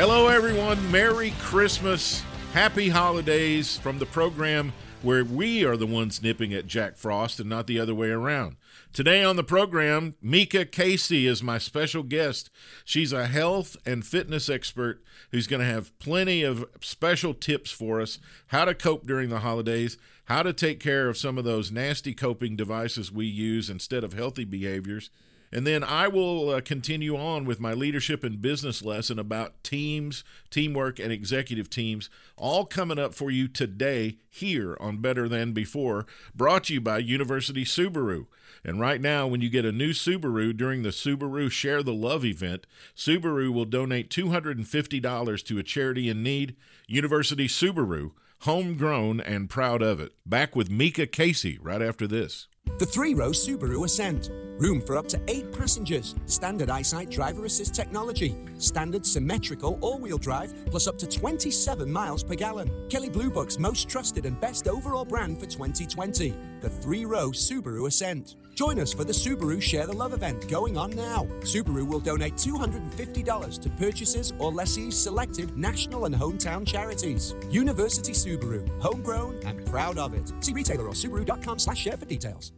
Hello, 0.00 0.28
everyone. 0.28 0.90
Merry 0.90 1.34
Christmas. 1.40 2.24
Happy 2.54 2.88
holidays 2.88 3.76
from 3.76 3.98
the 3.98 4.06
program 4.06 4.72
where 5.02 5.26
we 5.26 5.62
are 5.62 5.76
the 5.76 5.86
ones 5.86 6.22
nipping 6.22 6.54
at 6.54 6.66
Jack 6.66 6.96
Frost 6.96 7.38
and 7.38 7.50
not 7.50 7.66
the 7.66 7.78
other 7.78 7.94
way 7.94 8.08
around. 8.08 8.56
Today 8.94 9.22
on 9.22 9.36
the 9.36 9.44
program, 9.44 10.14
Mika 10.22 10.64
Casey 10.64 11.26
is 11.26 11.42
my 11.42 11.58
special 11.58 12.02
guest. 12.02 12.48
She's 12.82 13.12
a 13.12 13.26
health 13.26 13.76
and 13.84 14.02
fitness 14.02 14.48
expert 14.48 15.04
who's 15.32 15.46
going 15.46 15.60
to 15.60 15.66
have 15.66 15.96
plenty 15.98 16.44
of 16.44 16.64
special 16.80 17.34
tips 17.34 17.70
for 17.70 18.00
us 18.00 18.18
how 18.46 18.64
to 18.64 18.74
cope 18.74 19.06
during 19.06 19.28
the 19.28 19.40
holidays, 19.40 19.98
how 20.24 20.42
to 20.42 20.54
take 20.54 20.80
care 20.80 21.10
of 21.10 21.18
some 21.18 21.36
of 21.36 21.44
those 21.44 21.70
nasty 21.70 22.14
coping 22.14 22.56
devices 22.56 23.12
we 23.12 23.26
use 23.26 23.68
instead 23.68 24.02
of 24.02 24.14
healthy 24.14 24.46
behaviors 24.46 25.10
and 25.52 25.66
then 25.66 25.82
I 25.82 26.06
will 26.06 26.50
uh, 26.50 26.60
continue 26.60 27.16
on 27.16 27.44
with 27.44 27.58
my 27.58 27.72
leadership 27.72 28.22
and 28.22 28.40
business 28.40 28.84
lesson 28.84 29.18
about 29.18 29.62
teams, 29.64 30.22
teamwork, 30.48 30.98
and 30.98 31.10
executive 31.12 31.68
teams, 31.68 32.08
all 32.36 32.64
coming 32.64 32.98
up 32.98 33.14
for 33.14 33.30
you 33.30 33.48
today 33.48 34.18
here 34.28 34.76
on 34.80 34.98
Better 34.98 35.28
Than 35.28 35.52
Before, 35.52 36.06
brought 36.34 36.64
to 36.64 36.74
you 36.74 36.80
by 36.80 36.98
University 36.98 37.64
Subaru. 37.64 38.26
And 38.64 38.78
right 38.78 39.00
now, 39.00 39.26
when 39.26 39.40
you 39.40 39.48
get 39.48 39.64
a 39.64 39.72
new 39.72 39.90
Subaru 39.90 40.56
during 40.56 40.82
the 40.82 40.90
Subaru 40.90 41.50
Share 41.50 41.82
the 41.82 41.94
Love 41.94 42.24
event, 42.24 42.66
Subaru 42.94 43.52
will 43.52 43.64
donate 43.64 44.10
$250 44.10 45.44
to 45.46 45.58
a 45.58 45.62
charity 45.62 46.08
in 46.08 46.22
need, 46.22 46.56
University 46.86 47.48
Subaru, 47.48 48.12
homegrown 48.40 49.20
and 49.20 49.50
proud 49.50 49.82
of 49.82 49.98
it. 49.98 50.12
Back 50.24 50.54
with 50.54 50.70
Mika 50.70 51.06
Casey 51.06 51.58
right 51.60 51.82
after 51.82 52.06
this. 52.06 52.46
The 52.80 52.86
three 52.86 53.12
row 53.12 53.28
Subaru 53.28 53.84
Ascent. 53.84 54.30
Room 54.58 54.80
for 54.80 54.96
up 54.96 55.06
to 55.08 55.20
eight 55.28 55.52
passengers. 55.52 56.14
Standard 56.24 56.70
eyesight 56.70 57.10
driver 57.10 57.44
assist 57.44 57.74
technology. 57.74 58.34
Standard 58.56 59.04
symmetrical 59.04 59.78
all 59.82 59.98
wheel 59.98 60.16
drive, 60.16 60.54
plus 60.70 60.86
up 60.86 60.96
to 60.96 61.06
27 61.06 61.92
miles 61.92 62.24
per 62.24 62.34
gallon. 62.34 62.70
Kelley 62.88 63.10
Blue 63.10 63.28
Book's 63.28 63.58
most 63.58 63.86
trusted 63.86 64.24
and 64.24 64.40
best 64.40 64.66
overall 64.66 65.04
brand 65.04 65.38
for 65.38 65.44
2020. 65.44 66.34
The 66.62 66.70
three 66.70 67.04
row 67.04 67.32
Subaru 67.32 67.86
Ascent. 67.86 68.36
Join 68.54 68.78
us 68.78 68.92
for 68.92 69.04
the 69.04 69.12
Subaru 69.12 69.60
Share 69.60 69.86
the 69.86 69.92
Love 69.92 70.12
event 70.12 70.48
going 70.48 70.76
on 70.76 70.90
now. 70.90 71.26
Subaru 71.40 71.86
will 71.86 72.00
donate 72.00 72.34
$250 72.34 73.60
to 73.62 73.70
purchases 73.70 74.32
or 74.38 74.52
lessees 74.52 74.96
selected 74.96 75.56
national 75.56 76.04
and 76.04 76.14
hometown 76.14 76.66
charities. 76.66 77.34
University 77.50 78.12
Subaru, 78.12 78.68
homegrown 78.80 79.40
and 79.44 79.64
proud 79.66 79.98
of 79.98 80.14
it. 80.14 80.32
See 80.40 80.52
retailer 80.52 80.86
or 80.86 80.92
subaru.com 80.92 81.58
slash 81.58 81.78
share 81.78 81.96
for 81.96 82.06
details. 82.06 82.52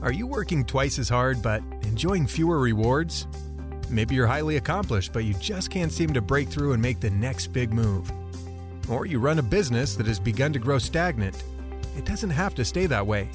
Are 0.00 0.12
you 0.12 0.28
working 0.28 0.64
twice 0.64 0.98
as 1.00 1.08
hard 1.08 1.42
but 1.42 1.60
enjoying 1.82 2.26
fewer 2.28 2.60
rewards? 2.60 3.26
Maybe 3.90 4.14
you're 4.14 4.28
highly 4.28 4.56
accomplished, 4.56 5.12
but 5.12 5.24
you 5.24 5.34
just 5.34 5.70
can't 5.70 5.90
seem 5.90 6.12
to 6.12 6.20
break 6.20 6.48
through 6.48 6.72
and 6.72 6.80
make 6.80 7.00
the 7.00 7.10
next 7.10 7.48
big 7.48 7.72
move. 7.72 8.10
Or 8.88 9.06
you 9.06 9.18
run 9.18 9.38
a 9.38 9.42
business 9.42 9.96
that 9.96 10.06
has 10.06 10.20
begun 10.20 10.52
to 10.52 10.58
grow 10.58 10.78
stagnant. 10.78 11.42
It 11.96 12.04
doesn't 12.04 12.30
have 12.30 12.54
to 12.54 12.64
stay 12.64 12.86
that 12.86 13.06
way. 13.06 13.30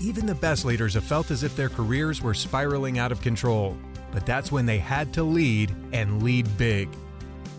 Even 0.00 0.24
the 0.24 0.34
best 0.34 0.64
leaders 0.64 0.94
have 0.94 1.04
felt 1.04 1.30
as 1.30 1.42
if 1.42 1.54
their 1.54 1.68
careers 1.68 2.22
were 2.22 2.32
spiraling 2.32 2.98
out 2.98 3.12
of 3.12 3.20
control, 3.20 3.76
but 4.12 4.24
that's 4.24 4.50
when 4.50 4.64
they 4.64 4.78
had 4.78 5.12
to 5.12 5.22
lead 5.22 5.74
and 5.92 6.22
lead 6.22 6.46
big. 6.56 6.88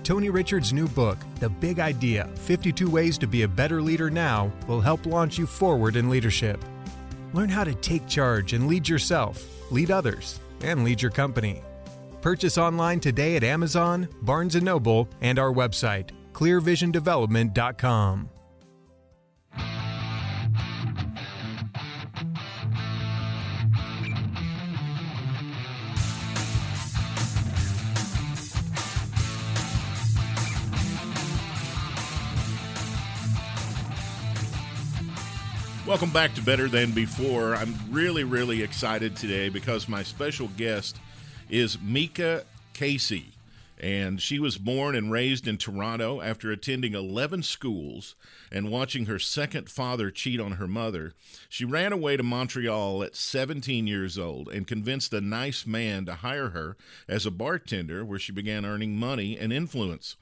Tony 0.03 0.31
Richards' 0.31 0.73
new 0.73 0.87
book, 0.87 1.19
The 1.39 1.49
Big 1.49 1.79
Idea 1.79 2.25
52 2.33 2.89
Ways 2.89 3.19
to 3.19 3.27
Be 3.27 3.43
a 3.43 3.47
Better 3.47 3.79
Leader 3.79 4.09
Now, 4.09 4.51
will 4.67 4.81
help 4.81 5.05
launch 5.05 5.37
you 5.37 5.45
forward 5.45 5.95
in 5.95 6.09
leadership. 6.09 6.59
Learn 7.33 7.49
how 7.49 7.63
to 7.63 7.75
take 7.75 8.07
charge 8.07 8.53
and 8.53 8.67
lead 8.67 8.89
yourself, 8.89 9.45
lead 9.71 9.91
others, 9.91 10.39
and 10.63 10.83
lead 10.83 10.99
your 10.99 11.11
company. 11.11 11.61
Purchase 12.21 12.57
online 12.57 12.99
today 12.99 13.35
at 13.35 13.43
Amazon, 13.43 14.09
Barnes 14.23 14.55
& 14.55 14.61
Noble, 14.61 15.07
and 15.21 15.37
our 15.37 15.53
website, 15.53 16.09
clearvisiondevelopment.com. 16.33 18.29
Welcome 35.91 36.11
back 36.11 36.33
to 36.35 36.41
Better 36.41 36.69
Than 36.69 36.91
Before. 36.91 37.53
I'm 37.53 37.75
really, 37.89 38.23
really 38.23 38.63
excited 38.63 39.13
today 39.13 39.49
because 39.49 39.89
my 39.89 40.03
special 40.03 40.47
guest 40.55 40.97
is 41.49 41.81
Mika 41.81 42.45
Casey. 42.71 43.33
And 43.77 44.21
she 44.21 44.39
was 44.39 44.57
born 44.57 44.95
and 44.95 45.11
raised 45.11 45.49
in 45.49 45.57
Toronto 45.57 46.21
after 46.21 46.49
attending 46.49 46.93
11 46.93 47.43
schools 47.43 48.15
and 48.49 48.71
watching 48.71 49.07
her 49.07 49.19
second 49.19 49.69
father 49.69 50.09
cheat 50.09 50.39
on 50.39 50.53
her 50.53 50.67
mother. 50.67 51.11
She 51.49 51.65
ran 51.65 51.91
away 51.91 52.15
to 52.15 52.23
Montreal 52.23 53.03
at 53.03 53.17
17 53.17 53.85
years 53.85 54.17
old 54.17 54.47
and 54.47 54.65
convinced 54.65 55.13
a 55.13 55.19
nice 55.19 55.67
man 55.67 56.05
to 56.05 56.13
hire 56.13 56.51
her 56.51 56.77
as 57.09 57.25
a 57.25 57.31
bartender, 57.31 58.05
where 58.05 58.17
she 58.17 58.31
began 58.31 58.65
earning 58.65 58.95
money 58.95 59.37
and 59.37 59.51
influence. 59.51 60.15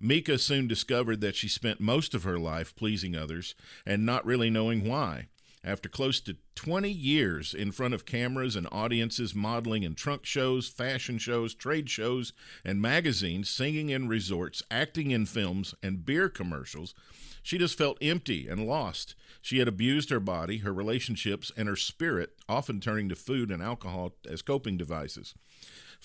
Mika 0.00 0.38
soon 0.38 0.66
discovered 0.66 1.20
that 1.20 1.36
she 1.36 1.48
spent 1.48 1.80
most 1.80 2.14
of 2.14 2.24
her 2.24 2.38
life 2.38 2.74
pleasing 2.76 3.16
others 3.16 3.54
and 3.84 4.04
not 4.04 4.26
really 4.26 4.50
knowing 4.50 4.86
why. 4.86 5.28
After 5.64 5.88
close 5.88 6.20
to 6.20 6.36
20 6.54 6.88
years 6.88 7.52
in 7.52 7.72
front 7.72 7.92
of 7.92 8.06
cameras 8.06 8.54
and 8.54 8.68
audiences, 8.70 9.34
modeling 9.34 9.82
in 9.82 9.96
trunk 9.96 10.24
shows, 10.24 10.68
fashion 10.68 11.18
shows, 11.18 11.54
trade 11.54 11.90
shows, 11.90 12.32
and 12.64 12.80
magazines, 12.80 13.48
singing 13.48 13.88
in 13.88 14.06
resorts, 14.06 14.62
acting 14.70 15.10
in 15.10 15.26
films, 15.26 15.74
and 15.82 16.06
beer 16.06 16.28
commercials, 16.28 16.94
she 17.42 17.58
just 17.58 17.76
felt 17.76 17.98
empty 18.00 18.46
and 18.46 18.66
lost. 18.66 19.16
She 19.42 19.58
had 19.58 19.66
abused 19.66 20.10
her 20.10 20.20
body, 20.20 20.58
her 20.58 20.72
relationships, 20.72 21.50
and 21.56 21.68
her 21.68 21.76
spirit, 21.76 22.34
often 22.48 22.80
turning 22.80 23.08
to 23.08 23.16
food 23.16 23.50
and 23.50 23.60
alcohol 23.60 24.14
as 24.28 24.42
coping 24.42 24.76
devices. 24.76 25.34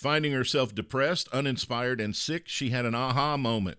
Finding 0.01 0.31
herself 0.31 0.73
depressed, 0.73 1.27
uninspired, 1.27 2.01
and 2.01 2.15
sick, 2.15 2.47
she 2.47 2.71
had 2.71 2.87
an 2.87 2.95
aha 2.95 3.37
moment 3.37 3.77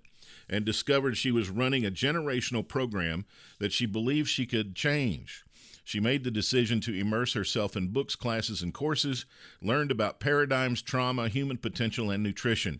and 0.48 0.64
discovered 0.64 1.16
she 1.16 1.32
was 1.32 1.50
running 1.50 1.84
a 1.84 1.90
generational 1.90 2.66
program 2.66 3.24
that 3.58 3.72
she 3.72 3.86
believed 3.86 4.28
she 4.28 4.46
could 4.46 4.76
change. 4.76 5.44
She 5.82 5.98
made 5.98 6.22
the 6.22 6.30
decision 6.30 6.80
to 6.82 6.96
immerse 6.96 7.32
herself 7.32 7.76
in 7.76 7.88
books, 7.88 8.14
classes, 8.14 8.62
and 8.62 8.72
courses, 8.72 9.26
learned 9.60 9.90
about 9.90 10.20
paradigms, 10.20 10.80
trauma, 10.80 11.26
human 11.26 11.56
potential, 11.56 12.08
and 12.12 12.22
nutrition. 12.22 12.78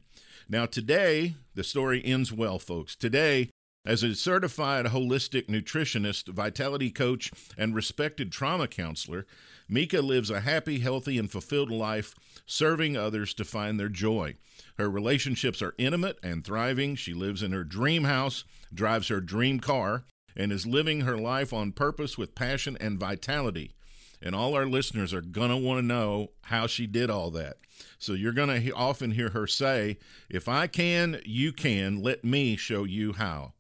Now, 0.49 0.65
today, 0.65 1.35
the 1.57 1.65
story 1.65 2.01
ends 2.05 2.33
well, 2.33 2.61
folks. 2.61 2.95
Today, 2.95 3.51
as 3.85 4.05
a 4.05 4.15
certified 4.15 4.87
holistic 4.87 5.49
nutritionist, 5.49 6.29
vitality 6.29 6.93
coach, 6.93 7.33
and 7.59 7.75
respected 7.75 8.31
trauma 8.31 8.69
counselor, 8.69 9.27
Mika 9.69 10.01
lives 10.01 10.31
a 10.31 10.43
happy, 10.43 10.79
healthy, 10.79 11.19
and 11.19 11.31
fulfilled 11.31 11.71
life, 11.71 12.15
serving 12.47 12.97
others 12.97 13.35
to 13.35 13.45
find 13.45 13.79
their 13.79 13.89
joy. 13.89 14.37
Her 14.79 14.91
relationships 14.91 15.63
are 15.63 15.75
intimate 15.79 16.19
and 16.23 16.45
thriving. 16.45 16.97
She 16.97 17.15
lives 17.15 17.43
in 17.43 17.53
her 17.53 17.65
dream 17.65 18.05
house, 18.05 18.45
drives 18.73 19.09
her 19.09 19.21
dream 19.21 19.61
car, 19.61 20.05
and 20.37 20.51
is 20.51 20.67
living 20.67 21.03
her 21.03 21.19
life 21.19 21.53
on 21.53 21.73
purpose 21.73 22.17
with 22.17 22.35
passion 22.35 22.77
and 22.81 22.99
vitality. 22.99 23.75
And 24.21 24.35
all 24.35 24.55
our 24.55 24.67
listeners 24.67 25.13
are 25.13 25.21
going 25.21 25.51
to 25.51 25.57
want 25.57 25.79
to 25.79 25.87
know 25.87 26.31
how 26.43 26.67
she 26.67 26.87
did 26.87 27.11
all 27.11 27.31
that. 27.33 27.57
So 27.99 28.13
you're 28.13 28.33
going 28.33 28.49
to 28.49 28.61
he- 28.61 28.73
often 28.73 29.13
hear 29.13 29.31
her 29.31 29.47
say, 29.47 29.99
If 30.31 30.49
I 30.49 30.67
can, 30.69 31.21
you 31.25 31.53
can. 31.53 32.03
Let 32.03 32.25
me 32.25 32.57
show 32.57 32.85
you 32.85 33.13
how. 33.13 33.53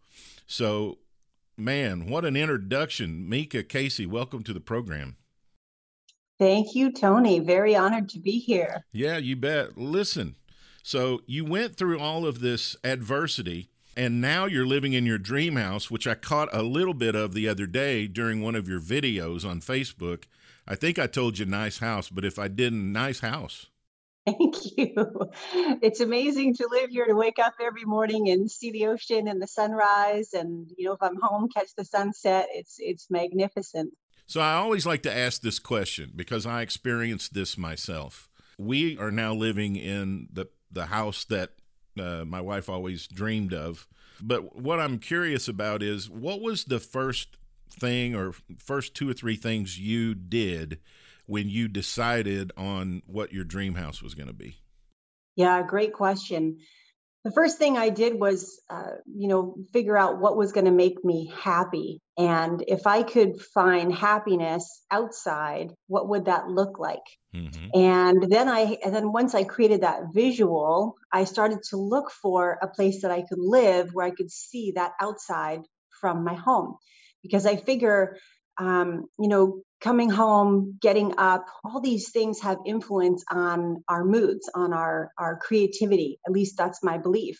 So, 0.46 0.99
man, 1.56 2.06
what 2.08 2.25
an 2.25 2.37
introduction. 2.37 3.29
Mika 3.29 3.62
Casey, 3.64 4.06
welcome 4.06 4.43
to 4.44 4.52
the 4.52 4.61
program. 4.61 5.17
Thank 6.42 6.74
you, 6.74 6.90
Tony. 6.90 7.38
Very 7.38 7.76
honored 7.76 8.08
to 8.08 8.18
be 8.18 8.40
here. 8.40 8.84
Yeah, 8.90 9.16
you 9.16 9.36
bet. 9.36 9.78
Listen, 9.78 10.34
so 10.82 11.20
you 11.24 11.44
went 11.44 11.76
through 11.76 12.00
all 12.00 12.26
of 12.26 12.40
this 12.40 12.74
adversity 12.82 13.68
and 13.96 14.20
now 14.20 14.46
you're 14.46 14.66
living 14.66 14.92
in 14.92 15.06
your 15.06 15.18
dream 15.18 15.54
house, 15.54 15.88
which 15.88 16.04
I 16.04 16.16
caught 16.16 16.48
a 16.52 16.64
little 16.64 16.94
bit 16.94 17.14
of 17.14 17.32
the 17.32 17.46
other 17.46 17.66
day 17.66 18.08
during 18.08 18.42
one 18.42 18.56
of 18.56 18.68
your 18.68 18.80
videos 18.80 19.48
on 19.48 19.60
Facebook. 19.60 20.24
I 20.66 20.74
think 20.74 20.98
I 20.98 21.06
told 21.06 21.38
you 21.38 21.46
nice 21.46 21.78
house, 21.78 22.08
but 22.08 22.24
if 22.24 22.40
I 22.40 22.48
didn't, 22.48 22.92
nice 22.92 23.20
house. 23.20 23.66
Thank 24.26 24.76
you. 24.76 24.94
It's 25.80 26.00
amazing 26.00 26.56
to 26.56 26.68
live 26.68 26.90
here 26.90 27.06
to 27.06 27.14
wake 27.14 27.38
up 27.38 27.54
every 27.60 27.84
morning 27.84 28.30
and 28.30 28.50
see 28.50 28.72
the 28.72 28.86
ocean 28.88 29.28
and 29.28 29.40
the 29.40 29.46
sunrise 29.46 30.32
and 30.32 30.68
you 30.76 30.86
know 30.86 30.94
if 30.94 31.02
I'm 31.02 31.20
home 31.22 31.48
catch 31.54 31.68
the 31.76 31.84
sunset. 31.84 32.48
It's 32.50 32.76
it's 32.80 33.10
magnificent. 33.10 33.92
So 34.26 34.40
I 34.40 34.54
always 34.54 34.86
like 34.86 35.02
to 35.02 35.14
ask 35.14 35.42
this 35.42 35.58
question 35.58 36.12
because 36.14 36.46
I 36.46 36.62
experienced 36.62 37.34
this 37.34 37.58
myself. 37.58 38.28
We 38.58 38.96
are 38.98 39.10
now 39.10 39.34
living 39.34 39.76
in 39.76 40.28
the 40.32 40.48
the 40.70 40.86
house 40.86 41.24
that 41.26 41.50
uh, 42.00 42.24
my 42.24 42.40
wife 42.40 42.69
always 42.69 43.06
dreamed 43.06 43.52
of. 43.52 43.86
But 44.20 44.56
what 44.56 44.80
I'm 44.80 44.98
curious 44.98 45.48
about 45.48 45.82
is 45.82 46.08
what 46.08 46.40
was 46.40 46.64
the 46.64 46.80
first 46.80 47.36
thing 47.70 48.14
or 48.14 48.34
first 48.58 48.94
two 48.94 49.10
or 49.10 49.14
three 49.14 49.36
things 49.36 49.78
you 49.78 50.14
did 50.14 50.78
when 51.26 51.48
you 51.48 51.69
decided 51.69 52.52
on 52.56 53.02
what 53.06 53.32
your 53.32 53.44
dream 53.44 53.74
house 53.74 54.02
was 54.02 54.14
going 54.14 54.28
to 54.28 54.34
be? 54.34 54.58
Yeah, 55.36 55.62
great 55.62 55.92
question. 55.92 56.58
The 57.24 57.30
first 57.30 57.58
thing 57.58 57.78
I 57.78 57.88
did 57.88 58.19
was, 58.19 58.60
uh, 58.69 58.96
you 59.06 59.28
know, 59.28 59.56
figure 59.72 59.96
out 59.96 60.20
what 60.20 60.36
was 60.36 60.52
going 60.52 60.66
to 60.66 60.72
make 60.72 61.04
me 61.04 61.32
happy. 61.34 62.01
And 62.18 62.62
if 62.68 62.86
I 62.86 63.02
could 63.02 63.40
find 63.40 63.92
happiness 63.92 64.82
outside, 64.90 65.72
what 65.86 66.08
would 66.10 66.26
that 66.26 66.48
look 66.48 66.78
like? 66.78 67.02
Mm-hmm. 67.34 67.68
And 67.74 68.22
then 68.30 68.48
I, 68.48 68.78
and 68.84 68.94
then 68.94 69.12
once 69.12 69.34
I 69.34 69.44
created 69.44 69.80
that 69.80 70.12
visual, 70.12 70.96
I 71.10 71.24
started 71.24 71.62
to 71.70 71.78
look 71.78 72.10
for 72.10 72.58
a 72.60 72.68
place 72.68 73.02
that 73.02 73.10
I 73.10 73.22
could 73.22 73.38
live 73.38 73.94
where 73.94 74.06
I 74.06 74.10
could 74.10 74.30
see 74.30 74.72
that 74.72 74.92
outside 75.00 75.62
from 76.00 76.24
my 76.24 76.34
home. 76.34 76.76
Because 77.22 77.46
I 77.46 77.56
figure 77.56 78.16
um, 78.58 79.06
you 79.18 79.28
know, 79.28 79.62
coming 79.80 80.10
home, 80.10 80.78
getting 80.80 81.14
up, 81.18 81.46
all 81.64 81.80
these 81.80 82.10
things 82.10 82.40
have 82.40 82.58
influence 82.66 83.24
on 83.30 83.82
our 83.88 84.04
moods, 84.04 84.50
on 84.54 84.72
our 84.72 85.10
our 85.18 85.38
creativity. 85.38 86.18
At 86.26 86.32
least 86.32 86.56
that's 86.56 86.82
my 86.82 86.98
belief. 86.98 87.38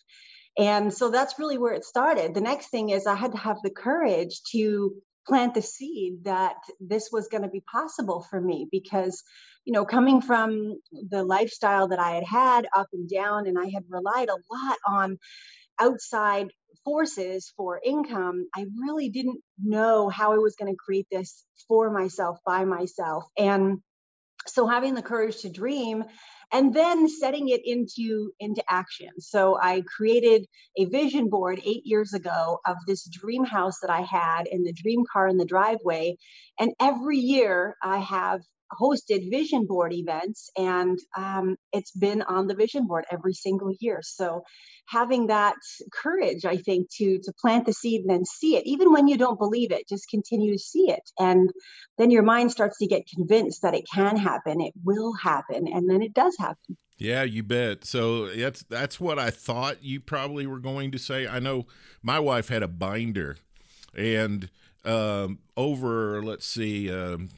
And 0.59 0.93
so 0.93 1.11
that's 1.11 1.39
really 1.39 1.59
where 1.59 1.75
it 1.75 1.85
started. 1.85 2.35
The 2.35 2.41
next 2.41 2.69
thing 2.69 2.91
is 2.91 3.07
I 3.07 3.15
had 3.15 3.33
to 3.33 3.39
have 3.39 3.59
the 3.63 3.71
courage 3.71 4.41
to 4.53 4.95
plant 5.27 5.55
the 5.55 5.63
seed 5.63 6.25
that 6.25 6.57
this 6.81 7.11
was 7.13 7.29
going 7.29 7.45
to 7.45 7.49
be 7.49 7.63
possible 7.71 8.27
for 8.29 8.41
me 8.41 8.67
because 8.71 9.23
you 9.65 9.73
know 9.73 9.85
coming 9.85 10.21
from 10.21 10.81
the 11.11 11.23
lifestyle 11.23 11.87
that 11.87 12.01
i 12.01 12.11
had 12.11 12.25
had 12.25 12.67
up 12.77 12.89
and 12.93 13.09
down 13.09 13.47
and 13.47 13.57
i 13.57 13.67
had 13.67 13.85
relied 13.89 14.29
a 14.29 14.33
lot 14.53 14.79
on 14.85 15.17
outside 15.79 16.49
forces 16.85 17.53
for 17.57 17.81
income, 17.85 18.49
I 18.55 18.67
really 18.81 19.09
didn't 19.09 19.41
know 19.63 20.09
how 20.09 20.33
I 20.33 20.39
was 20.39 20.57
going 20.57 20.73
to 20.73 20.77
create 20.77 21.07
this 21.11 21.45
for 21.69 21.91
myself, 21.91 22.39
by 22.45 22.65
myself. 22.65 23.25
And 23.39 23.79
so 24.47 24.67
having 24.67 24.95
the 24.95 25.03
courage 25.03 25.39
to 25.43 25.49
dream 25.49 26.05
and 26.53 26.75
then 26.75 27.09
setting 27.09 27.49
it 27.49 27.63
into 27.65 28.33
into 28.39 28.63
action. 28.69 29.09
So 29.19 29.59
i 29.61 29.83
created 29.83 30.47
a 30.77 30.85
vision 30.87 31.29
board 31.29 31.61
eight 31.65 31.83
years 31.85 32.13
ago 32.15 32.61
of 32.67 32.77
this 32.87 33.05
dream 33.09 33.45
house 33.45 33.81
that 33.81 33.91
i 33.91 34.03
had 34.03 34.47
in 34.47 34.63
the 34.63 34.73
dream 34.73 35.05
car 35.11 35.29
in 35.29 35.39
the 35.39 35.45
driveway. 35.45 36.17
And 36.59 36.73
every 36.81 37.19
year 37.19 37.77
i 37.83 37.99
have 37.99 38.41
hosted 38.81 39.31
vision 39.31 39.67
board 39.67 39.93
events 39.93 40.51
and 40.57 40.99
um, 41.17 41.57
it's 41.73 41.93
been 41.93 42.23
on 42.23 42.47
the 42.47 42.55
vision 42.55 42.87
board 42.87 43.05
every 43.11 43.35
single 43.35 43.73
year 43.81 44.01
so 44.03 44.43
having 44.87 45.29
that 45.29 45.55
courage 45.93 46.45
i 46.45 46.57
think 46.57 46.89
to 46.91 47.19
to 47.23 47.33
plant 47.41 47.67
the 47.67 47.73
seed 47.73 48.01
and 48.03 48.11
then 48.11 48.25
see 48.25 48.57
it 48.57 48.67
even 48.67 48.93
when 48.93 49.09
you 49.09 49.17
don't 49.17 49.39
believe 49.39 49.71
it 49.73 49.89
just 49.89 50.09
continue 50.09 50.53
to 50.53 50.59
see 50.59 50.91
it 50.91 51.11
and 51.19 51.51
then 51.99 52.11
your 52.11 52.23
mind 52.23 52.51
starts 52.51 52.79
to 52.79 52.87
get 52.87 53.03
convinced 53.15 53.63
that 53.63 53.75
it 53.75 53.85
can 53.93 54.17
happen 54.17 54.61
it 54.61 54.75
will 54.85 55.13
happen 55.15 55.67
and 55.73 55.89
then 55.89 56.03
it 56.03 56.13
does 56.13 56.37
happen 56.39 56.77
yeah, 56.99 57.25
you 57.25 57.43
bet. 57.43 57.85
So 57.85 58.29
that's 58.29 58.63
that's 58.63 59.01
what 59.01 59.19
I 59.19 59.31
thought 59.31 59.83
you 59.83 59.99
probably 59.99 60.47
were 60.47 60.61
going 60.61 60.93
to 60.93 60.99
say. 60.99 61.27
I 61.27 61.41
know 61.41 61.67
my 62.01 62.21
wife 62.21 62.49
had 62.49 62.63
a 62.63 62.69
binder, 62.69 63.39
and 63.93 64.49
um, 64.85 65.41
over 65.57 66.23
let's 66.23 66.47
see, 66.47 66.93
um, 66.93 67.31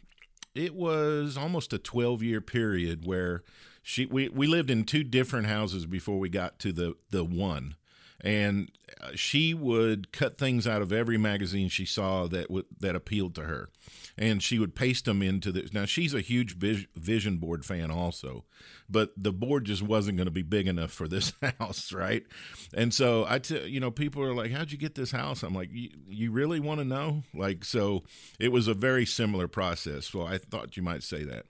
it 0.55 0.75
was 0.75 1.37
almost 1.37 1.73
a 1.73 1.79
12 1.79 2.23
year 2.23 2.41
period 2.41 3.07
where 3.07 3.43
she 3.83 4.07
we, 4.07 4.29
we 4.29 4.47
lived 4.47 4.71
in 4.71 4.85
two 4.85 5.05
different 5.05 5.47
houses 5.47 5.87
before 5.87 6.19
we 6.19 6.29
got 6.29 6.59
to 6.61 6.73
the 6.73 6.95
the 7.11 7.25
one 7.25 7.77
and 8.25 8.71
uh, 9.03 9.11
she 9.15 9.53
would 9.53 10.11
cut 10.11 10.39
things 10.39 10.67
out 10.67 10.81
of 10.81 10.93
every 10.93 11.19
magazine 11.19 11.69
she 11.69 11.85
saw 11.85 12.27
that 12.27 12.49
w- 12.49 12.65
that 12.81 12.97
appealed 12.97 13.35
to 13.35 13.43
her. 13.43 13.69
And 14.17 14.43
she 14.43 14.59
would 14.59 14.75
paste 14.75 15.05
them 15.05 15.23
into 15.23 15.53
the 15.53 15.69
now 15.73 15.85
she's 15.85 16.15
a 16.15 16.21
huge 16.21 16.57
vision 16.57 17.37
board 17.37 17.65
fan 17.65 17.91
also 17.91 18.45
but 18.89 19.13
the 19.17 19.33
board 19.33 19.65
just 19.65 19.83
wasn't 19.83 20.17
going 20.17 20.27
to 20.27 20.31
be 20.31 20.43
big 20.43 20.69
enough 20.69 20.93
for 20.93 21.09
this 21.09 21.33
house 21.61 21.93
right? 21.93 22.25
And 22.73 22.95
so 22.95 23.27
i 23.29 23.39
t- 23.39 23.67
you 23.67 23.81
know 23.81 23.91
people 23.91 24.23
are 24.23 24.35
like 24.35 24.53
how'd 24.53 24.73
you 24.73 24.79
get 24.79 24.95
this 24.95 25.11
house? 25.11 25.43
I'm 25.43 25.55
like 25.55 25.71
you 25.73 26.33
really 26.33 26.61
want 26.61 26.79
to 26.79 26.85
know? 26.85 27.25
Like 27.35 27.65
so 27.65 28.05
it 28.41 28.53
was 28.53 28.69
a 28.69 28.75
very 28.75 29.05
similar 29.05 29.49
process. 29.49 30.07
So 30.07 30.23
i 30.23 30.39
thought 30.39 30.77
you 30.77 30.83
might 30.83 31.03
say 31.03 31.25
that. 31.25 31.47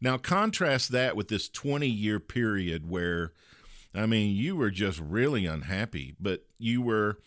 Now 0.00 0.18
contrast 0.18 0.90
that 0.92 1.16
with 1.16 1.28
this 1.28 1.48
20 1.48 1.86
year 1.86 2.20
period 2.20 2.90
where 2.90 3.32
I 3.98 4.06
mean, 4.06 4.36
you 4.36 4.56
were 4.56 4.70
just 4.70 5.00
really 5.00 5.46
unhappy, 5.46 6.14
but 6.20 6.46
you 6.58 6.82
were 6.82 7.18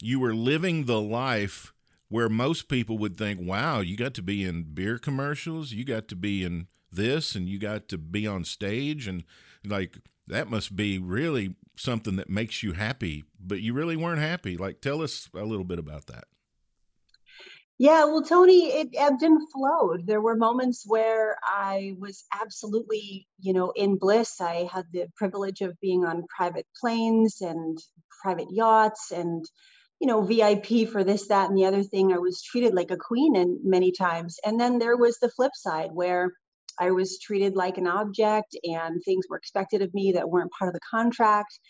you 0.00 0.20
were 0.20 0.34
living 0.34 0.84
the 0.84 1.00
life 1.00 1.72
where 2.08 2.28
most 2.28 2.68
people 2.68 2.98
would 2.98 3.16
think, 3.16 3.40
"Wow, 3.40 3.80
you 3.80 3.96
got 3.96 4.14
to 4.14 4.22
be 4.22 4.44
in 4.44 4.74
beer 4.74 4.98
commercials, 4.98 5.72
you 5.72 5.84
got 5.84 6.08
to 6.08 6.16
be 6.16 6.44
in 6.44 6.68
this 6.90 7.34
and 7.34 7.48
you 7.48 7.58
got 7.58 7.88
to 7.88 7.98
be 7.98 8.26
on 8.26 8.44
stage 8.44 9.06
and 9.06 9.24
like 9.64 9.98
that 10.26 10.48
must 10.48 10.74
be 10.76 10.98
really 10.98 11.54
something 11.76 12.16
that 12.16 12.30
makes 12.30 12.62
you 12.62 12.72
happy, 12.72 13.24
but 13.38 13.60
you 13.60 13.72
really 13.72 13.96
weren't 13.96 14.20
happy." 14.20 14.56
Like 14.56 14.80
tell 14.80 15.02
us 15.02 15.28
a 15.34 15.44
little 15.44 15.64
bit 15.64 15.78
about 15.78 16.06
that. 16.06 16.24
Yeah, 17.78 18.06
well, 18.06 18.22
Tony, 18.22 18.66
it 18.72 18.88
ebbed 18.96 19.22
and 19.22 19.40
flowed. 19.52 20.06
There 20.06 20.20
were 20.20 20.36
moments 20.36 20.84
where 20.84 21.36
I 21.44 21.94
was 21.98 22.24
absolutely, 22.32 23.28
you 23.40 23.52
know, 23.52 23.70
in 23.70 23.98
bliss. 23.98 24.40
I 24.40 24.68
had 24.72 24.86
the 24.92 25.06
privilege 25.16 25.60
of 25.60 25.78
being 25.80 26.04
on 26.04 26.26
private 26.36 26.66
planes 26.80 27.40
and 27.40 27.78
private 28.20 28.48
yachts 28.50 29.12
and, 29.12 29.44
you 30.00 30.08
know, 30.08 30.22
VIP 30.22 30.88
for 30.88 31.04
this, 31.04 31.28
that, 31.28 31.50
and 31.50 31.56
the 31.56 31.66
other 31.66 31.84
thing. 31.84 32.12
I 32.12 32.18
was 32.18 32.42
treated 32.42 32.74
like 32.74 32.90
a 32.90 32.96
queen 32.96 33.36
and 33.36 33.58
many 33.62 33.92
times. 33.92 34.38
And 34.44 34.58
then 34.60 34.80
there 34.80 34.96
was 34.96 35.18
the 35.18 35.30
flip 35.30 35.52
side 35.54 35.90
where 35.92 36.32
I 36.80 36.90
was 36.90 37.20
treated 37.20 37.54
like 37.54 37.78
an 37.78 37.86
object 37.86 38.56
and 38.64 39.00
things 39.04 39.26
were 39.30 39.36
expected 39.36 39.82
of 39.82 39.94
me 39.94 40.12
that 40.12 40.28
weren't 40.28 40.52
part 40.52 40.68
of 40.68 40.74
the 40.74 40.80
contract 40.90 41.60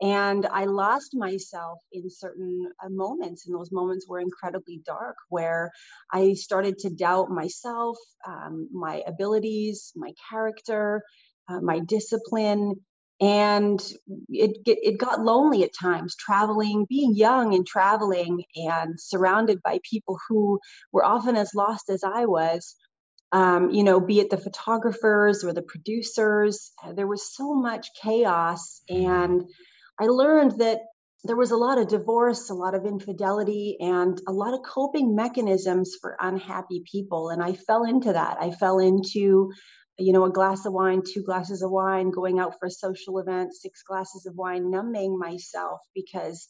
and 0.00 0.46
I 0.46 0.64
lost 0.64 1.14
myself 1.14 1.78
in 1.92 2.10
certain 2.10 2.68
uh, 2.84 2.88
moments, 2.88 3.46
and 3.46 3.54
those 3.54 3.70
moments 3.70 4.08
were 4.08 4.20
incredibly 4.20 4.80
dark, 4.84 5.16
where 5.28 5.70
I 6.12 6.34
started 6.34 6.78
to 6.78 6.90
doubt 6.90 7.30
myself, 7.30 7.96
um, 8.26 8.68
my 8.72 9.02
abilities, 9.06 9.92
my 9.94 10.12
character, 10.30 11.02
uh, 11.48 11.60
my 11.60 11.80
discipline. 11.80 12.74
And 13.20 13.80
it, 14.28 14.58
it 14.66 14.98
got 14.98 15.20
lonely 15.20 15.62
at 15.62 15.70
times, 15.72 16.16
traveling, 16.16 16.84
being 16.88 17.14
young 17.14 17.54
and 17.54 17.64
traveling, 17.64 18.42
and 18.56 19.00
surrounded 19.00 19.62
by 19.62 19.78
people 19.88 20.18
who 20.28 20.58
were 20.92 21.04
often 21.04 21.36
as 21.36 21.54
lost 21.54 21.88
as 21.88 22.02
I 22.02 22.26
was. 22.26 22.74
Um, 23.30 23.70
you 23.70 23.84
know, 23.84 24.00
be 24.00 24.18
it 24.20 24.30
the 24.30 24.36
photographers 24.36 25.44
or 25.44 25.52
the 25.52 25.62
producers, 25.62 26.72
uh, 26.84 26.92
there 26.92 27.06
was 27.06 27.34
so 27.34 27.54
much 27.54 27.88
chaos 28.00 28.82
and 28.88 29.44
I 30.00 30.06
learned 30.06 30.58
that 30.58 30.80
there 31.24 31.36
was 31.36 31.52
a 31.52 31.56
lot 31.56 31.78
of 31.78 31.88
divorce, 31.88 32.50
a 32.50 32.54
lot 32.54 32.74
of 32.74 32.84
infidelity, 32.84 33.78
and 33.80 34.20
a 34.28 34.32
lot 34.32 34.54
of 34.54 34.60
coping 34.62 35.14
mechanisms 35.14 35.96
for 36.00 36.16
unhappy 36.20 36.84
people. 36.90 37.30
And 37.30 37.42
I 37.42 37.54
fell 37.54 37.84
into 37.84 38.12
that. 38.12 38.36
I 38.40 38.50
fell 38.50 38.78
into, 38.78 39.50
you 39.98 40.12
know, 40.12 40.24
a 40.24 40.32
glass 40.32 40.66
of 40.66 40.74
wine, 40.74 41.02
two 41.06 41.22
glasses 41.22 41.62
of 41.62 41.70
wine, 41.70 42.10
going 42.10 42.38
out 42.38 42.58
for 42.58 42.66
a 42.66 42.70
social 42.70 43.18
event, 43.18 43.54
six 43.54 43.82
glasses 43.82 44.26
of 44.26 44.34
wine, 44.36 44.70
numbing 44.70 45.18
myself 45.18 45.80
because 45.94 46.46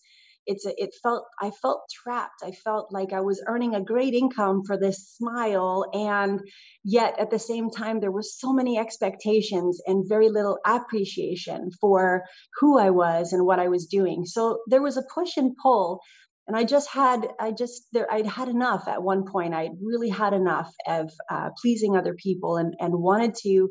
it's 0.46 0.66
a, 0.66 0.82
it 0.82 0.94
felt 1.02 1.24
i 1.40 1.50
felt 1.50 1.82
trapped. 1.90 2.42
I 2.42 2.52
felt 2.52 2.92
like 2.92 3.12
i 3.12 3.20
was 3.20 3.42
earning 3.46 3.74
a 3.74 3.84
great 3.84 4.14
income 4.14 4.62
for 4.66 4.76
this 4.76 5.08
smile 5.16 5.86
and 5.92 6.40
yet 6.82 7.18
at 7.18 7.30
the 7.30 7.38
same 7.38 7.70
time 7.70 8.00
there 8.00 8.12
were 8.12 8.22
so 8.22 8.52
many 8.52 8.78
expectations 8.78 9.80
and 9.86 10.08
very 10.08 10.28
little 10.28 10.58
appreciation 10.66 11.70
for 11.80 12.24
who 12.58 12.78
i 12.78 12.90
was 12.90 13.32
and 13.32 13.44
what 13.46 13.58
i 13.58 13.68
was 13.68 13.86
doing. 13.86 14.24
So 14.26 14.60
there 14.68 14.82
was 14.82 14.96
a 14.96 15.04
push 15.14 15.36
and 15.36 15.56
pull 15.56 16.00
and 16.46 16.56
i 16.56 16.64
just 16.64 16.88
had 16.90 17.26
i 17.40 17.50
just 17.50 17.86
there 17.92 18.10
i'd 18.12 18.26
had 18.26 18.48
enough 18.48 18.88
at 18.88 19.02
one 19.02 19.24
point. 19.30 19.54
I 19.54 19.70
really 19.82 20.10
had 20.10 20.32
enough 20.32 20.72
of 20.86 21.10
uh, 21.30 21.50
pleasing 21.60 21.96
other 21.96 22.14
people 22.14 22.56
and 22.56 22.74
and 22.80 22.94
wanted 22.94 23.34
to 23.42 23.68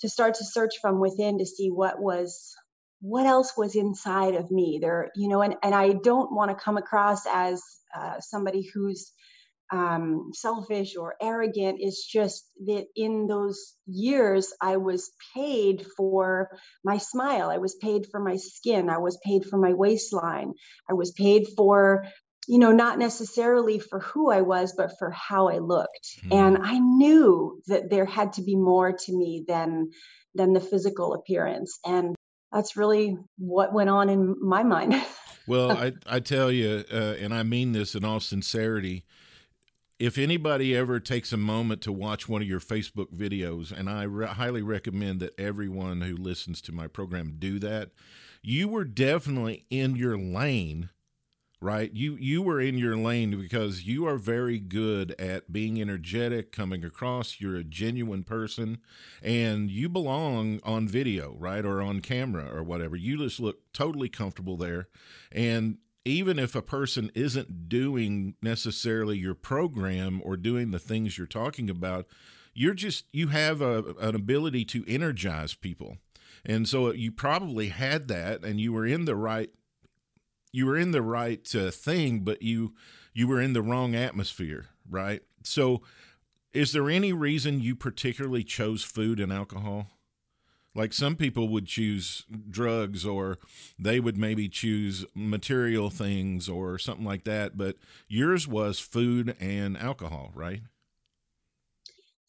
to 0.00 0.08
start 0.08 0.34
to 0.34 0.44
search 0.44 0.74
from 0.80 1.00
within 1.00 1.38
to 1.38 1.46
see 1.46 1.70
what 1.70 2.00
was 2.00 2.54
what 3.02 3.26
else 3.26 3.52
was 3.56 3.76
inside 3.76 4.34
of 4.34 4.50
me 4.50 4.78
there 4.80 5.10
you 5.14 5.28
know 5.28 5.42
and, 5.42 5.54
and 5.62 5.74
i 5.74 5.92
don't 5.92 6.32
want 6.32 6.50
to 6.50 6.64
come 6.64 6.78
across 6.78 7.26
as 7.26 7.62
uh, 7.94 8.18
somebody 8.20 8.62
who's 8.72 9.12
um, 9.72 10.30
selfish 10.34 10.96
or 10.96 11.16
arrogant. 11.20 11.78
It's 11.80 12.06
just 12.06 12.44
that 12.66 12.84
in 12.94 13.26
those 13.26 13.74
years, 13.86 14.52
I 14.60 14.76
was 14.76 15.10
paid 15.34 15.86
for 15.96 16.50
my 16.84 16.98
smile. 16.98 17.50
I 17.50 17.56
was 17.58 17.74
paid 17.76 18.06
for 18.10 18.20
my 18.20 18.36
skin. 18.36 18.90
I 18.90 18.98
was 18.98 19.18
paid 19.24 19.46
for 19.46 19.58
my 19.58 19.72
waistline. 19.72 20.52
I 20.88 20.92
was 20.92 21.12
paid 21.12 21.46
for, 21.56 22.04
you 22.46 22.58
know, 22.58 22.72
not 22.72 22.98
necessarily 22.98 23.78
for 23.78 24.00
who 24.00 24.30
I 24.30 24.42
was, 24.42 24.74
but 24.76 24.92
for 24.98 25.10
how 25.10 25.48
I 25.48 25.58
looked. 25.58 26.18
Mm. 26.26 26.34
And 26.34 26.58
I 26.62 26.78
knew 26.78 27.60
that 27.68 27.88
there 27.88 28.06
had 28.06 28.34
to 28.34 28.42
be 28.42 28.56
more 28.56 28.92
to 28.92 29.16
me 29.16 29.44
than 29.48 29.90
than 30.34 30.52
the 30.54 30.60
physical 30.60 31.14
appearance. 31.14 31.78
And 31.84 32.14
that's 32.52 32.76
really 32.76 33.16
what 33.38 33.72
went 33.72 33.90
on 33.90 34.08
in 34.08 34.36
my 34.40 34.62
mind. 34.62 34.94
well, 35.46 35.72
I 35.72 35.92
I 36.06 36.20
tell 36.20 36.50
you, 36.50 36.84
uh, 36.92 37.14
and 37.18 37.32
I 37.34 37.42
mean 37.42 37.72
this 37.72 37.94
in 37.94 38.04
all 38.04 38.20
sincerity 38.20 39.04
if 40.02 40.18
anybody 40.18 40.74
ever 40.74 40.98
takes 40.98 41.32
a 41.32 41.36
moment 41.36 41.80
to 41.82 41.92
watch 41.92 42.28
one 42.28 42.42
of 42.42 42.48
your 42.48 42.58
Facebook 42.58 43.14
videos, 43.14 43.70
and 43.70 43.88
I 43.88 44.02
re- 44.02 44.26
highly 44.26 44.60
recommend 44.60 45.20
that 45.20 45.38
everyone 45.38 46.00
who 46.00 46.16
listens 46.16 46.60
to 46.62 46.72
my 46.72 46.88
program 46.88 47.36
do 47.38 47.60
that, 47.60 47.90
you 48.42 48.66
were 48.66 48.84
definitely 48.84 49.64
in 49.70 49.94
your 49.94 50.18
lane, 50.18 50.90
right? 51.62 51.90
You 51.94 52.16
you 52.16 52.42
were 52.42 52.60
in 52.60 52.76
your 52.76 52.96
lane 52.96 53.40
because 53.40 53.84
you 53.84 54.06
are 54.06 54.18
very 54.18 54.58
good 54.58 55.14
at 55.18 55.52
being 55.52 55.80
energetic, 55.80 56.50
coming 56.50 56.84
across. 56.84 57.40
You're 57.40 57.56
a 57.56 57.64
genuine 57.64 58.24
person, 58.24 58.78
and 59.22 59.70
you 59.70 59.88
belong 59.88 60.60
on 60.64 60.88
video, 60.88 61.36
right, 61.38 61.64
or 61.64 61.80
on 61.80 62.00
camera 62.00 62.50
or 62.52 62.62
whatever. 62.62 62.96
You 62.96 63.16
just 63.16 63.40
look 63.40 63.60
totally 63.72 64.08
comfortable 64.08 64.56
there, 64.56 64.88
and 65.30 65.78
even 66.04 66.38
if 66.38 66.56
a 66.56 66.62
person 66.62 67.12
isn't 67.14 67.68
doing 67.68 68.34
necessarily 68.42 69.16
your 69.16 69.34
program 69.34 70.20
or 70.24 70.36
doing 70.36 70.72
the 70.72 70.80
things 70.80 71.16
you're 71.16 71.28
talking 71.28 71.70
about, 71.70 72.06
you're 72.54 72.74
just 72.74 73.04
you 73.12 73.28
have 73.28 73.60
a, 73.60 73.94
an 74.00 74.16
ability 74.16 74.64
to 74.64 74.84
energize 74.88 75.54
people. 75.54 75.98
And 76.44 76.68
so 76.68 76.92
you 76.92 77.12
probably 77.12 77.68
had 77.68 78.08
that 78.08 78.44
and 78.44 78.60
you 78.60 78.72
were 78.72 78.84
in 78.84 79.04
the 79.04 79.14
right 79.14 79.50
you 80.52 80.66
were 80.66 80.76
in 80.78 80.92
the 80.92 81.02
right 81.02 81.54
uh, 81.54 81.70
thing 81.70 82.20
but 82.20 82.42
you 82.42 82.74
you 83.14 83.28
were 83.28 83.40
in 83.40 83.52
the 83.52 83.62
wrong 83.62 83.94
atmosphere, 83.94 84.68
right? 84.88 85.22
So 85.42 85.82
is 86.52 86.72
there 86.72 86.90
any 86.90 87.12
reason 87.12 87.60
you 87.60 87.76
particularly 87.76 88.44
chose 88.44 88.82
food 88.82 89.20
and 89.20 89.32
alcohol? 89.32 89.88
Like 90.74 90.94
some 90.94 91.16
people 91.16 91.48
would 91.48 91.66
choose 91.66 92.24
drugs 92.48 93.04
or 93.04 93.38
they 93.78 94.00
would 94.00 94.16
maybe 94.16 94.48
choose 94.48 95.04
material 95.14 95.90
things 95.90 96.48
or 96.48 96.78
something 96.78 97.04
like 97.04 97.24
that, 97.24 97.58
but 97.58 97.76
yours 98.08 98.48
was 98.48 98.80
food 98.80 99.36
and 99.40 99.76
alcohol, 99.76 100.30
right? 100.34 100.62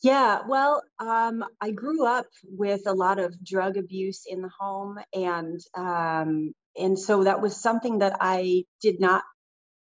Yeah, 0.02 0.42
well, 0.48 0.84
um, 1.00 1.46
I 1.62 1.72
grew 1.72 2.06
up 2.06 2.26
with 2.44 2.82
a 2.88 2.94
lot 2.94 3.20
of 3.20 3.42
drug 3.44 3.78
abuse 3.78 4.26
in 4.28 4.42
the 4.42 4.50
home, 4.50 5.00
and 5.14 5.62
um, 5.76 6.54
and 6.78 6.98
so 6.98 7.24
that 7.24 7.42
was 7.42 7.56
something 7.56 8.00
that 8.00 8.18
I 8.20 8.66
did 8.82 9.00
not 9.00 9.24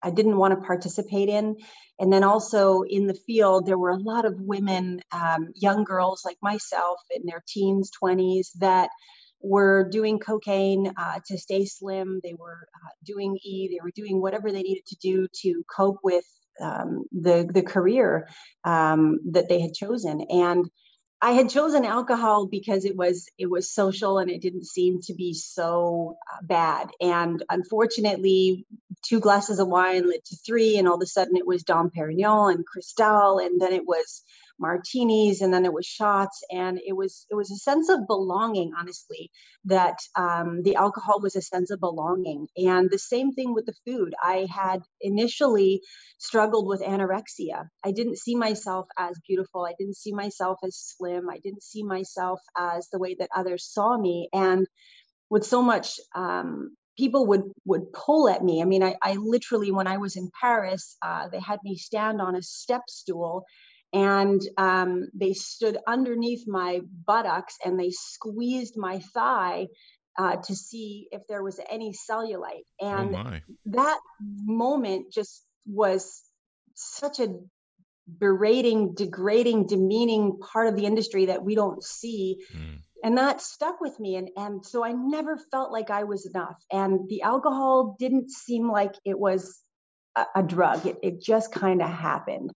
I 0.01 0.11
didn't 0.11 0.37
want 0.37 0.53
to 0.53 0.65
participate 0.65 1.29
in. 1.29 1.57
And 1.99 2.11
then 2.11 2.23
also 2.23 2.83
in 2.83 3.07
the 3.07 3.19
field, 3.27 3.65
there 3.65 3.77
were 3.77 3.89
a 3.89 3.97
lot 3.97 4.25
of 4.25 4.39
women, 4.39 5.01
um, 5.11 5.49
young 5.55 5.83
girls 5.83 6.23
like 6.25 6.37
myself 6.41 6.99
in 7.11 7.23
their 7.25 7.43
teens, 7.47 7.91
20s, 8.01 8.47
that 8.59 8.89
were 9.41 9.87
doing 9.89 10.19
cocaine 10.19 10.91
uh, 10.97 11.19
to 11.27 11.37
stay 11.37 11.65
slim. 11.65 12.19
They 12.23 12.33
were 12.33 12.67
uh, 12.75 12.89
doing 13.05 13.37
E, 13.43 13.69
they 13.71 13.79
were 13.83 13.91
doing 13.95 14.21
whatever 14.21 14.51
they 14.51 14.63
needed 14.63 14.85
to 14.87 14.97
do 15.01 15.27
to 15.41 15.63
cope 15.73 15.99
with 16.03 16.25
um, 16.61 17.05
the, 17.11 17.49
the 17.51 17.61
career 17.63 18.27
um, 18.65 19.19
that 19.31 19.47
they 19.47 19.61
had 19.61 19.73
chosen. 19.73 20.21
And 20.29 20.69
I 21.21 21.31
had 21.31 21.49
chosen 21.49 21.83
alcohol 21.83 22.45
because 22.45 22.85
it 22.85 22.95
was 22.95 23.27
it 23.37 23.47
was 23.47 23.69
social 23.69 24.19
and 24.19 24.29
it 24.29 24.41
didn't 24.41 24.65
seem 24.65 25.01
to 25.01 25.13
be 25.13 25.33
so 25.33 26.17
uh, 26.31 26.37
bad. 26.43 26.91
And 27.01 27.43
unfortunately, 27.49 28.65
two 29.01 29.19
glasses 29.19 29.59
of 29.59 29.67
wine 29.67 30.09
led 30.09 30.23
to 30.25 30.35
three, 30.37 30.77
and 30.77 30.87
all 30.87 30.95
of 30.95 31.01
a 31.01 31.05
sudden 31.05 31.35
it 31.35 31.47
was 31.47 31.63
Dom 31.63 31.89
Perignon 31.91 32.55
and 32.55 32.65
Cristal, 32.65 33.39
and 33.39 33.59
then 33.59 33.73
it 33.73 33.85
was 33.85 34.23
martinis 34.59 35.41
and 35.41 35.53
then 35.53 35.65
it 35.65 35.73
was 35.73 35.85
shots 35.85 36.43
and 36.51 36.79
it 36.85 36.93
was 36.95 37.25
it 37.29 37.35
was 37.35 37.51
a 37.51 37.55
sense 37.55 37.89
of 37.89 38.07
belonging 38.07 38.71
honestly 38.77 39.31
that 39.65 39.97
um, 40.15 40.63
the 40.63 40.75
alcohol 40.75 41.19
was 41.21 41.35
a 41.35 41.41
sense 41.41 41.71
of 41.71 41.79
belonging. 41.79 42.47
And 42.57 42.89
the 42.89 42.99
same 42.99 43.33
thing 43.33 43.53
with 43.53 43.65
the 43.65 43.73
food. 43.85 44.13
I 44.21 44.47
had 44.49 44.81
initially 45.01 45.81
struggled 46.17 46.67
with 46.67 46.81
anorexia. 46.81 47.67
I 47.83 47.91
didn't 47.91 48.17
see 48.17 48.35
myself 48.35 48.87
as 48.97 49.19
beautiful. 49.27 49.65
I 49.65 49.73
didn't 49.77 49.97
see 49.97 50.13
myself 50.13 50.59
as 50.63 50.75
slim. 50.75 51.29
I 51.29 51.39
didn't 51.43 51.63
see 51.63 51.83
myself 51.83 52.39
as 52.57 52.87
the 52.91 52.99
way 52.99 53.15
that 53.19 53.29
others 53.35 53.65
saw 53.69 53.97
me. 53.97 54.29
And 54.33 54.67
with 55.29 55.45
so 55.45 55.61
much 55.61 55.99
um, 56.15 56.75
people 56.97 57.27
would 57.27 57.43
would 57.65 57.91
pull 57.93 58.29
at 58.29 58.43
me. 58.43 58.61
I 58.61 58.65
mean, 58.65 58.83
I, 58.83 58.95
I 59.01 59.15
literally, 59.15 59.71
when 59.71 59.87
I 59.87 59.97
was 59.97 60.15
in 60.15 60.29
Paris, 60.41 60.97
uh, 61.01 61.27
they 61.29 61.39
had 61.39 61.59
me 61.63 61.77
stand 61.77 62.21
on 62.21 62.35
a 62.35 62.41
step 62.41 62.81
stool 62.89 63.45
and 63.93 64.41
um, 64.57 65.09
they 65.13 65.33
stood 65.33 65.77
underneath 65.87 66.47
my 66.47 66.81
buttocks 67.05 67.57
and 67.63 67.79
they 67.79 67.91
squeezed 67.91 68.77
my 68.77 68.99
thigh 69.13 69.67
uh, 70.17 70.35
to 70.35 70.55
see 70.55 71.07
if 71.11 71.21
there 71.27 71.43
was 71.43 71.59
any 71.69 71.93
cellulite. 71.93 72.65
Oh, 72.81 72.87
and 72.87 73.15
oh 73.15 73.39
that 73.67 73.99
moment 74.45 75.11
just 75.11 75.43
was 75.65 76.21
such 76.75 77.19
a 77.19 77.35
berating, 78.07 78.93
degrading, 78.93 79.67
demeaning 79.67 80.39
part 80.39 80.67
of 80.67 80.75
the 80.75 80.85
industry 80.85 81.27
that 81.27 81.43
we 81.43 81.55
don't 81.55 81.83
see. 81.83 82.43
Mm. 82.55 82.79
And 83.03 83.17
that 83.17 83.41
stuck 83.41 83.79
with 83.79 83.99
me. 83.99 84.17
And, 84.17 84.29
and 84.35 84.65
so 84.65 84.83
I 84.83 84.91
never 84.91 85.37
felt 85.51 85.71
like 85.71 85.89
I 85.89 86.03
was 86.03 86.25
enough. 86.25 86.57
And 86.71 87.07
the 87.07 87.21
alcohol 87.21 87.95
didn't 87.97 88.29
seem 88.29 88.69
like 88.69 88.93
it 89.05 89.17
was 89.17 89.57
a, 90.15 90.25
a 90.35 90.43
drug, 90.43 90.85
it, 90.85 90.97
it 91.01 91.21
just 91.21 91.51
kind 91.51 91.81
of 91.81 91.89
happened. 91.89 92.51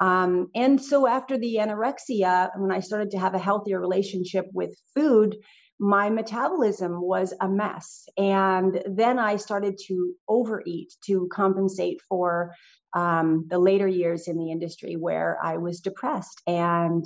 Um, 0.00 0.48
and 0.54 0.80
so 0.80 1.06
after 1.06 1.36
the 1.36 1.56
anorexia, 1.56 2.50
when 2.56 2.70
I 2.70 2.80
started 2.80 3.10
to 3.12 3.18
have 3.18 3.34
a 3.34 3.38
healthier 3.38 3.80
relationship 3.80 4.46
with 4.52 4.76
food, 4.94 5.36
my 5.80 6.10
metabolism 6.10 7.00
was 7.00 7.32
a 7.40 7.48
mess. 7.48 8.06
And 8.16 8.82
then 8.86 9.18
I 9.18 9.36
started 9.36 9.78
to 9.86 10.14
overeat 10.28 10.92
to 11.06 11.28
compensate 11.32 12.00
for 12.08 12.52
um, 12.94 13.46
the 13.48 13.58
later 13.58 13.86
years 13.86 14.28
in 14.28 14.38
the 14.38 14.50
industry 14.50 14.96
where 14.96 15.38
I 15.42 15.58
was 15.58 15.80
depressed. 15.80 16.42
And 16.46 17.04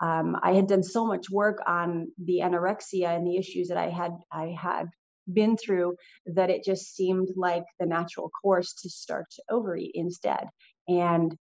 um, 0.00 0.36
I 0.42 0.52
had 0.54 0.68
done 0.68 0.82
so 0.82 1.06
much 1.06 1.30
work 1.30 1.58
on 1.66 2.12
the 2.22 2.40
anorexia 2.42 3.14
and 3.14 3.26
the 3.26 3.36
issues 3.36 3.68
that 3.68 3.78
I 3.78 3.90
had 3.90 4.12
I 4.32 4.54
had 4.58 4.88
been 5.32 5.56
through 5.56 5.96
that 6.26 6.50
it 6.50 6.64
just 6.64 6.94
seemed 6.94 7.28
like 7.34 7.64
the 7.80 7.86
natural 7.86 8.30
course 8.42 8.74
to 8.82 8.90
start 8.90 9.26
to 9.32 9.42
overeat 9.50 9.92
instead. 9.94 10.46
And 10.88 11.34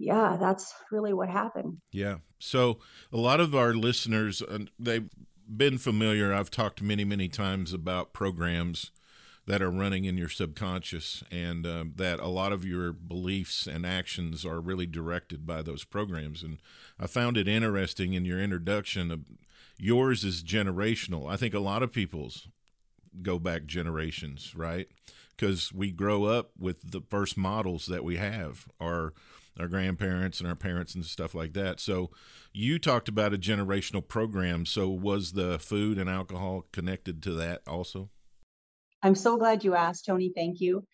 yeah, 0.00 0.38
that's 0.40 0.72
really 0.90 1.12
what 1.12 1.28
happened. 1.28 1.76
Yeah. 1.92 2.16
So 2.38 2.78
a 3.12 3.18
lot 3.18 3.38
of 3.38 3.54
our 3.54 3.74
listeners, 3.74 4.40
uh, 4.40 4.60
they've 4.78 5.08
been 5.46 5.76
familiar. 5.76 6.32
I've 6.32 6.50
talked 6.50 6.80
many, 6.80 7.04
many 7.04 7.28
times 7.28 7.74
about 7.74 8.14
programs 8.14 8.92
that 9.46 9.60
are 9.60 9.70
running 9.70 10.06
in 10.06 10.16
your 10.16 10.28
subconscious, 10.28 11.22
and 11.30 11.66
uh, 11.66 11.84
that 11.96 12.18
a 12.20 12.28
lot 12.28 12.52
of 12.52 12.64
your 12.64 12.92
beliefs 12.92 13.66
and 13.66 13.84
actions 13.84 14.46
are 14.46 14.60
really 14.60 14.86
directed 14.86 15.46
by 15.46 15.60
those 15.60 15.84
programs. 15.84 16.42
And 16.42 16.58
I 16.98 17.06
found 17.06 17.36
it 17.36 17.48
interesting 17.48 18.14
in 18.14 18.24
your 18.24 18.40
introduction. 18.40 19.10
Of, 19.10 19.20
yours 19.76 20.24
is 20.24 20.42
generational. 20.42 21.30
I 21.30 21.36
think 21.36 21.52
a 21.52 21.60
lot 21.60 21.82
of 21.82 21.92
people's 21.92 22.48
go 23.22 23.38
back 23.38 23.66
generations, 23.66 24.54
right? 24.54 24.88
Because 25.36 25.72
we 25.72 25.90
grow 25.90 26.24
up 26.24 26.52
with 26.58 26.92
the 26.92 27.00
first 27.00 27.36
models 27.36 27.86
that 27.86 28.04
we 28.04 28.16
have 28.16 28.66
are 28.78 29.12
our 29.58 29.68
grandparents 29.68 30.40
and 30.40 30.48
our 30.48 30.56
parents 30.56 30.94
and 30.94 31.04
stuff 31.04 31.34
like 31.34 31.52
that. 31.54 31.80
So 31.80 32.10
you 32.52 32.78
talked 32.78 33.08
about 33.08 33.34
a 33.34 33.38
generational 33.38 34.06
program. 34.06 34.66
So 34.66 34.88
was 34.88 35.32
the 35.32 35.58
food 35.58 35.98
and 35.98 36.08
alcohol 36.08 36.66
connected 36.72 37.22
to 37.24 37.32
that 37.32 37.62
also? 37.66 38.10
I'm 39.02 39.14
so 39.14 39.36
glad 39.36 39.64
you 39.64 39.74
asked, 39.74 40.06
Tony. 40.06 40.32
Thank 40.34 40.60
you. 40.60 40.86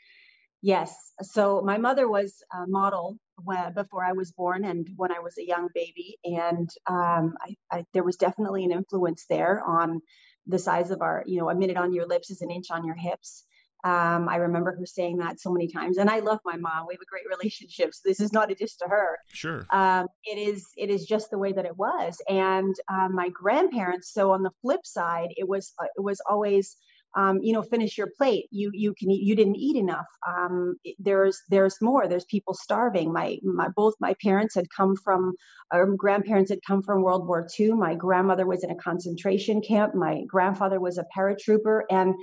Yes. 0.63 0.95
So 1.23 1.63
my 1.63 1.79
mother 1.79 2.09
was 2.09 2.43
a 2.53 2.67
model 2.67 3.19
when, 3.43 3.73
before 3.75 4.05
I 4.05 4.13
was 4.13 4.33
born 4.33 4.65
and 4.65 4.89
when 4.97 5.13
I 5.13 5.21
was 5.21 5.37
a 5.39 5.47
young 5.47 5.69
baby. 5.75 6.19
And 6.25 6.69
um, 6.87 7.35
I, 7.41 7.57
I, 7.71 7.85
there 7.93 8.05
was 8.05 8.17
definitely 8.17 8.65
an 8.65 8.73
influence 8.73 9.27
there 9.29 9.63
on 9.63 10.01
the 10.47 10.59
size 10.59 10.91
of 10.91 11.03
our, 11.03 11.25
you 11.27 11.39
know, 11.39 11.51
a 11.51 11.55
minute 11.55 11.77
on 11.77 11.93
your 11.93 12.07
lips 12.07 12.31
is 12.31 12.43
an 12.43 12.51
inch 12.51 12.71
on 12.71 12.85
your 12.85 12.95
hips. 12.95 13.45
Um, 13.87 14.29
I 14.29 14.37
remember 14.37 14.75
her 14.77 14.85
saying 14.85 15.19
that 15.19 15.39
so 15.39 15.53
many 15.53 15.69
times, 15.69 15.99
and 15.99 16.11
I 16.11 16.19
love 16.19 16.41
my 16.45 16.57
mom. 16.57 16.87
We 16.89 16.95
have 16.95 17.01
a 17.01 17.05
great 17.05 17.27
relationship, 17.31 17.95
so 17.95 18.01
this 18.05 18.19
is 18.19 18.33
not 18.33 18.51
a 18.51 18.55
diss 18.57 18.75
to 18.79 18.89
her. 18.89 19.17
Sure. 19.33 19.65
Um, 19.71 20.09
it 20.25 20.39
is. 20.39 20.67
It 20.77 20.91
is 20.91 21.07
just 21.07 21.31
the 21.31 21.39
way 21.39 21.53
that 21.53 21.65
it 21.65 21.77
was. 21.77 22.21
And 22.29 22.75
um, 22.89 23.15
my 23.15 23.29
grandparents. 23.29 24.13
So 24.13 24.33
on 24.33 24.43
the 24.43 24.51
flip 24.61 24.81
side, 24.85 25.29
it 25.37 25.49
was 25.49 25.73
uh, 25.81 25.87
it 25.97 26.03
was 26.03 26.21
always 26.29 26.77
um, 27.17 27.39
you 27.43 27.53
know 27.53 27.63
finish 27.63 27.97
your 27.97 28.09
plate 28.19 28.47
you 28.51 28.71
you 28.75 28.93
can 28.99 29.11
eat 29.11 29.23
you 29.23 29.35
didn't 29.35 29.57
eat 29.57 29.77
enough 29.77 30.07
um, 30.27 30.77
there's 30.99 31.41
there's 31.49 31.81
more 31.81 32.07
there's 32.07 32.27
people 32.27 32.55
starving 32.55 33.13
my 33.13 33.39
my 33.43 33.69
both 33.75 33.95
my 34.01 34.15
parents 34.23 34.55
had 34.55 34.67
come 34.77 34.95
from 34.97 35.33
or 35.73 35.87
grandparents 35.97 36.51
had 36.51 36.59
come 36.67 36.83
from 36.83 37.03
world 37.03 37.27
war 37.27 37.47
ii 37.59 37.73
my 37.73 37.95
grandmother 37.95 38.47
was 38.47 38.63
in 38.63 38.71
a 38.71 38.77
concentration 38.77 39.63
camp 39.63 39.95
my 39.95 40.23
grandfather 40.29 40.79
was 40.79 40.99
a 40.99 41.07
paratrooper 41.17 41.83
and 41.91 42.15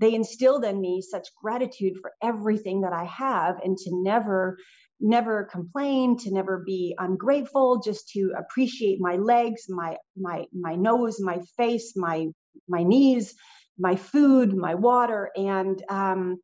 they 0.00 0.14
instilled 0.14 0.64
in 0.64 0.80
me 0.80 1.02
such 1.02 1.28
gratitude 1.40 1.94
for 2.00 2.12
everything 2.22 2.80
that 2.82 2.92
i 2.92 3.04
have 3.04 3.56
and 3.62 3.76
to 3.76 3.90
never 3.92 4.58
never 5.00 5.48
complain 5.50 6.16
to 6.16 6.32
never 6.32 6.62
be 6.66 6.94
ungrateful 6.98 7.80
just 7.80 8.08
to 8.10 8.32
appreciate 8.36 8.98
my 9.00 9.16
legs 9.16 9.62
my 9.68 9.96
my 10.16 10.44
my 10.52 10.74
nose 10.74 11.20
my 11.20 11.40
face 11.56 11.94
my 11.96 12.26
my 12.68 12.82
knees 12.82 13.34
my 13.80 13.96
food, 13.96 14.54
my 14.54 14.74
water, 14.74 15.30
and 15.34 15.82
um, 15.88 16.36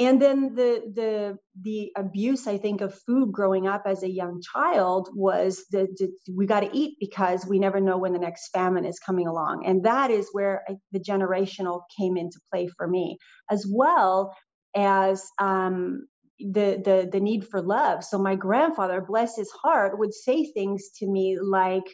and 0.00 0.20
then 0.22 0.54
the 0.56 0.82
the 0.94 1.38
the 1.62 1.92
abuse 1.96 2.48
I 2.48 2.58
think 2.58 2.80
of 2.80 2.98
food 3.06 3.32
growing 3.32 3.68
up 3.68 3.84
as 3.86 4.02
a 4.02 4.10
young 4.10 4.42
child 4.54 5.10
was 5.14 5.64
that 5.72 5.90
we 6.34 6.46
got 6.46 6.60
to 6.60 6.70
eat 6.76 6.96
because 7.00 7.46
we 7.46 7.60
never 7.60 7.80
know 7.80 7.98
when 7.98 8.14
the 8.14 8.20
next 8.20 8.48
famine 8.50 8.86
is 8.86 8.98
coming 8.98 9.28
along, 9.28 9.66
and 9.66 9.84
that 9.84 10.10
is 10.10 10.30
where 10.32 10.64
I, 10.68 10.76
the 10.92 11.00
generational 11.00 11.82
came 12.00 12.16
into 12.16 12.40
play 12.52 12.68
for 12.78 12.88
me, 12.88 13.18
as 13.50 13.66
well 13.70 14.34
as 14.76 15.24
um, 15.40 16.08
the 16.40 16.82
the 16.84 17.10
the 17.12 17.20
need 17.20 17.46
for 17.48 17.62
love. 17.62 18.04
So 18.04 18.18
my 18.18 18.36
grandfather, 18.36 19.02
bless 19.02 19.36
his 19.36 19.52
heart, 19.52 19.98
would 19.98 20.14
say 20.14 20.46
things 20.52 20.90
to 20.98 21.06
me 21.08 21.38
like. 21.40 21.84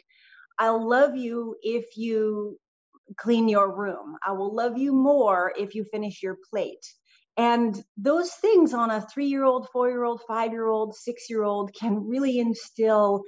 I'll 0.59 0.87
love 0.89 1.15
you 1.17 1.55
if 1.63 1.97
you 1.97 2.57
clean 3.17 3.49
your 3.49 3.75
room. 3.75 4.17
I 4.25 4.33
will 4.33 4.55
love 4.55 4.77
you 4.77 4.93
more 4.93 5.53
if 5.57 5.75
you 5.75 5.85
finish 5.85 6.23
your 6.23 6.37
plate. 6.51 6.85
And 7.37 7.79
those 7.97 8.31
things 8.31 8.73
on 8.73 8.89
a 8.89 9.01
three 9.01 9.27
year 9.27 9.43
old, 9.43 9.67
four 9.71 9.89
year 9.89 10.03
old, 10.03 10.21
five 10.27 10.51
year 10.51 10.67
old, 10.67 10.95
six 10.95 11.29
year 11.29 11.43
old 11.43 11.71
can 11.79 12.07
really 12.07 12.39
instill 12.39 13.23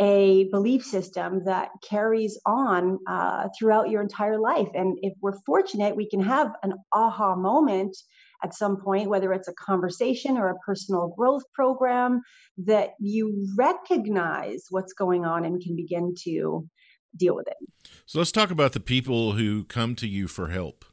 a 0.00 0.48
belief 0.50 0.84
system 0.84 1.44
that 1.44 1.68
carries 1.88 2.40
on 2.44 2.98
uh, 3.06 3.48
throughout 3.56 3.90
your 3.90 4.02
entire 4.02 4.40
life. 4.40 4.68
And 4.74 4.98
if 5.02 5.12
we're 5.20 5.38
fortunate, 5.46 5.94
we 5.94 6.08
can 6.08 6.20
have 6.20 6.50
an 6.64 6.72
aha 6.92 7.36
moment 7.36 7.96
at 8.42 8.54
some 8.54 8.76
point, 8.82 9.08
whether 9.08 9.32
it's 9.32 9.46
a 9.46 9.54
conversation 9.54 10.36
or 10.36 10.48
a 10.48 10.58
personal 10.66 11.14
growth 11.16 11.44
program, 11.54 12.22
that 12.58 12.90
you 12.98 13.48
recognize 13.56 14.64
what's 14.70 14.92
going 14.92 15.24
on 15.24 15.44
and 15.44 15.62
can 15.62 15.76
begin 15.76 16.14
to 16.24 16.68
deal 17.16 17.36
with 17.36 17.46
it. 17.46 17.56
So 18.04 18.18
let's 18.18 18.32
talk 18.32 18.50
about 18.50 18.72
the 18.72 18.80
people 18.80 19.32
who 19.32 19.64
come 19.64 19.94
to 19.96 20.08
you 20.08 20.26
for 20.26 20.48
help. 20.48 20.84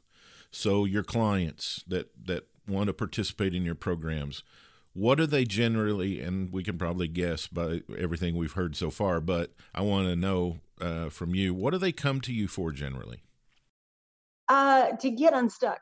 So 0.50 0.84
your 0.84 1.02
clients 1.02 1.82
that 1.88 2.10
that 2.26 2.44
want 2.66 2.88
to 2.88 2.92
participate 2.92 3.54
in 3.54 3.64
your 3.64 3.74
programs, 3.74 4.42
what 4.94 5.20
are 5.20 5.26
they 5.26 5.44
generally? 5.44 6.20
And 6.20 6.52
we 6.52 6.62
can 6.62 6.78
probably 6.78 7.08
guess 7.08 7.46
by 7.46 7.82
everything 7.96 8.36
we've 8.36 8.52
heard 8.52 8.76
so 8.76 8.90
far, 8.90 9.20
but 9.20 9.52
I 9.74 9.82
want 9.82 10.08
to 10.08 10.16
know 10.16 10.58
uh, 10.80 11.08
from 11.08 11.34
you 11.34 11.54
what 11.54 11.70
do 11.70 11.78
they 11.78 11.92
come 11.92 12.20
to 12.22 12.32
you 12.32 12.48
for 12.48 12.72
generally? 12.72 13.22
Uh, 14.48 14.92
to 14.96 15.10
get 15.10 15.32
unstuck. 15.32 15.80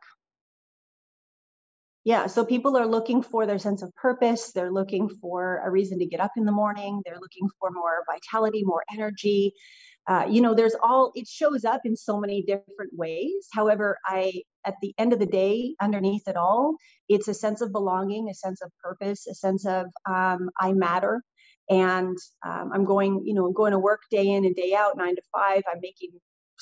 Yeah, 2.04 2.28
so 2.28 2.46
people 2.46 2.76
are 2.78 2.86
looking 2.86 3.22
for 3.22 3.44
their 3.44 3.58
sense 3.58 3.82
of 3.82 3.94
purpose. 3.94 4.52
They're 4.52 4.72
looking 4.72 5.08
for 5.08 5.60
a 5.64 5.70
reason 5.70 5.98
to 5.98 6.06
get 6.06 6.20
up 6.20 6.32
in 6.36 6.46
the 6.46 6.52
morning. 6.52 7.02
They're 7.04 7.20
looking 7.20 7.48
for 7.58 7.70
more 7.70 8.04
vitality, 8.06 8.62
more 8.64 8.84
energy. 8.90 9.52
Uh, 10.06 10.26
you 10.28 10.40
know 10.40 10.54
there's 10.54 10.74
all 10.82 11.12
it 11.14 11.28
shows 11.28 11.64
up 11.64 11.82
in 11.84 11.94
so 11.94 12.18
many 12.18 12.42
different 12.42 12.90
ways 12.92 13.46
however 13.52 13.98
i 14.06 14.32
at 14.64 14.74
the 14.80 14.94
end 14.98 15.12
of 15.12 15.18
the 15.18 15.26
day 15.26 15.74
underneath 15.80 16.26
it 16.26 16.36
all 16.36 16.74
it's 17.08 17.28
a 17.28 17.34
sense 17.34 17.60
of 17.60 17.70
belonging 17.70 18.28
a 18.28 18.34
sense 18.34 18.62
of 18.62 18.70
purpose 18.82 19.26
a 19.26 19.34
sense 19.34 19.66
of 19.66 19.86
um, 20.08 20.50
i 20.58 20.72
matter 20.72 21.22
and 21.68 22.16
um, 22.44 22.70
i'm 22.74 22.84
going 22.84 23.22
you 23.24 23.34
know 23.34 23.46
i'm 23.46 23.52
going 23.52 23.72
to 23.72 23.78
work 23.78 24.00
day 24.10 24.26
in 24.26 24.44
and 24.44 24.56
day 24.56 24.74
out 24.74 24.96
nine 24.96 25.14
to 25.14 25.22
five 25.32 25.62
i'm 25.70 25.80
making 25.82 26.10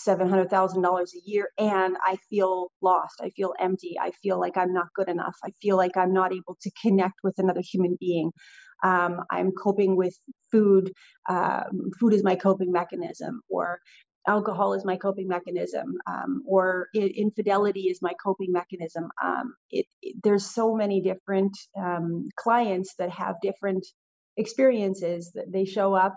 $700,000 0.06 1.02
a 1.02 1.28
year 1.28 1.50
and 1.58 1.96
I 2.04 2.16
feel 2.30 2.70
lost. 2.80 3.20
I 3.20 3.30
feel 3.30 3.54
empty. 3.58 3.96
I 4.00 4.12
feel 4.22 4.38
like 4.38 4.56
I'm 4.56 4.72
not 4.72 4.86
good 4.94 5.08
enough. 5.08 5.36
I 5.44 5.50
feel 5.60 5.76
like 5.76 5.96
I'm 5.96 6.12
not 6.12 6.32
able 6.32 6.56
to 6.62 6.70
connect 6.80 7.14
with 7.24 7.38
another 7.38 7.62
human 7.62 7.96
being. 7.98 8.32
Um, 8.82 9.22
I'm 9.30 9.52
coping 9.52 9.96
with 9.96 10.16
food. 10.50 10.92
Um, 11.28 11.90
food 11.98 12.14
is 12.14 12.22
my 12.22 12.36
coping 12.36 12.72
mechanism, 12.72 13.42
or 13.48 13.80
alcohol 14.26 14.74
is 14.74 14.84
my 14.84 14.96
coping 14.96 15.26
mechanism, 15.26 15.96
um, 16.06 16.42
or 16.46 16.88
infidelity 16.94 17.88
is 17.88 18.00
my 18.02 18.12
coping 18.22 18.52
mechanism. 18.52 19.08
Um, 19.22 19.54
it, 19.70 19.86
it, 20.02 20.16
there's 20.22 20.46
so 20.46 20.74
many 20.74 21.00
different 21.00 21.56
um, 21.76 22.28
clients 22.36 22.94
that 22.98 23.10
have 23.10 23.36
different 23.42 23.86
experiences 24.36 25.32
that 25.34 25.50
they 25.50 25.64
show 25.64 25.94
up 25.94 26.16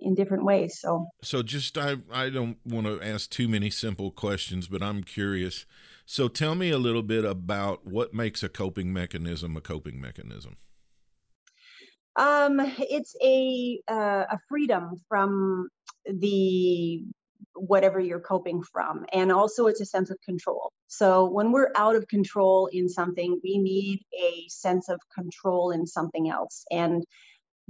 in 0.00 0.14
different 0.14 0.44
ways 0.44 0.78
so 0.80 1.08
so 1.22 1.42
just 1.42 1.78
i 1.78 1.96
i 2.12 2.28
don't 2.28 2.58
want 2.64 2.86
to 2.86 3.00
ask 3.02 3.30
too 3.30 3.48
many 3.48 3.70
simple 3.70 4.10
questions 4.10 4.68
but 4.68 4.82
i'm 4.82 5.02
curious 5.02 5.64
so 6.04 6.28
tell 6.28 6.54
me 6.54 6.70
a 6.70 6.78
little 6.78 7.02
bit 7.02 7.24
about 7.24 7.86
what 7.86 8.12
makes 8.12 8.42
a 8.42 8.50
coping 8.50 8.92
mechanism 8.92 9.56
a 9.56 9.60
coping 9.62 9.98
mechanism 9.98 10.56
um, 12.18 12.60
it's 12.78 13.14
a 13.22 13.80
uh, 13.88 14.24
a 14.30 14.38
freedom 14.48 14.96
from 15.08 15.68
the 16.06 17.04
whatever 17.54 17.98
you're 18.00 18.20
coping 18.20 18.62
from, 18.62 19.06
and 19.12 19.32
also 19.32 19.66
it's 19.66 19.80
a 19.80 19.86
sense 19.86 20.10
of 20.10 20.18
control. 20.24 20.72
So 20.88 21.30
when 21.30 21.52
we're 21.52 21.72
out 21.76 21.96
of 21.96 22.08
control 22.08 22.68
in 22.72 22.88
something, 22.88 23.40
we 23.42 23.58
need 23.58 24.00
a 24.14 24.44
sense 24.48 24.88
of 24.88 25.00
control 25.14 25.70
in 25.70 25.86
something 25.86 26.28
else, 26.28 26.64
and 26.70 27.04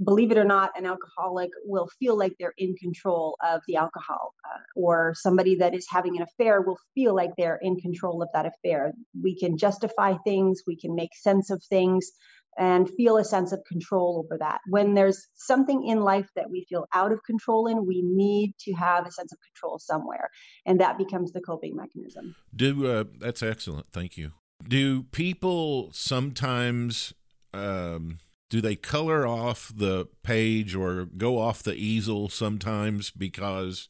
believe 0.03 0.31
it 0.31 0.37
or 0.37 0.45
not, 0.45 0.71
an 0.77 0.85
alcoholic 0.85 1.49
will 1.65 1.89
feel 1.99 2.17
like 2.17 2.33
they're 2.39 2.53
in 2.57 2.73
control 2.75 3.35
of 3.45 3.61
the 3.67 3.75
alcohol, 3.75 4.33
uh, 4.45 4.59
or 4.75 5.13
somebody 5.15 5.55
that 5.55 5.75
is 5.75 5.87
having 5.89 6.15
an 6.17 6.23
affair 6.23 6.61
will 6.61 6.79
feel 6.95 7.13
like 7.13 7.31
they're 7.37 7.59
in 7.61 7.75
control 7.79 8.23
of 8.23 8.29
that 8.33 8.45
affair. 8.45 8.93
We 9.21 9.37
can 9.37 9.57
justify 9.57 10.15
things, 10.23 10.63
we 10.65 10.77
can 10.77 10.95
make 10.95 11.13
sense 11.15 11.49
of 11.49 11.61
things, 11.63 12.11
and 12.59 12.89
feel 12.89 13.17
a 13.17 13.23
sense 13.23 13.53
of 13.53 13.63
control 13.63 14.23
over 14.23 14.37
that. 14.37 14.59
When 14.67 14.93
there's 14.93 15.27
something 15.35 15.87
in 15.87 16.01
life 16.01 16.27
that 16.35 16.51
we 16.51 16.65
feel 16.67 16.85
out 16.93 17.11
of 17.11 17.23
control 17.23 17.67
in, 17.67 17.85
we 17.85 18.01
need 18.03 18.53
to 18.65 18.73
have 18.73 19.07
a 19.07 19.11
sense 19.11 19.31
of 19.31 19.39
control 19.41 19.79
somewhere, 19.79 20.29
and 20.65 20.79
that 20.81 20.97
becomes 20.97 21.31
the 21.31 21.41
coping 21.41 21.75
mechanism. 21.75 22.35
Do 22.55 22.85
uh, 22.85 23.05
that's 23.17 23.41
excellent. 23.41 23.87
Thank 23.91 24.17
you. 24.17 24.33
Do 24.67 25.03
people 25.03 25.89
sometimes 25.93 27.13
um, 27.53 28.19
do 28.49 28.61
they 28.61 28.75
color 28.75 29.25
off 29.25 29.71
the 29.73 30.07
page 30.23 30.75
or 30.75 31.05
go 31.05 31.39
off 31.39 31.63
the 31.63 31.75
easel 31.75 32.29
sometimes 32.29 33.09
because 33.09 33.87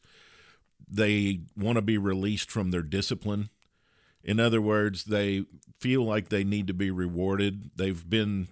they 0.88 1.40
want 1.56 1.76
to 1.76 1.82
be 1.82 1.98
released 1.98 2.50
from 2.50 2.70
their 2.70 2.82
discipline? 2.82 3.50
In 4.22 4.38
other 4.38 4.60
words, 4.60 5.04
they 5.04 5.46
feel 5.80 6.04
like 6.04 6.28
they 6.28 6.44
need 6.44 6.66
to 6.66 6.74
be 6.74 6.90
rewarded. 6.90 7.70
They've 7.74 8.08
been 8.08 8.48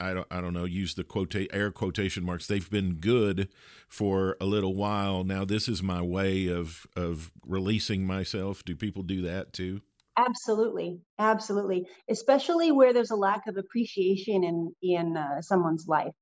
I 0.00 0.14
don't 0.14 0.26
I 0.30 0.40
don't 0.40 0.54
know, 0.54 0.64
use 0.64 0.94
the 0.94 1.04
quote 1.04 1.34
air 1.52 1.70
quotation 1.70 2.24
marks. 2.24 2.46
They've 2.46 2.70
been 2.70 2.94
good 2.94 3.48
for 3.88 4.36
a 4.40 4.46
little 4.46 4.74
while. 4.74 5.24
Now 5.24 5.44
this 5.44 5.68
is 5.68 5.82
my 5.82 6.02
way 6.02 6.48
of 6.48 6.86
of 6.96 7.32
releasing 7.44 8.06
myself. 8.06 8.64
Do 8.64 8.76
people 8.76 9.02
do 9.02 9.22
that 9.22 9.52
too? 9.52 9.82
Absolutely, 10.16 11.00
absolutely. 11.18 11.86
Especially 12.10 12.72
where 12.72 12.92
there's 12.92 13.10
a 13.12 13.16
lack 13.16 13.46
of 13.46 13.56
appreciation 13.56 14.42
in 14.44 14.74
in 14.82 15.16
uh, 15.16 15.40
someone's 15.42 15.86
life. 15.86 16.12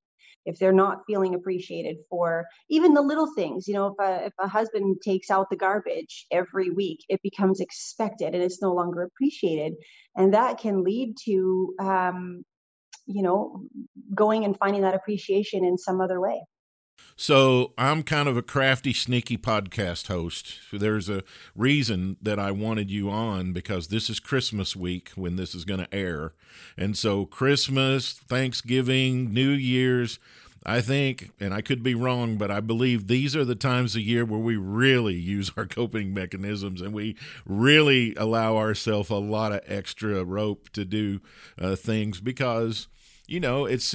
If 0.44 0.58
they're 0.58 0.72
not 0.72 1.02
feeling 1.08 1.34
appreciated 1.34 1.96
for 2.08 2.44
even 2.70 2.94
the 2.94 3.02
little 3.02 3.28
things, 3.34 3.66
you 3.66 3.74
know, 3.74 3.88
if 3.88 3.94
a 3.98 4.26
if 4.26 4.32
a 4.38 4.48
husband 4.48 4.98
takes 5.02 5.30
out 5.30 5.48
the 5.50 5.56
garbage 5.56 6.26
every 6.30 6.70
week, 6.70 7.00
it 7.08 7.20
becomes 7.22 7.60
expected 7.60 8.34
and 8.34 8.42
it's 8.42 8.62
no 8.62 8.72
longer 8.74 9.02
appreciated, 9.02 9.74
and 10.16 10.34
that 10.34 10.58
can 10.58 10.84
lead 10.84 11.16
to, 11.24 11.74
um, 11.80 12.44
you 13.06 13.22
know, 13.22 13.62
going 14.14 14.44
and 14.44 14.56
finding 14.58 14.82
that 14.82 14.94
appreciation 14.94 15.64
in 15.64 15.78
some 15.78 16.00
other 16.00 16.20
way. 16.20 16.42
So 17.18 17.72
I'm 17.78 18.02
kind 18.02 18.28
of 18.28 18.36
a 18.36 18.42
crafty, 18.42 18.92
sneaky 18.92 19.38
podcast 19.38 20.08
host. 20.08 20.58
There's 20.70 21.08
a 21.08 21.22
reason 21.54 22.16
that 22.20 22.38
I 22.38 22.50
wanted 22.50 22.90
you 22.90 23.10
on 23.10 23.52
because 23.52 23.88
this 23.88 24.10
is 24.10 24.20
Christmas 24.20 24.76
week 24.76 25.10
when 25.14 25.36
this 25.36 25.54
is 25.54 25.64
going 25.64 25.80
to 25.80 25.94
air. 25.94 26.34
And 26.76 26.96
so 26.96 27.24
Christmas, 27.24 28.12
Thanksgiving, 28.12 29.32
New 29.32 29.50
Year's, 29.50 30.18
I 30.66 30.80
think, 30.80 31.30
and 31.38 31.54
I 31.54 31.60
could 31.60 31.82
be 31.82 31.94
wrong, 31.94 32.36
but 32.36 32.50
I 32.50 32.58
believe 32.58 33.06
these 33.06 33.36
are 33.36 33.44
the 33.44 33.54
times 33.54 33.94
of 33.94 34.02
year 34.02 34.24
where 34.24 34.40
we 34.40 34.56
really 34.56 35.14
use 35.14 35.52
our 35.56 35.64
coping 35.64 36.12
mechanisms 36.12 36.80
and 36.80 36.92
we 36.92 37.16
really 37.46 38.14
allow 38.16 38.56
ourselves 38.56 39.08
a 39.08 39.14
lot 39.14 39.52
of 39.52 39.60
extra 39.66 40.24
rope 40.24 40.68
to 40.70 40.84
do 40.84 41.20
uh, 41.56 41.76
things 41.76 42.20
because, 42.20 42.88
you 43.26 43.40
know, 43.40 43.66
it's 43.66 43.94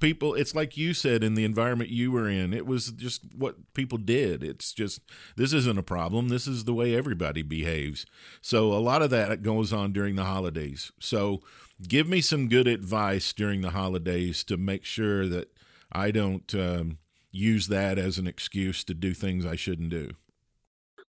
people 0.00 0.34
it's 0.34 0.54
like 0.54 0.76
you 0.76 0.92
said 0.92 1.22
in 1.22 1.34
the 1.34 1.44
environment 1.44 1.88
you 1.88 2.10
were 2.10 2.28
in 2.28 2.52
it 2.52 2.66
was 2.66 2.90
just 2.92 3.22
what 3.36 3.72
people 3.72 3.98
did. 3.98 4.42
It's 4.42 4.72
just 4.72 5.00
this 5.36 5.52
isn't 5.52 5.78
a 5.78 5.82
problem. 5.82 6.28
This 6.28 6.46
is 6.46 6.64
the 6.64 6.74
way 6.74 6.94
everybody 6.94 7.42
behaves. 7.42 8.04
So 8.40 8.72
a 8.72 8.80
lot 8.80 9.02
of 9.02 9.10
that 9.10 9.42
goes 9.42 9.72
on 9.72 9.92
during 9.92 10.16
the 10.16 10.24
holidays. 10.24 10.90
So 10.98 11.42
give 11.88 12.08
me 12.08 12.20
some 12.20 12.48
good 12.48 12.66
advice 12.66 13.32
during 13.32 13.60
the 13.60 13.70
holidays 13.70 14.44
to 14.44 14.56
make 14.56 14.84
sure 14.84 15.26
that 15.26 15.48
i 15.90 16.10
don't 16.10 16.54
um, 16.54 16.98
use 17.30 17.68
that 17.68 17.98
as 17.98 18.18
an 18.18 18.26
excuse 18.26 18.84
to 18.84 18.94
do 18.94 19.14
things 19.14 19.44
i 19.44 19.56
shouldn't 19.56 19.90
do 19.90 20.10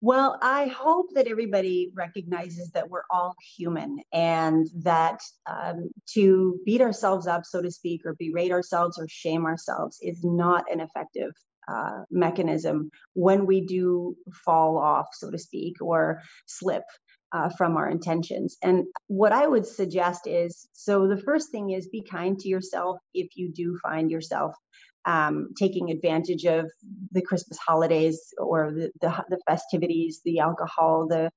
well, 0.01 0.39
I 0.41 0.67
hope 0.67 1.07
that 1.15 1.27
everybody 1.27 1.91
recognizes 1.95 2.71
that 2.71 2.89
we're 2.89 3.03
all 3.11 3.35
human 3.57 3.99
and 4.13 4.69
that 4.83 5.21
um, 5.47 5.91
to 6.15 6.59
beat 6.65 6.81
ourselves 6.81 7.27
up, 7.27 7.45
so 7.45 7.61
to 7.61 7.71
speak, 7.71 8.03
or 8.05 8.15
berate 8.19 8.53
ourselves 8.53 8.99
or 8.99 9.07
shame 9.09 9.45
ourselves 9.45 9.99
is 10.01 10.23
not 10.23 10.71
an 10.71 10.81
effective 10.81 11.33
uh, 11.67 12.05
mechanism 12.11 12.91
when 13.15 13.45
we 13.45 13.61
do 13.61 14.17
fall 14.45 14.79
off, 14.79 15.09
so 15.13 15.31
to 15.31 15.39
speak, 15.39 15.77
or 15.81 16.21
slip. 16.47 16.85
Uh, 17.31 17.51
from 17.51 17.77
our 17.77 17.91
intentions. 17.91 18.57
And 18.63 18.87
what 19.07 19.33
I 19.33 19.47
would 19.47 19.67
suggest 19.67 20.27
is 20.27 20.67
so 20.73 21.07
the 21.07 21.19
first 21.19 21.51
thing 21.51 21.73
is 21.73 21.87
be 21.87 22.01
kind 22.01 22.39
to 22.39 22.49
yourself 22.49 22.97
if 23.13 23.37
you 23.37 23.53
do 23.53 23.79
find 23.83 24.11
yourself 24.11 24.55
um, 25.09 25.49
taking 25.59 25.91
advantage 25.91 26.45
of 26.45 26.71
the 27.13 27.23
Christmas 27.23 27.59
holidays 27.59 28.21
or 28.37 28.71
the, 28.73 28.91
the, 29.01 29.25
the 29.31 29.41
festivities, 29.49 30.21
the 30.25 30.39
alcohol, 30.39 31.07
the 31.09 31.31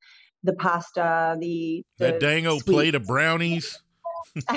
the 0.43 0.53
pasta, 0.53 1.37
the, 1.39 1.85
the 1.99 2.05
that 2.05 2.19
dang 2.19 2.47
old 2.47 2.65
plate 2.65 2.95
of 2.95 3.05
brownies. 3.05 3.79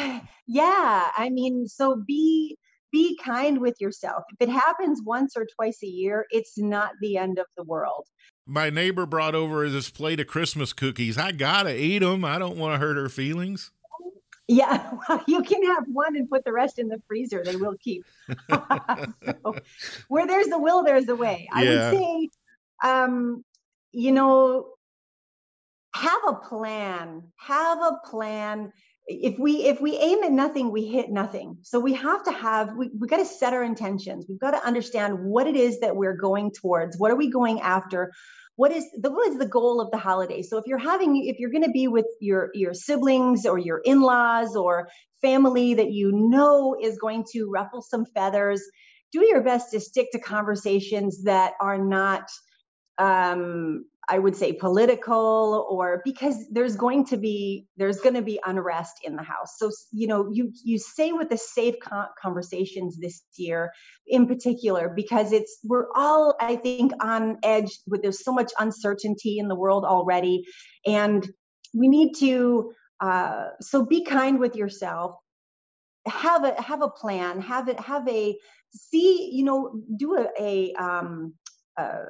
yeah, 0.46 1.10
I 1.16 1.28
mean, 1.30 1.66
so 1.68 2.02
be 2.06 2.56
be 2.90 3.18
kind 3.22 3.60
with 3.60 3.76
yourself. 3.80 4.24
If 4.32 4.48
it 4.48 4.52
happens 4.52 5.00
once 5.04 5.36
or 5.36 5.46
twice 5.56 5.82
a 5.82 5.86
year, 5.86 6.26
it's 6.30 6.56
not 6.56 6.92
the 7.00 7.16
end 7.16 7.38
of 7.38 7.46
the 7.56 7.64
world. 7.64 8.06
My 8.46 8.70
neighbor 8.70 9.04
brought 9.04 9.34
over 9.34 9.68
this 9.68 9.90
plate 9.90 10.20
of 10.20 10.26
Christmas 10.26 10.72
cookies. 10.72 11.18
I 11.18 11.32
gotta 11.32 11.78
eat 11.78 12.00
them. 12.00 12.24
I 12.24 12.38
don't 12.38 12.56
want 12.56 12.74
to 12.74 12.84
hurt 12.84 12.96
her 12.96 13.08
feelings. 13.08 13.70
Yeah, 14.46 14.90
well, 15.08 15.22
you 15.26 15.42
can 15.42 15.64
have 15.64 15.84
one 15.90 16.16
and 16.16 16.28
put 16.28 16.44
the 16.44 16.52
rest 16.52 16.78
in 16.78 16.88
the 16.88 17.00
freezer. 17.06 17.42
They 17.44 17.56
will 17.56 17.76
keep. 17.80 18.04
so, 18.50 19.56
where 20.08 20.26
there's 20.26 20.48
the 20.48 20.58
will, 20.58 20.84
there's 20.84 21.06
the 21.06 21.16
way. 21.16 21.48
I 21.52 21.62
yeah. 21.62 21.90
would 21.90 21.98
say, 21.98 22.28
um, 22.82 23.44
you 23.92 24.12
know, 24.12 24.68
have 25.94 26.20
a 26.28 26.34
plan. 26.34 27.22
Have 27.36 27.78
a 27.78 27.98
plan. 28.04 28.72
If 29.06 29.38
we 29.38 29.66
if 29.66 29.80
we 29.80 29.96
aim 29.96 30.24
at 30.24 30.32
nothing, 30.32 30.70
we 30.70 30.86
hit 30.86 31.10
nothing. 31.10 31.58
So 31.62 31.78
we 31.78 31.92
have 31.94 32.24
to 32.24 32.32
have 32.32 32.74
we 32.74 32.90
we 32.98 33.06
got 33.06 33.18
to 33.18 33.24
set 33.24 33.52
our 33.52 33.62
intentions. 33.62 34.26
We've 34.28 34.40
got 34.40 34.52
to 34.52 34.66
understand 34.66 35.18
what 35.20 35.46
it 35.46 35.56
is 35.56 35.80
that 35.80 35.94
we're 35.94 36.16
going 36.16 36.52
towards. 36.52 36.98
What 36.98 37.10
are 37.10 37.16
we 37.16 37.30
going 37.30 37.60
after? 37.60 38.12
What 38.56 38.72
is 38.72 38.86
the 39.00 39.10
what 39.10 39.28
is 39.28 39.38
the 39.38 39.48
goal 39.48 39.80
of 39.80 39.90
the 39.90 39.98
holiday? 39.98 40.42
So 40.42 40.58
if 40.58 40.64
you're 40.66 40.78
having 40.78 41.24
if 41.26 41.38
you're 41.38 41.50
going 41.50 41.64
to 41.64 41.70
be 41.70 41.88
with 41.88 42.06
your 42.20 42.50
your 42.54 42.74
siblings 42.74 43.46
or 43.46 43.58
your 43.58 43.78
in-laws 43.84 44.54
or 44.54 44.88
family 45.20 45.74
that 45.74 45.92
you 45.92 46.12
know 46.12 46.76
is 46.80 46.98
going 46.98 47.24
to 47.32 47.50
ruffle 47.50 47.82
some 47.82 48.04
feathers 48.14 48.62
do 49.14 49.24
your 49.24 49.42
best 49.42 49.70
to 49.70 49.78
stick 49.78 50.10
to 50.10 50.18
conversations 50.18 51.22
that 51.22 51.52
are 51.60 51.78
not 51.78 52.28
um, 52.98 53.84
I 54.08 54.18
would 54.18 54.36
say 54.36 54.52
political 54.52 55.66
or 55.70 56.02
because 56.04 56.48
there's 56.50 56.76
going 56.76 57.06
to 57.06 57.16
be 57.16 57.66
there's 57.76 58.00
going 58.00 58.14
to 58.14 58.22
be 58.22 58.40
unrest 58.44 58.96
in 59.04 59.16
the 59.16 59.22
house. 59.22 59.58
So 59.58 59.70
you 59.92 60.06
know 60.06 60.28
you 60.30 60.52
you 60.64 60.78
say 60.78 61.12
with 61.12 61.30
the 61.30 61.38
safe 61.38 61.76
conversations 62.20 62.98
this 62.98 63.22
year 63.36 63.72
in 64.06 64.26
particular 64.26 64.92
because 64.94 65.32
it's 65.32 65.58
we're 65.64 65.86
all 65.94 66.36
I 66.40 66.56
think 66.56 66.92
on 67.00 67.38
edge 67.42 67.78
with 67.86 68.02
there's 68.02 68.24
so 68.24 68.32
much 68.32 68.52
uncertainty 68.58 69.38
in 69.38 69.48
the 69.48 69.54
world 69.54 69.84
already. 69.84 70.44
And 70.86 71.26
we 71.72 71.88
need 71.88 72.14
to 72.16 72.72
uh, 73.00 73.48
so 73.60 73.84
be 73.84 74.04
kind 74.04 74.38
with 74.38 74.56
yourself. 74.56 75.16
Have 76.06 76.44
a 76.44 76.60
have 76.60 76.82
a 76.82 76.88
plan. 76.88 77.40
Have 77.40 77.68
it 77.68 77.80
have 77.80 78.06
a 78.08 78.36
see 78.70 79.30
you 79.32 79.44
know 79.44 79.80
do 79.96 80.16
a, 80.16 80.28
a 80.38 80.74
um, 80.74 81.34
uh, 81.76 82.04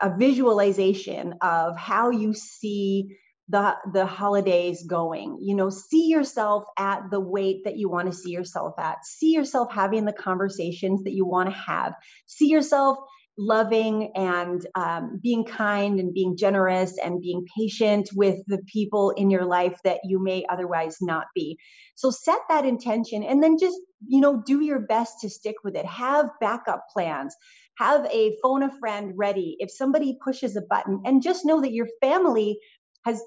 a 0.00 0.16
visualization 0.16 1.34
of 1.40 1.76
how 1.76 2.10
you 2.10 2.34
see 2.34 3.16
the 3.48 3.76
the 3.92 4.06
holidays 4.06 4.84
going. 4.86 5.38
You 5.40 5.56
know 5.56 5.70
see 5.70 6.08
yourself 6.08 6.64
at 6.78 7.10
the 7.10 7.20
weight 7.20 7.64
that 7.64 7.76
you 7.76 7.88
want 7.88 8.10
to 8.10 8.16
see 8.16 8.30
yourself 8.30 8.74
at. 8.78 9.04
See 9.04 9.32
yourself 9.32 9.72
having 9.72 10.04
the 10.04 10.12
conversations 10.12 11.04
that 11.04 11.14
you 11.14 11.26
want 11.26 11.48
to 11.48 11.56
have. 11.56 11.94
See 12.26 12.48
yourself 12.48 12.98
loving 13.38 14.10
and 14.16 14.66
um, 14.74 15.20
being 15.22 15.44
kind 15.44 16.00
and 16.00 16.12
being 16.12 16.36
generous 16.36 16.98
and 16.98 17.22
being 17.22 17.46
patient 17.56 18.10
with 18.14 18.36
the 18.48 18.58
people 18.70 19.10
in 19.10 19.30
your 19.30 19.44
life 19.44 19.78
that 19.84 20.00
you 20.04 20.22
may 20.22 20.44
otherwise 20.50 20.96
not 21.00 21.26
be. 21.36 21.56
So 21.94 22.10
set 22.10 22.40
that 22.48 22.66
intention 22.66 23.22
and 23.22 23.42
then 23.42 23.56
just 23.58 23.78
you 24.06 24.20
know 24.20 24.42
do 24.44 24.60
your 24.60 24.80
best 24.80 25.20
to 25.20 25.30
stick 25.30 25.56
with 25.64 25.76
it. 25.76 25.86
Have 25.86 26.30
backup 26.40 26.84
plans 26.92 27.34
have 27.78 28.06
a 28.06 28.36
phone 28.42 28.62
a 28.62 28.78
friend 28.78 29.12
ready. 29.16 29.56
If 29.58 29.70
somebody 29.70 30.18
pushes 30.22 30.56
a 30.56 30.62
button 30.62 31.02
and 31.04 31.22
just 31.22 31.44
know 31.44 31.60
that 31.60 31.72
your 31.72 31.88
family 32.00 32.58
has 33.04 33.22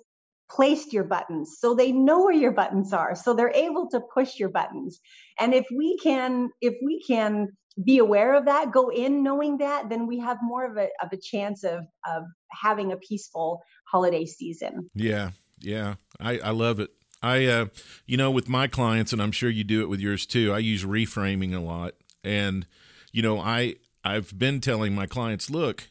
placed 0.50 0.92
your 0.92 1.06
buttons 1.06 1.58
so 1.60 1.74
they 1.74 1.94
know 1.94 2.24
where 2.26 2.34
your 2.34 2.52
buttons 2.52 2.92
are 2.92 3.16
so 3.16 3.34
they're 3.34 3.54
able 3.56 3.90
to 3.90 4.02
push 4.14 4.38
your 4.38 4.50
buttons. 4.50 5.00
And 5.40 5.54
if 5.54 5.66
we 5.76 5.98
can 5.98 6.50
if 6.60 6.76
we 6.84 7.02
can 7.08 7.48
be 7.82 8.00
aware 8.00 8.36
of 8.36 8.46
that 8.46 8.74
go 8.74 8.90
in 8.90 9.24
knowing 9.24 9.60
that 9.60 9.90
then 9.90 10.08
we 10.08 10.20
have 10.20 10.38
more 10.42 10.70
of 10.70 10.76
a 10.76 10.90
of 11.02 11.10
a 11.14 11.18
chance 11.18 11.64
of 11.64 11.86
of 12.06 12.24
having 12.52 12.92
a 12.92 12.98
peaceful 12.98 13.62
holiday 13.90 14.26
season. 14.26 14.90
Yeah 14.94 15.32
yeah. 15.62 15.96
I 16.20 16.40
i 16.40 16.50
love 16.50 16.80
it. 16.80 16.90
I 17.24 17.46
uh 17.46 17.68
you 18.06 18.18
know 18.18 18.30
with 18.30 18.50
my 18.50 18.68
clients 18.68 19.14
and 19.14 19.22
i'm 19.22 19.32
sure 19.32 19.50
you 19.50 19.64
do 19.64 19.82
it 19.82 19.90
with 19.90 20.02
yours 20.02 20.26
too 20.26 20.52
i 20.52 20.58
use 20.58 20.84
reframing 20.84 21.56
a 21.56 21.60
lot. 21.60 21.94
And 22.26 22.68
you 23.14 23.22
know 23.22 23.40
i 23.40 23.76
I've 24.04 24.38
been 24.38 24.62
telling 24.62 24.94
my 24.94 25.06
clients, 25.06 25.50
look, 25.50 25.90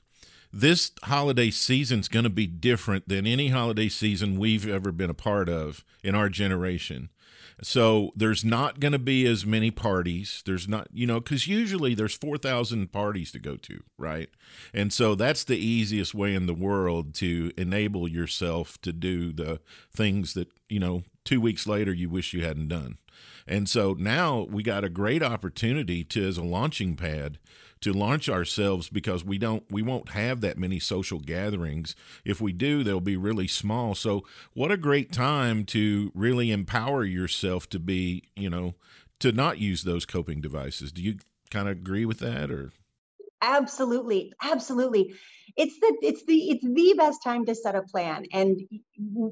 this 0.53 0.93
holiday 1.05 1.51
season's 1.51 2.09
going 2.09 2.25
to 2.25 2.31
be 2.31 2.47
different 2.47 3.09
than 3.09 3.27
any 3.27 3.49
holiday 3.49 3.89
season 3.89 4.39
we've 4.39 4.69
ever 4.69 4.91
been 4.91 5.11
a 5.11 5.15
part 5.15 5.49
of 5.49 5.85
in 6.03 6.15
our 6.15 6.29
generation. 6.29 7.11
So 7.63 8.13
there's 8.17 8.45
not 8.45 8.81
going 8.81 8.93
to 8.93 8.99
be 8.99 9.27
as 9.27 9.45
many 9.45 9.71
parties. 9.71 10.43
There's 10.47 10.67
not, 10.67 10.89
you 10.93 11.07
know, 11.07 11.21
because 11.21 11.47
usually 11.47 11.95
there's 11.95 12.17
4,000 12.17 12.91
parties 12.91 13.33
to 13.33 13.39
go 13.39 13.57
to, 13.57 13.83
right? 13.99 14.31
And 14.73 14.93
so 14.93 15.15
that's 15.15 15.45
the 15.45 15.59
easiest 15.59 16.15
way 16.15 16.35
in 16.35 16.47
the 16.47 16.55
world 16.55 17.15
to 17.17 17.53
enable 17.59 18.09
yourself 18.09 18.81
to 18.83 18.93
do 18.93 19.33
the 19.33 19.61
things 19.95 20.33
that, 20.35 20.49
you 20.69 20.81
know, 20.81 21.03
two 21.25 21.41
weeks 21.41 21.67
later 21.67 21.93
you 21.93 22.09
wish 22.09 22.33
you 22.33 22.45
hadn't 22.45 22.69
done. 22.69 22.97
And 23.47 23.69
so 23.69 23.95
now 23.99 24.47
we 24.51 24.63
got 24.63 24.85
a 24.85 24.89
great 24.89 25.23
opportunity 25.23 26.03
to, 26.05 26.27
as 26.27 26.39
a 26.39 26.43
launching 26.43 26.97
pad, 26.97 27.39
to 27.81 27.93
launch 27.93 28.29
ourselves 28.29 28.89
because 28.89 29.25
we 29.25 29.39
don't 29.39 29.65
we 29.71 29.83
won't 29.83 30.11
have 30.11 30.41
that 30.41 30.59
many 30.59 30.79
social 30.79 31.19
gatherings. 31.19 31.95
If 32.25 32.41
we 32.41 32.53
do, 32.53 32.83
they'll 32.83 33.01
be 33.01 33.17
really 33.17 33.49
small. 33.49 33.95
So 33.95 34.25
what 34.53 34.71
a 34.71 34.77
great 34.77 35.13
time 35.13 35.65
to 35.67 36.13
really 36.15 36.51
empower 36.51 37.05
yourself 37.05 37.69
to 37.71 37.79
be, 37.79 38.25
you 38.37 38.51
know, 38.51 38.75
to 39.21 39.33
not 39.33 39.59
use 39.59 39.83
those 39.85 40.07
coping 40.07 40.41
devices. 40.41 40.93
Do 40.93 41.03
you 41.03 41.19
kind 41.51 41.69
of 41.69 41.79
agree 41.79 42.05
with 42.05 42.19
that 42.19 42.51
or 42.51 42.73
Absolutely, 43.43 44.33
absolutely. 44.43 45.15
It's 45.57 45.81
the 45.81 45.97
it's 46.03 46.25
the 46.27 46.51
it's 46.51 46.65
the 46.65 46.95
best 46.97 47.23
time 47.25 47.45
to 47.47 47.55
set 47.55 47.75
a 47.75 47.83
plan, 47.83 48.27
and 48.33 48.61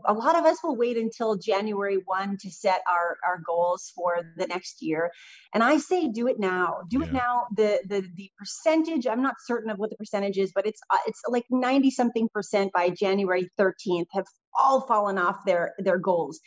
a 0.07 0.13
lot 0.13 0.37
of 0.37 0.45
us 0.45 0.59
will 0.65 0.77
wait 0.77 0.97
until 0.97 1.37
January 1.37 1.99
one 2.05 2.37
to 2.39 2.51
set 2.51 2.81
our 2.91 3.19
our 3.25 3.39
goals 3.47 3.93
for 3.95 4.33
the 4.37 4.47
next 4.47 4.83
year. 4.83 5.13
And 5.55 5.63
I 5.63 5.79
say, 5.79 6.09
do 6.09 6.27
it 6.27 6.41
now. 6.41 6.81
Do 6.91 7.01
yeah. 7.01 7.07
it 7.07 7.13
now. 7.13 7.47
The 7.55 7.81
the 7.87 8.05
the 8.17 8.31
percentage 8.37 9.07
I'm 9.07 9.23
not 9.23 9.37
certain 9.45 9.71
of 9.71 9.79
what 9.79 9.91
the 9.91 9.97
percentage 9.97 10.39
is, 10.39 10.53
but 10.55 10.67
it's 10.67 10.81
uh, 10.91 10.99
it's 11.07 11.21
like 11.29 11.45
ninety 11.51 11.91
something 11.91 12.29
percent 12.33 12.73
by 12.73 12.91
January 12.91 13.51
thirteenth 13.57 14.09
have 14.13 14.27
all 14.59 14.87
fallen 14.87 15.19
off 15.19 15.45
their 15.47 15.75
their 15.79 15.99
goals. 15.99 16.41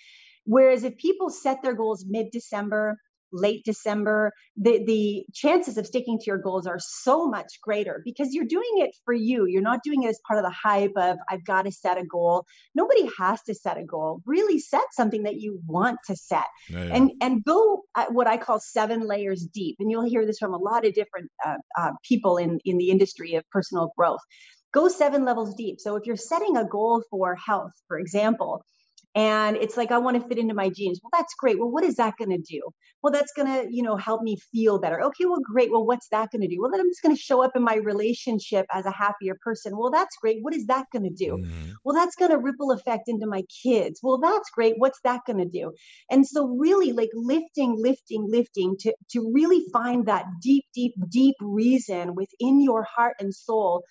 Whereas 0.45 0.83
if 0.83 0.97
people 0.97 1.29
set 1.29 1.61
their 1.61 1.75
goals 1.75 2.03
mid 2.07 2.31
December, 2.31 2.97
late 3.31 3.63
December, 3.65 4.31
the, 4.57 4.83
the 4.85 5.25
chances 5.33 5.77
of 5.77 5.85
sticking 5.85 6.19
to 6.19 6.25
your 6.27 6.37
goals 6.37 6.67
are 6.67 6.79
so 6.79 7.27
much 7.27 7.59
greater 7.61 8.01
because 8.03 8.33
you're 8.33 8.45
doing 8.45 8.71
it 8.75 8.95
for 9.05 9.13
you. 9.13 9.45
You're 9.45 9.61
not 9.61 9.81
doing 9.83 10.03
it 10.03 10.07
as 10.09 10.19
part 10.27 10.39
of 10.39 10.45
the 10.45 10.51
hype 10.51 10.93
of, 10.95 11.17
I've 11.29 11.45
got 11.45 11.63
to 11.63 11.71
set 11.71 11.97
a 11.97 12.05
goal. 12.05 12.45
Nobody 12.75 13.09
has 13.17 13.41
to 13.43 13.55
set 13.55 13.77
a 13.77 13.83
goal. 13.83 14.21
Really 14.25 14.59
set 14.59 14.83
something 14.91 15.23
that 15.23 15.35
you 15.35 15.59
want 15.65 15.99
to 16.07 16.15
set 16.15 16.45
yeah, 16.69 16.85
yeah. 16.85 16.95
and, 16.95 17.11
and 17.21 17.43
go 17.43 17.83
at 17.95 18.13
what 18.13 18.27
I 18.27 18.37
call 18.37 18.59
seven 18.59 19.01
layers 19.07 19.45
deep. 19.45 19.77
And 19.79 19.89
you'll 19.89 20.09
hear 20.09 20.25
this 20.25 20.39
from 20.39 20.53
a 20.53 20.57
lot 20.57 20.85
of 20.85 20.93
different 20.93 21.29
uh, 21.45 21.57
uh, 21.77 21.91
people 22.03 22.37
in, 22.37 22.59
in 22.65 22.77
the 22.77 22.89
industry 22.89 23.35
of 23.35 23.49
personal 23.49 23.91
growth. 23.97 24.21
Go 24.73 24.87
seven 24.87 25.25
levels 25.25 25.55
deep. 25.55 25.79
So 25.79 25.95
if 25.97 26.05
you're 26.05 26.15
setting 26.15 26.55
a 26.55 26.65
goal 26.65 27.03
for 27.09 27.35
health, 27.35 27.73
for 27.87 27.99
example, 27.99 28.63
and 29.15 29.57
it's 29.57 29.75
like 29.75 29.91
i 29.91 29.97
want 29.97 30.21
to 30.21 30.27
fit 30.27 30.37
into 30.37 30.53
my 30.53 30.69
jeans 30.69 30.99
well 31.03 31.09
that's 31.13 31.33
great. 31.35 31.59
Well 31.59 31.69
what 31.69 31.83
is 31.83 31.95
that 31.95 32.15
going 32.17 32.29
to 32.29 32.37
do? 32.37 32.61
Well 33.01 33.11
that's 33.11 33.33
going 33.33 33.47
to 33.47 33.73
you 33.73 33.83
know 33.83 33.97
help 33.97 34.21
me 34.21 34.37
feel 34.51 34.79
better. 34.79 35.01
Okay 35.01 35.25
well 35.25 35.41
great. 35.43 35.71
Well 35.71 35.85
what's 35.85 36.07
that 36.09 36.31
going 36.31 36.41
to 36.41 36.47
do? 36.47 36.61
Well 36.61 36.71
then 36.71 36.79
i'm 36.79 36.89
just 36.89 37.01
going 37.01 37.15
to 37.15 37.21
show 37.21 37.43
up 37.43 37.51
in 37.55 37.63
my 37.63 37.75
relationship 37.75 38.65
as 38.73 38.85
a 38.85 38.91
happier 38.91 39.37
person. 39.43 39.77
Well 39.77 39.91
that's 39.91 40.15
great. 40.17 40.37
What 40.41 40.55
is 40.55 40.67
that 40.67 40.85
going 40.93 41.03
to 41.03 41.09
do? 41.09 41.37
Mm-hmm. 41.37 41.71
well 41.83 41.95
that's 41.95 42.15
going 42.15 42.31
to 42.31 42.37
ripple 42.37 42.71
effect 42.71 43.07
into 43.07 43.27
my 43.27 43.43
kids. 43.63 43.99
Well 44.01 44.19
that's 44.19 44.49
great. 44.51 44.75
What's 44.77 44.99
that 45.03 45.21
going 45.25 45.39
to 45.39 45.45
do? 45.45 45.73
And 46.09 46.25
so 46.25 46.45
really 46.47 46.93
like 46.93 47.09
lifting 47.13 47.75
lifting 47.77 48.25
lifting 48.29 48.77
to 48.81 48.93
to 49.11 49.31
really 49.33 49.65
find 49.73 50.05
that 50.05 50.25
deep 50.41 50.65
deep 50.73 50.93
deep 51.09 51.35
reason 51.41 52.15
within 52.15 52.61
your 52.61 52.83
heart 52.83 53.15
and 53.19 53.33
soul 53.33 53.83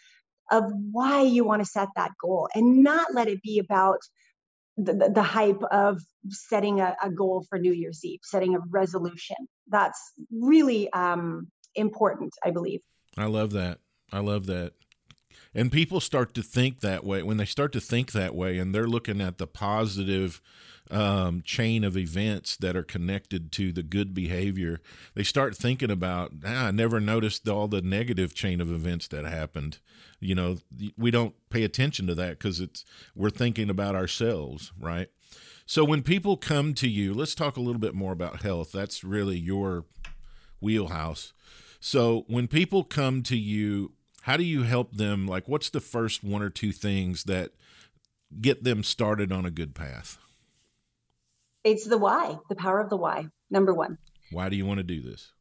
of 0.51 0.65
why 0.91 1.23
you 1.23 1.45
want 1.45 1.63
to 1.63 1.69
set 1.69 1.89
that 1.97 2.11
goal 2.21 2.49
and 2.55 2.83
not 2.83 3.15
let 3.15 3.29
it 3.29 3.41
be 3.43 3.59
about 3.59 4.01
the, 4.85 5.11
the, 5.14 5.23
hype 5.23 5.62
of 5.71 6.01
setting 6.29 6.81
a, 6.81 6.97
a, 7.03 7.11
goal 7.11 7.45
for 7.49 7.59
New 7.59 7.73
Year's 7.73 8.05
Eve, 8.05 8.21
setting 8.23 8.55
a 8.55 8.59
resolution. 8.71 9.37
That's 9.69 10.12
really 10.31 10.93
um, 10.93 11.49
important, 11.75 12.33
I 12.45 12.51
believe. 12.51 12.81
I 13.16 13.27
love 13.27 13.53
that. 13.53 13.79
I 14.12 14.21
love 14.21 14.47
that. 14.47 14.73
And 15.55 15.73
people 15.73 16.01
start 16.01 16.33
to 16.35 16.43
think 16.43 16.81
that 16.81 17.05
way. 17.05 17.23
When 17.23 17.37
they 17.37 17.45
start 17.45 17.73
to 17.73 17.81
think 17.81 18.13
that 18.13 18.35
way 18.35 18.59
and 18.59 18.75
they're 18.75 18.87
looking 18.87 19.21
at 19.21 19.39
the 19.39 19.47
positive 19.47 20.41
um, 20.91 21.43
chain 21.43 21.83
of 21.85 21.97
events 21.97 22.57
that 22.57 22.77
are 22.77 22.83
connected 22.83 23.51
to 23.53 23.73
the 23.73 23.83
good 23.83 24.15
behavior, 24.15 24.81
they 25.15 25.25
start 25.25 25.57
thinking 25.57 25.91
about, 25.91 26.33
ah, 26.45 26.69
I 26.69 26.71
never 26.71 27.01
noticed 27.01 27.49
all 27.49 27.69
the 27.69 27.83
negative 27.83 28.35
chain 28.35 28.61
of 28.61 28.71
events 28.71 29.09
that 29.09 29.25
happened. 29.25 29.79
You 30.21 30.35
know, 30.35 30.59
we 30.97 31.11
don't 31.11 31.35
pay 31.51 31.65
attention 31.65 32.07
to 32.07 32.15
that 32.17 32.39
because 32.39 32.61
it's 32.61 32.85
we're 33.17 33.31
thinking 33.31 33.71
about 33.71 33.97
ourselves, 33.97 34.73
right? 34.79 35.09
So 35.67 35.85
when 35.85 36.03
people 36.03 36.37
come 36.37 36.75
to 36.75 36.89
you, 36.89 37.15
let's 37.15 37.35
talk 37.35 37.57
a 37.57 37.61
little 37.61 37.81
bit 37.81 37.95
more 37.95 38.13
about 38.13 38.43
health. 38.43 38.73
That's 38.73 39.05
really 39.05 39.39
your 39.39 39.85
wheelhouse. 40.61 41.33
So 41.81 42.25
when 42.27 42.49
people 42.49 42.85
come 42.85 43.23
to 43.23 43.37
you, 43.37 43.93
how 44.23 44.37
do 44.37 44.45
you 44.45 44.63
help 44.63 44.93
them? 44.93 45.27
Like, 45.27 45.49
what's 45.49 45.71
the 45.71 45.81
first 45.81 46.23
one 46.23 46.43
or 46.43 46.51
two 46.51 46.73
things 46.73 47.25
that 47.25 47.53
get 48.41 48.65
them 48.65 48.83
started 48.83 49.33
on 49.33 49.47
a 49.47 49.51
good 49.51 49.75
path? 49.75 50.19
It's 51.65 51.87
the 51.87 51.99
why, 51.99 52.39
the 52.49 52.55
power 52.55 52.81
of 52.81 52.91
the 52.91 52.97
why. 52.97 53.27
Number 53.51 53.75
one. 53.75 53.99
Why 54.31 54.49
do 54.49 54.57
you 54.57 54.65
want 54.65 54.79
to 54.79 54.85
do 54.85 55.01
this? 55.03 55.33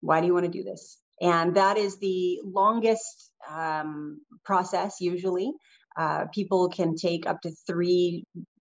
Why 0.00 0.20
do 0.20 0.26
you 0.26 0.34
want 0.34 0.46
to 0.46 0.52
do 0.52 0.64
this? 0.64 0.98
And 1.20 1.56
that 1.56 1.78
is 1.78 1.98
the 1.98 2.40
longest 2.44 3.30
um, 3.48 4.20
process 4.44 4.96
usually. 5.00 5.52
Uh, 5.96 6.26
people 6.34 6.68
can 6.68 6.96
take 6.96 7.26
up 7.26 7.40
to 7.42 7.52
three 7.66 8.24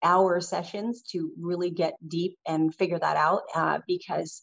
hour 0.02 0.40
sessions 0.40 1.02
to 1.12 1.30
really 1.40 1.70
get 1.70 1.94
deep 2.06 2.36
and 2.46 2.74
figure 2.74 2.98
that 2.98 3.16
out 3.16 3.42
uh, 3.54 3.78
because 3.86 4.42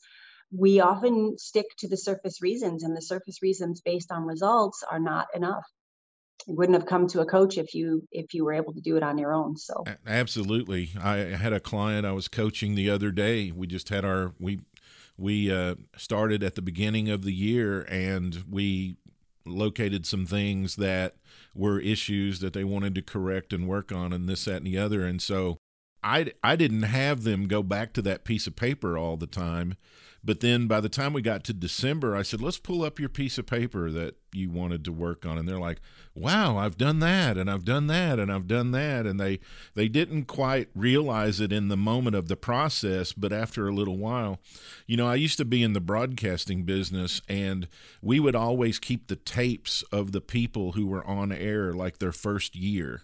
we 0.52 0.82
often 0.82 1.38
stick 1.38 1.66
to 1.78 1.88
the 1.88 1.98
surface 1.98 2.42
reasons 2.42 2.84
and 2.84 2.96
the 2.96 3.02
surface 3.02 3.42
reasons 3.42 3.82
based 3.82 4.12
on 4.12 4.26
results 4.26 4.84
are 4.90 5.00
not 5.00 5.28
enough. 5.34 5.64
You 6.48 6.56
wouldn't 6.56 6.78
have 6.78 6.88
come 6.88 7.08
to 7.08 7.22
a 7.22 7.26
coach 7.26 7.58
if 7.58 7.74
you 7.74 8.08
if 8.12 8.34
you 8.34 8.44
were 8.44 8.54
able 8.54 8.74
to 8.74 8.82
do 8.82 8.98
it 8.98 9.04
on 9.04 9.18
your 9.18 9.34
own 9.34 9.56
so. 9.56 9.86
Absolutely. 10.06 10.90
I 11.02 11.18
had 11.18 11.54
a 11.54 11.60
client 11.60 12.06
i 12.06 12.12
was 12.12 12.28
coaching 12.28 12.76
the 12.76 12.90
other 12.90 13.12
day. 13.12 13.52
We 13.52 13.68
just 13.68 13.90
had 13.90 14.04
our 14.04 14.34
we 14.40 14.60
we 15.18 15.52
uh, 15.52 15.76
started 15.96 16.42
at 16.42 16.56
the 16.56 16.62
beginning 16.62 17.10
of 17.10 17.24
the 17.24 17.34
year 17.34 17.84
and 17.84 18.44
we 18.50 18.98
located 19.46 20.06
some 20.06 20.26
things 20.26 20.78
that 20.78 21.16
were 21.54 21.80
issues 21.80 22.40
that 22.40 22.54
they 22.54 22.64
wanted 22.64 22.96
to 22.96 23.02
correct 23.02 23.54
and 23.54 23.68
work 23.68 23.92
on 23.92 24.12
and 24.12 24.28
this 24.28 24.46
that 24.46 24.58
and 24.58 24.68
the 24.68 24.78
other. 24.78 25.06
And 25.06 25.22
so 25.22 25.58
i 26.04 26.32
i 26.44 26.56
didn't 26.56 26.84
have 26.84 27.24
them 27.24 27.48
go 27.48 27.62
back 27.62 27.94
to 27.94 28.02
that 28.02 28.24
piece 28.24 28.48
of 28.48 28.56
paper 28.56 28.98
all 28.98 29.18
the 29.18 29.28
time 29.28 29.76
but 30.23 30.39
then 30.39 30.67
by 30.67 30.79
the 30.79 30.89
time 30.89 31.13
we 31.13 31.21
got 31.21 31.43
to 31.45 31.53
December, 31.53 32.15
I 32.15 32.21
said, 32.21 32.41
let's 32.41 32.60
pull 32.60 32.84
up 32.84 32.99
your 32.99 33.10
piece 33.10 33.38
of 33.38 33.45
paper 33.45 33.89
that 33.91 34.15
you 34.34 34.50
wanted 34.50 34.86
to 34.86 34.91
work 34.91 35.26
on. 35.26 35.38
And 35.38 35.48
they're 35.48 35.60
like, 35.60 35.80
wow, 36.13 36.58
I've 36.58 36.78
done 36.78 37.00
that 37.00 37.38
and 37.38 37.50
I've 37.50 37.65
done 37.65 37.88
that 37.88 38.20
and 38.20 38.32
I've 38.32 38.48
done 38.48 38.72
that. 38.72 39.06
And 39.06 39.20
they, 39.20 39.39
they 39.76 39.88
didn't 39.88 40.26
quite 40.26 40.70
realize 40.76 41.39
it 41.39 41.54
in 41.54 41.67
the 41.67 41.78
moment 41.78 42.15
of 42.15 42.28
the 42.28 42.36
process, 42.36 43.13
but 43.13 43.32
after 43.32 43.67
a 43.67 43.74
little 43.74 43.98
while, 43.98 44.39
you 44.88 44.98
know, 44.98 45.08
I 45.08 45.15
used 45.15 45.38
to 45.38 45.46
be 45.46 45.63
in 45.63 45.74
the 45.74 45.80
broadcasting 45.80 46.63
business 46.63 47.22
and 47.28 47.67
we 48.02 48.20
would 48.20 48.36
always 48.36 48.80
keep 48.80 49.08
the 49.08 49.15
tapes 49.15 49.84
of 49.91 50.12
the 50.12 50.22
people 50.22 50.74
who 50.74 50.86
were 50.86 51.06
on 51.06 51.32
air 51.32 51.74
like 51.74 52.00
their 52.00 52.12
first 52.12 52.56
year. 52.56 53.04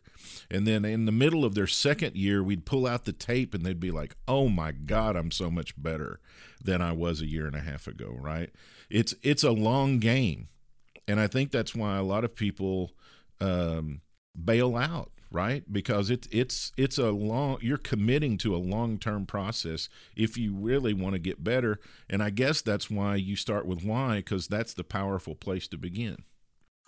And 0.49 0.67
then 0.67 0.85
in 0.85 1.05
the 1.05 1.11
middle 1.11 1.45
of 1.45 1.55
their 1.55 1.67
second 1.67 2.15
year, 2.15 2.43
we'd 2.43 2.65
pull 2.65 2.85
out 2.85 3.05
the 3.05 3.13
tape 3.13 3.53
and 3.53 3.65
they'd 3.65 3.79
be 3.79 3.91
like, 3.91 4.15
oh 4.27 4.49
my 4.49 4.71
God, 4.71 5.15
I'm 5.15 5.31
so 5.31 5.49
much 5.49 5.81
better 5.81 6.19
than 6.63 6.81
I 6.81 6.91
was 6.91 7.21
a 7.21 7.27
year 7.27 7.45
and 7.45 7.55
a 7.55 7.61
half 7.61 7.87
ago, 7.87 8.15
right? 8.19 8.49
It's 8.89 9.13
it's 9.21 9.43
a 9.43 9.51
long 9.51 9.99
game. 9.99 10.47
And 11.07 11.19
I 11.19 11.27
think 11.27 11.51
that's 11.51 11.73
why 11.73 11.97
a 11.97 12.03
lot 12.03 12.23
of 12.23 12.35
people 12.35 12.91
um, 13.39 14.01
bail 14.43 14.75
out, 14.75 15.11
right? 15.31 15.63
Because 15.71 16.09
it's 16.09 16.27
it's 16.31 16.71
it's 16.77 16.97
a 16.97 17.11
long 17.11 17.57
you're 17.61 17.77
committing 17.77 18.37
to 18.39 18.55
a 18.55 18.57
long-term 18.57 19.25
process 19.25 19.89
if 20.15 20.37
you 20.37 20.53
really 20.53 20.93
want 20.93 21.13
to 21.13 21.19
get 21.19 21.43
better. 21.43 21.79
And 22.09 22.21
I 22.21 22.29
guess 22.29 22.61
that's 22.61 22.89
why 22.89 23.15
you 23.15 23.35
start 23.35 23.65
with 23.65 23.83
why 23.83 24.21
cuz 24.25 24.47
that's 24.47 24.73
the 24.73 24.83
powerful 24.83 25.35
place 25.35 25.67
to 25.69 25.77
begin. 25.77 26.23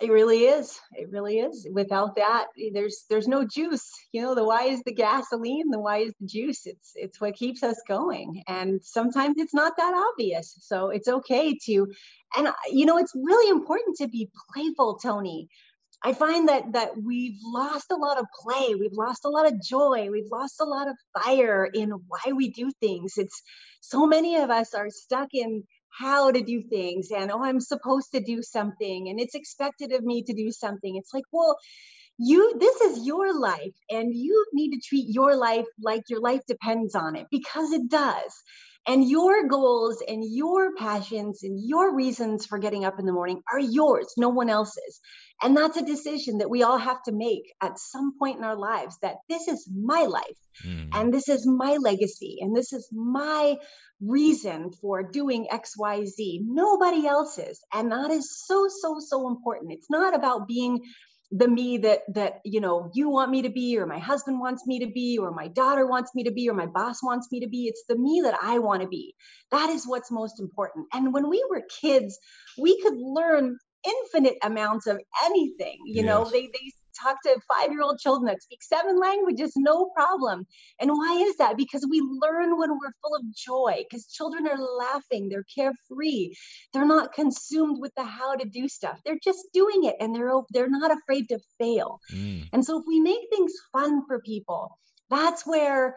It 0.00 0.10
really 0.10 0.44
is. 0.44 0.80
It 0.92 1.10
really 1.10 1.40
is. 1.40 1.66
Without 1.70 2.16
that, 2.16 2.46
there's 2.72 3.04
there's 3.10 3.28
no 3.28 3.44
juice. 3.46 3.90
You 4.12 4.22
know, 4.22 4.34
the 4.34 4.44
why 4.44 4.64
is 4.64 4.82
the 4.82 4.94
gasoline, 4.94 5.70
the 5.70 5.78
why 5.78 5.98
is 5.98 6.14
the 6.18 6.26
juice. 6.26 6.66
It's 6.66 6.92
it's 6.94 7.20
what 7.20 7.34
keeps 7.34 7.62
us 7.62 7.80
going. 7.86 8.42
And 8.48 8.82
sometimes 8.82 9.36
it's 9.38 9.52
not 9.52 9.74
that 9.76 9.92
obvious. 9.94 10.56
So 10.60 10.88
it's 10.88 11.08
okay 11.08 11.58
to 11.66 11.86
and 12.34 12.48
uh, 12.48 12.52
you 12.70 12.86
know, 12.86 12.96
it's 12.96 13.12
really 13.14 13.50
important 13.50 13.96
to 13.98 14.08
be 14.08 14.30
playful, 14.54 14.98
Tony. 15.02 15.48
I 16.02 16.14
find 16.14 16.48
that 16.48 16.72
that 16.72 16.92
we've 17.02 17.38
lost 17.44 17.90
a 17.90 17.96
lot 17.96 18.18
of 18.18 18.24
play, 18.42 18.74
we've 18.74 18.96
lost 18.96 19.26
a 19.26 19.28
lot 19.28 19.46
of 19.46 19.62
joy, 19.62 20.08
we've 20.10 20.30
lost 20.32 20.60
a 20.60 20.64
lot 20.64 20.88
of 20.88 20.96
fire 21.22 21.68
in 21.72 21.90
why 21.90 22.32
we 22.32 22.50
do 22.50 22.70
things. 22.80 23.14
It's 23.18 23.42
so 23.82 24.06
many 24.06 24.36
of 24.36 24.48
us 24.48 24.72
are 24.72 24.88
stuck 24.88 25.28
in 25.34 25.64
how 25.98 26.30
to 26.30 26.42
do 26.42 26.62
things 26.62 27.08
and 27.10 27.30
oh 27.30 27.42
i'm 27.42 27.60
supposed 27.60 28.12
to 28.12 28.20
do 28.20 28.42
something 28.42 29.08
and 29.08 29.20
it's 29.20 29.34
expected 29.34 29.92
of 29.92 30.02
me 30.02 30.22
to 30.22 30.32
do 30.32 30.50
something. 30.52 30.96
It's 30.96 31.12
like 31.12 31.24
well 31.32 31.56
you 32.18 32.58
this 32.58 32.80
is 32.82 33.06
your 33.06 33.38
life 33.38 33.74
and 33.88 34.14
you 34.14 34.44
need 34.52 34.72
to 34.72 34.80
treat 34.86 35.06
your 35.08 35.36
life 35.36 35.66
like 35.82 36.02
your 36.08 36.20
life 36.20 36.42
depends 36.46 36.94
on 36.94 37.16
it 37.16 37.26
because 37.30 37.72
it 37.72 37.88
does 37.88 38.42
and 38.86 39.08
your 39.08 39.46
goals 39.46 40.02
and 40.06 40.22
your 40.24 40.74
passions 40.74 41.42
and 41.42 41.60
your 41.62 41.94
reasons 41.94 42.46
for 42.46 42.58
getting 42.58 42.84
up 42.84 42.98
in 42.98 43.06
the 43.06 43.12
morning 43.12 43.42
are 43.52 43.60
yours 43.60 44.14
no 44.16 44.30
one 44.30 44.48
else's. 44.48 45.00
And 45.42 45.56
that's 45.56 45.76
a 45.76 45.84
decision 45.84 46.38
that 46.38 46.50
we 46.50 46.62
all 46.62 46.78
have 46.78 47.02
to 47.04 47.12
make 47.12 47.54
at 47.62 47.78
some 47.78 48.18
point 48.18 48.38
in 48.38 48.44
our 48.44 48.56
lives 48.56 48.98
that 49.00 49.16
this 49.28 49.48
is 49.48 49.68
my 49.72 50.02
life 50.02 50.36
mm. 50.66 50.88
and 50.92 51.12
this 51.12 51.28
is 51.28 51.46
my 51.46 51.78
legacy 51.80 52.38
and 52.40 52.54
this 52.54 52.72
is 52.72 52.88
my 52.92 53.56
reason 54.02 54.70
for 54.80 55.02
doing 55.02 55.46
xyz 55.50 56.40
nobody 56.42 57.06
else's. 57.06 57.60
And 57.72 57.92
that 57.92 58.10
is 58.10 58.44
so 58.46 58.68
so 58.68 58.98
so 58.98 59.28
important. 59.28 59.72
It's 59.72 59.90
not 59.90 60.14
about 60.14 60.48
being 60.48 60.80
the 61.32 61.48
me 61.48 61.78
that 61.78 62.00
that 62.12 62.40
you 62.44 62.60
know 62.60 62.90
you 62.94 63.08
want 63.08 63.30
me 63.30 63.42
to 63.42 63.50
be 63.50 63.78
or 63.78 63.86
my 63.86 63.98
husband 63.98 64.40
wants 64.40 64.66
me 64.66 64.80
to 64.80 64.88
be 64.88 65.18
or 65.18 65.30
my 65.30 65.48
daughter 65.48 65.86
wants 65.86 66.12
me 66.14 66.24
to 66.24 66.32
be 66.32 66.48
or 66.48 66.54
my 66.54 66.66
boss 66.66 67.02
wants 67.02 67.28
me 67.30 67.40
to 67.40 67.48
be. 67.48 67.66
It's 67.66 67.84
the 67.88 67.96
me 67.96 68.22
that 68.24 68.38
i 68.42 68.58
want 68.58 68.82
to 68.82 68.88
be. 68.88 69.14
That 69.50 69.70
is 69.70 69.86
what's 69.86 70.10
most 70.10 70.40
important. 70.40 70.86
And 70.92 71.12
when 71.12 71.28
we 71.28 71.44
were 71.48 71.62
kids 71.80 72.18
we 72.58 72.80
could 72.82 72.96
learn 72.96 73.56
infinite 73.86 74.36
amounts 74.42 74.86
of 74.86 75.00
anything 75.24 75.78
you 75.86 76.02
yes. 76.02 76.04
know 76.04 76.28
they 76.30 76.42
they 76.42 76.70
talk 76.94 77.16
to 77.22 77.40
five 77.48 77.70
year 77.70 77.82
old 77.82 77.98
children 77.98 78.26
that 78.26 78.42
speak 78.42 78.62
seven 78.62 78.98
languages, 78.98 79.52
no 79.56 79.90
problem. 79.94 80.46
And 80.80 80.90
why 80.90 81.24
is 81.26 81.36
that? 81.36 81.56
Because 81.56 81.86
we 81.88 82.00
learn 82.00 82.58
when 82.58 82.70
we're 82.70 82.94
full 83.02 83.16
of 83.16 83.34
joy, 83.34 83.84
because 83.88 84.06
children 84.06 84.46
are 84.46 84.58
laughing, 84.58 85.28
they're 85.28 85.46
carefree, 85.54 86.34
they're 86.72 86.86
not 86.86 87.12
consumed 87.12 87.78
with 87.80 87.94
the 87.94 88.04
how 88.04 88.36
to 88.36 88.48
do 88.48 88.68
stuff. 88.68 89.00
They're 89.04 89.18
just 89.22 89.46
doing 89.52 89.84
it 89.84 89.96
and 90.00 90.14
they're, 90.14 90.32
they're 90.50 90.70
not 90.70 90.90
afraid 90.90 91.28
to 91.28 91.38
fail. 91.58 92.00
Mm. 92.12 92.48
And 92.52 92.64
so 92.64 92.78
if 92.80 92.84
we 92.86 93.00
make 93.00 93.28
things 93.30 93.52
fun 93.72 94.06
for 94.06 94.20
people, 94.20 94.78
that's 95.10 95.46
where 95.46 95.96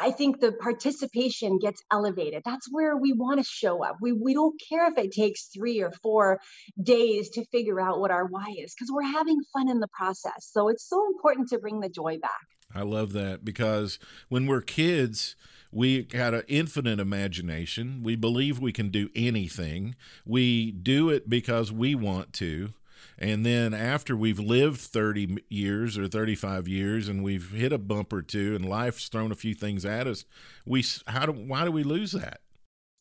I 0.00 0.10
think 0.10 0.40
the 0.40 0.52
participation 0.52 1.58
gets 1.58 1.82
elevated. 1.92 2.42
That's 2.44 2.68
where 2.70 2.96
we 2.96 3.12
want 3.12 3.38
to 3.38 3.44
show 3.44 3.84
up. 3.84 3.96
We, 4.00 4.12
we 4.12 4.34
don't 4.34 4.60
care 4.68 4.90
if 4.90 4.98
it 4.98 5.12
takes 5.12 5.46
three 5.46 5.80
or 5.80 5.92
four 6.02 6.40
days 6.82 7.30
to 7.30 7.44
figure 7.46 7.80
out 7.80 8.00
what 8.00 8.10
our 8.10 8.26
why 8.26 8.54
is 8.58 8.74
because 8.74 8.90
we're 8.92 9.02
having 9.02 9.40
fun 9.52 9.68
in 9.68 9.80
the 9.80 9.88
process. 9.88 10.48
So 10.50 10.68
it's 10.68 10.88
so 10.88 11.06
important 11.06 11.48
to 11.50 11.58
bring 11.58 11.80
the 11.80 11.88
joy 11.88 12.18
back. 12.18 12.30
I 12.74 12.82
love 12.82 13.12
that 13.12 13.44
because 13.44 13.98
when 14.28 14.46
we're 14.46 14.60
kids, 14.60 15.36
we 15.70 16.02
got 16.02 16.34
an 16.34 16.42
infinite 16.48 16.98
imagination. 16.98 18.02
We 18.02 18.16
believe 18.16 18.58
we 18.58 18.72
can 18.72 18.90
do 18.90 19.10
anything. 19.14 19.94
We 20.24 20.72
do 20.72 21.10
it 21.10 21.28
because 21.28 21.70
we 21.70 21.94
want 21.94 22.32
to. 22.34 22.72
And 23.18 23.44
then 23.44 23.74
after 23.74 24.16
we've 24.16 24.38
lived 24.38 24.80
30 24.80 25.38
years 25.48 25.96
or 25.96 26.08
35 26.08 26.68
years 26.68 27.08
and 27.08 27.22
we've 27.22 27.50
hit 27.52 27.72
a 27.72 27.78
bump 27.78 28.12
or 28.12 28.22
two 28.22 28.54
and 28.54 28.68
life's 28.68 29.08
thrown 29.08 29.32
a 29.32 29.36
few 29.36 29.54
things 29.54 29.84
at 29.84 30.06
us, 30.06 30.24
we 30.66 30.84
how 31.06 31.26
do 31.26 31.32
why 31.32 31.64
do 31.64 31.70
we 31.70 31.82
lose 31.82 32.12
that? 32.12 32.40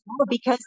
Well, 0.05 0.27
because 0.29 0.59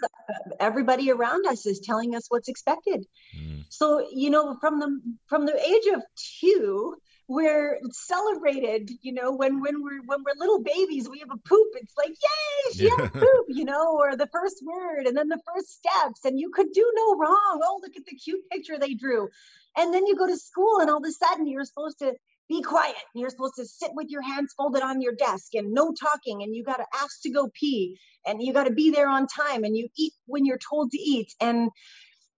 everybody 0.61 1.11
around 1.11 1.47
us 1.47 1.67
is 1.67 1.81
telling 1.81 2.15
us 2.15 2.25
what's 2.29 2.49
expected. 2.49 3.05
Mm. 3.39 3.65
So, 3.69 4.07
you 4.11 4.31
know, 4.31 4.57
from 4.61 4.81
the 4.81 5.01
from 5.27 5.47
the 5.47 5.55
age 5.55 5.95
of 5.95 6.03
2, 6.41 6.97
we're 7.29 7.79
celebrated 7.91 8.91
you 9.03 9.13
know 9.13 9.33
when 9.33 9.61
when 9.61 9.83
we're 9.83 10.01
when 10.05 10.23
we're 10.25 10.39
little 10.39 10.63
babies 10.63 11.09
we 11.09 11.19
have 11.19 11.31
a 11.31 11.49
poop. 11.49 11.69
It's 11.75 11.95
like 11.97 12.11
yay 12.11 12.75
she 12.75 12.87
yeah. 12.87 13.09
poop 13.09 13.47
you 13.49 13.65
know 13.65 13.97
or 13.99 14.17
the 14.17 14.29
first 14.29 14.63
word 14.65 15.07
and 15.07 15.17
then 15.17 15.29
the 15.29 15.41
first 15.55 15.73
steps 15.73 16.25
and 16.25 16.39
you 16.39 16.51
could 16.51 16.73
do 16.73 16.93
no 16.95 17.17
wrong. 17.17 17.61
Oh 17.63 17.81
look 17.83 17.97
at 17.97 18.05
the 18.07 18.17
cute 18.17 18.49
picture 18.51 18.79
they 18.79 18.95
drew. 18.95 19.29
And 19.77 19.93
then 19.93 20.07
you 20.07 20.17
go 20.17 20.27
to 20.27 20.37
school 20.37 20.79
and 20.81 20.89
all 20.89 20.99
of 20.99 21.05
a 21.05 21.13
sudden 21.13 21.47
you're 21.47 21.65
supposed 21.65 21.99
to 21.99 22.15
be 22.49 22.63
quiet 22.63 22.95
and 23.13 23.21
you're 23.21 23.31
supposed 23.31 23.57
to 23.57 23.67
sit 23.67 23.91
with 23.95 24.09
your 24.09 24.23
hands 24.23 24.55
folded 24.57 24.83
on 24.83 25.01
your 25.01 25.15
desk 25.15 25.55
and 25.55 25.73
no 25.73 25.93
talking 25.93 26.43
and 26.43 26.55
you 26.55 26.63
got 26.63 26.77
to 26.77 26.87
ask 27.03 27.23
to 27.23 27.31
go 27.31 27.51
pee 27.53 27.99
and 28.25 28.43
you 28.43 28.53
got 28.53 28.65
to 28.65 28.73
be 28.73 28.91
there 28.91 29.09
on 29.09 29.27
time 29.27 29.65
and 29.65 29.77
you 29.77 29.89
eat 29.97 30.13
when 30.27 30.45
you're 30.45 30.59
told 30.59 30.91
to 30.93 30.99
eat. 30.99 31.35
And 31.41 31.71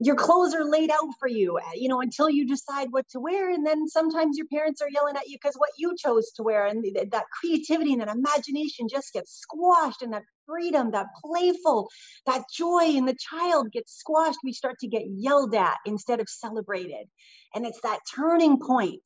your 0.00 0.14
clothes 0.14 0.54
are 0.54 0.64
laid 0.64 0.90
out 0.90 1.08
for 1.18 1.28
you, 1.28 1.58
uh, 1.58 1.74
you 1.74 1.88
know, 1.88 2.00
until 2.00 2.30
you 2.30 2.46
decide 2.46 2.88
what 2.90 3.08
to 3.10 3.20
wear. 3.20 3.50
And 3.50 3.66
then 3.66 3.88
sometimes 3.88 4.36
your 4.36 4.46
parents 4.52 4.80
are 4.80 4.88
yelling 4.88 5.16
at 5.16 5.28
you 5.28 5.38
because 5.42 5.56
what 5.56 5.70
you 5.76 5.96
chose 5.96 6.30
to 6.36 6.42
wear 6.44 6.66
and 6.66 6.84
that 7.10 7.24
creativity 7.40 7.92
and 7.92 8.02
that 8.02 8.08
imagination 8.08 8.88
just 8.88 9.12
gets 9.12 9.40
squashed 9.40 10.02
and 10.02 10.12
that 10.12 10.22
freedom, 10.46 10.92
that 10.92 11.06
playful, 11.24 11.88
that 12.26 12.44
joy 12.56 12.84
in 12.84 13.06
the 13.06 13.16
child 13.18 13.72
gets 13.72 13.96
squashed. 13.96 14.38
We 14.44 14.52
start 14.52 14.76
to 14.80 14.88
get 14.88 15.02
yelled 15.08 15.54
at 15.54 15.76
instead 15.84 16.20
of 16.20 16.28
celebrated. 16.28 17.08
And 17.54 17.66
it's 17.66 17.80
that 17.82 17.98
turning 18.14 18.60
point. 18.60 19.02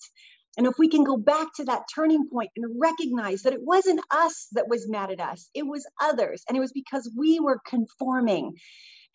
And 0.59 0.66
if 0.66 0.74
we 0.78 0.88
can 0.88 1.05
go 1.05 1.16
back 1.16 1.48
to 1.57 1.64
that 1.64 1.85
turning 1.94 2.28
point 2.28 2.50
and 2.57 2.78
recognize 2.78 3.42
that 3.42 3.55
it 3.55 3.62
wasn't 3.62 4.00
us 4.11 4.48
that 4.52 4.68
was 4.68 4.87
mad 4.87 5.11
at 5.11 5.20
us, 5.20 5.48
it 5.55 5.66
was 5.66 5.87
others. 6.00 6.42
And 6.46 6.57
it 6.57 6.61
was 6.61 6.72
because 6.72 7.11
we 7.16 7.40
were 7.40 7.61
conforming 7.66 8.52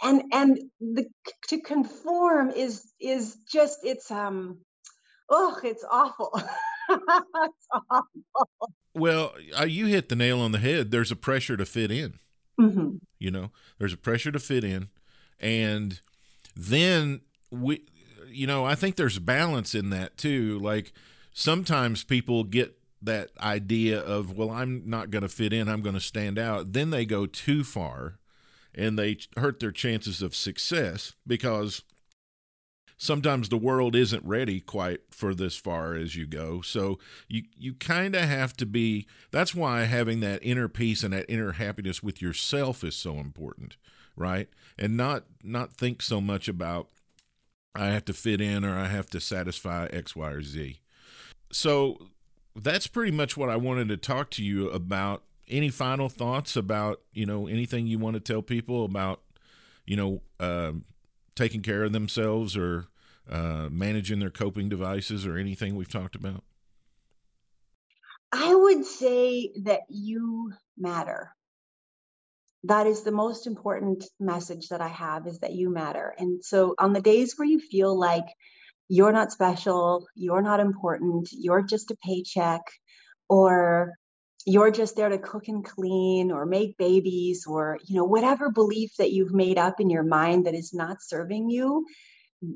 and 0.03 0.23
and 0.31 0.59
the 0.79 1.05
to 1.47 1.59
conform 1.61 2.51
is 2.51 2.91
is 2.99 3.37
just 3.51 3.79
it's 3.83 4.11
um 4.11 4.59
oh 5.29 5.57
it's 5.63 5.85
awful. 5.89 6.31
It's 6.89 7.67
awful. 7.91 8.73
Well 8.95 9.33
uh, 9.59 9.65
you 9.65 9.87
hit 9.87 10.07
the 10.07 10.15
nail 10.15 10.39
on 10.39 10.53
the 10.53 10.57
head. 10.57 10.89
There's 10.89 11.11
a 11.11 11.17
pressure 11.17 11.57
to 11.57 11.65
fit 11.65 11.91
in 11.91 12.19
mm-hmm. 12.59 12.97
you 13.19 13.31
know? 13.31 13.51
There's 13.77 13.93
a 13.93 13.97
pressure 13.97 14.31
to 14.31 14.39
fit 14.39 14.63
in. 14.63 14.89
And 15.39 15.99
then 16.55 17.21
we 17.51 17.83
you 18.29 18.45
know 18.45 18.65
i 18.65 18.75
think 18.75 18.97
there's 18.97 19.19
balance 19.19 19.75
in 19.75 19.89
that 19.91 20.17
too. 20.17 20.59
Like 20.59 20.91
sometimes 21.33 22.03
people 22.03 22.43
get 22.43 22.77
that 23.01 23.29
idea 23.39 23.99
of 23.99 24.35
well 24.35 24.49
i'm 24.49 24.81
not 24.85 25.11
going 25.11 25.21
to 25.21 25.29
fit 25.29 25.53
in 25.53 25.69
i'm 25.69 25.81
going 25.81 25.95
to 25.95 26.01
stand 26.01 26.39
out. 26.39 26.73
Then 26.73 26.89
they 26.89 27.05
go 27.05 27.25
too 27.25 27.63
far 27.63 28.17
and 28.77 28.97
they 28.97 29.17
hurt 29.35 29.59
their 29.59 29.71
chances 29.71 30.21
of 30.21 30.35
success 30.35 31.15
because 31.25 31.81
sometimes 32.97 33.49
the 33.49 33.57
world 33.57 33.95
isn't 33.95 34.23
ready 34.23 34.59
quite 34.59 35.01
for 35.09 35.33
this 35.33 35.57
far 35.57 35.95
as 35.95 36.15
you 36.15 36.27
go. 36.27 36.61
So 36.61 36.99
you 37.27 37.43
you 37.57 37.73
kind 37.73 38.15
of 38.15 38.21
have 38.21 38.55
to 38.57 38.65
be 38.65 39.07
that's 39.31 39.55
why 39.55 39.83
having 39.83 40.19
that 40.21 40.39
inner 40.43 40.67
peace 40.67 41.03
and 41.03 41.13
that 41.13 41.29
inner 41.29 41.53
happiness 41.53 42.03
with 42.03 42.21
yourself 42.21 42.83
is 42.83 42.95
so 42.95 43.17
important, 43.17 43.75
right? 44.15 44.47
And 44.77 44.95
not 44.95 45.25
not 45.43 45.73
think 45.73 46.01
so 46.01 46.21
much 46.21 46.47
about 46.47 46.89
I 47.73 47.87
have 47.87 48.05
to 48.05 48.13
fit 48.13 48.41
in 48.41 48.63
or 48.63 48.77
I 48.77 48.87
have 48.87 49.09
to 49.11 49.19
satisfy 49.19 49.87
X, 49.87 50.15
Y, 50.15 50.29
or 50.29 50.41
Z. 50.41 50.79
So 51.51 52.09
that's 52.55 52.87
pretty 52.87 53.11
much 53.11 53.37
what 53.37 53.49
I 53.49 53.55
wanted 53.55 53.87
to 53.89 53.97
talk 53.97 54.31
to 54.31 54.43
you 54.43 54.69
about 54.69 55.23
any 55.49 55.69
final 55.69 56.09
thoughts 56.09 56.55
about 56.55 57.01
you 57.13 57.25
know 57.25 57.47
anything 57.47 57.87
you 57.87 57.99
want 57.99 58.15
to 58.15 58.19
tell 58.19 58.41
people 58.41 58.85
about 58.85 59.21
you 59.85 59.95
know 59.95 60.21
uh, 60.39 60.73
taking 61.35 61.61
care 61.61 61.83
of 61.83 61.93
themselves 61.93 62.57
or 62.57 62.87
uh, 63.29 63.69
managing 63.71 64.19
their 64.19 64.29
coping 64.29 64.69
devices 64.69 65.25
or 65.25 65.37
anything 65.37 65.75
we've 65.75 65.91
talked 65.91 66.15
about? 66.15 66.43
I 68.31 68.53
would 68.53 68.85
say 68.85 69.51
that 69.63 69.81
you 69.89 70.53
matter. 70.77 71.31
That 72.63 72.87
is 72.87 73.03
the 73.03 73.11
most 73.11 73.47
important 73.47 74.03
message 74.19 74.69
that 74.69 74.81
I 74.81 74.89
have 74.89 75.27
is 75.27 75.39
that 75.39 75.53
you 75.53 75.69
matter. 75.69 76.13
And 76.17 76.43
so 76.43 76.75
on 76.77 76.91
the 76.91 77.01
days 77.01 77.35
where 77.37 77.47
you 77.47 77.59
feel 77.59 77.97
like 77.97 78.25
you're 78.89 79.13
not 79.13 79.31
special, 79.31 80.07
you're 80.15 80.41
not 80.41 80.59
important, 80.59 81.29
you're 81.31 81.61
just 81.61 81.91
a 81.91 81.97
paycheck, 82.03 82.61
or 83.29 83.93
you're 84.47 84.71
just 84.71 84.95
there 84.95 85.09
to 85.09 85.17
cook 85.17 85.49
and 85.49 85.65
clean 85.65 86.31
or 86.31 86.45
make 86.45 86.77
babies 86.77 87.45
or 87.45 87.77
you 87.85 87.97
know 87.97 88.05
whatever 88.05 88.49
belief 88.49 88.91
that 88.97 89.11
you've 89.11 89.33
made 89.33 89.57
up 89.57 89.81
in 89.81 89.89
your 89.89 90.03
mind 90.03 90.45
that 90.45 90.55
is 90.55 90.73
not 90.73 90.97
serving 91.01 91.49
you 91.49 91.85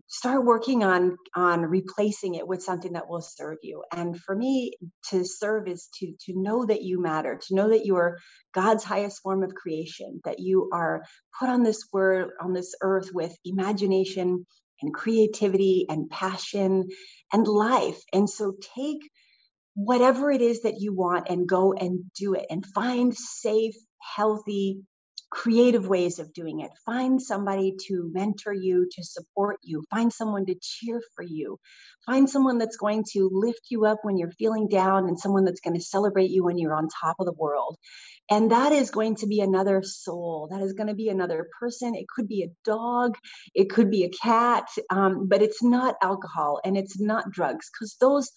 start 0.08 0.46
working 0.46 0.84
on 0.84 1.18
on 1.36 1.64
replacing 1.64 2.36
it 2.36 2.48
with 2.48 2.62
something 2.62 2.94
that 2.94 3.10
will 3.10 3.22
serve 3.22 3.58
you. 3.64 3.84
And 3.92 4.18
for 4.20 4.36
me 4.36 4.74
to 5.10 5.26
serve 5.26 5.68
is 5.68 5.90
to 5.96 6.14
to 6.26 6.40
know 6.40 6.66
that 6.66 6.84
you 6.84 7.02
matter 7.02 7.40
to 7.48 7.56
know 7.56 7.70
that 7.70 7.86
you 7.86 7.96
are 7.96 8.20
god's 8.54 8.84
highest 8.84 9.22
form 9.24 9.44
of 9.44 9.56
creation 9.56 10.22
that 10.24 10.40
you 10.40 10.70
are 10.72 11.04
put 11.40 11.50
on 11.50 11.64
this 11.64 11.88
word 11.92 12.30
on 12.40 12.54
this 12.54 12.76
earth 12.82 13.10
with 13.12 13.36
imagination 13.44 14.46
and 14.82 14.94
creativity 14.94 15.86
and 15.90 16.10
passion 16.10 16.88
and 17.32 17.48
life. 17.48 18.02
And 18.14 18.30
so 18.30 18.54
take 18.76 19.00
whatever 19.76 20.32
it 20.32 20.42
is 20.42 20.64
that 20.64 20.80
you 20.80 20.94
want 20.94 21.30
and 21.30 21.48
go 21.48 21.74
and 21.74 22.04
do 22.18 22.34
it 22.34 22.46
and 22.50 22.66
find 22.66 23.16
safe, 23.16 23.76
healthy, 24.00 24.82
creative 25.32 25.88
ways 25.88 26.20
of 26.20 26.34
doing 26.34 26.60
it. 26.60 26.72
Find 26.86 27.22
somebody 27.22 27.76
to 27.88 28.12
mentor 28.14 28.54
you, 28.54 28.88
to 28.92 29.04
support 29.04 29.58
you. 29.64 29.84
Find 29.90 30.12
someone 30.12 30.46
to 30.48 30.56
cheer 30.62 31.02
for 31.16 31.24
you. 31.24 31.58
Find 32.06 32.30
someone 32.30 32.58
that's 32.58 32.76
going 32.76 33.06
to 33.14 33.30
lift 33.32 33.62
you 33.70 33.86
up 33.86 34.00
when 34.04 34.18
you're 34.18 34.32
feeling 34.32 34.68
down 34.68 35.08
and 35.08 35.18
someone 35.18 35.46
that's 35.46 35.62
going 35.62 35.76
to 35.76 35.84
celebrate 35.84 36.32
you 36.32 36.44
when 36.44 36.58
you're 36.58 36.76
on 36.76 36.90
top 37.02 37.16
of 37.20 37.26
the 37.26 37.34
world. 37.34 37.78
And 38.30 38.52
that 38.52 38.74
is 38.74 38.92
going 38.92 39.16
to 39.18 39.28
be 39.28 39.40
another 39.40 39.82
soul. 39.84 40.50
That 40.52 40.62
is 40.62 40.74
going 40.74 40.88
to 40.88 40.96
be 40.96 41.08
another 41.08 41.48
person. 41.60 41.96
It 41.96 42.08
could 42.14 42.28
be 42.28 42.44
a 42.44 42.52
dog. 42.66 43.16
It 43.56 43.70
could 43.70 43.90
be 43.90 44.04
a 44.04 44.10
cat. 44.10 44.68
Um, 44.90 45.28
but 45.30 45.42
it's 45.42 45.64
not 45.64 45.96
alcohol 46.02 46.60
and 46.66 46.78
it's 46.78 47.00
not 47.00 47.32
drugs 47.32 47.70
because 47.72 47.96
those 48.02 48.30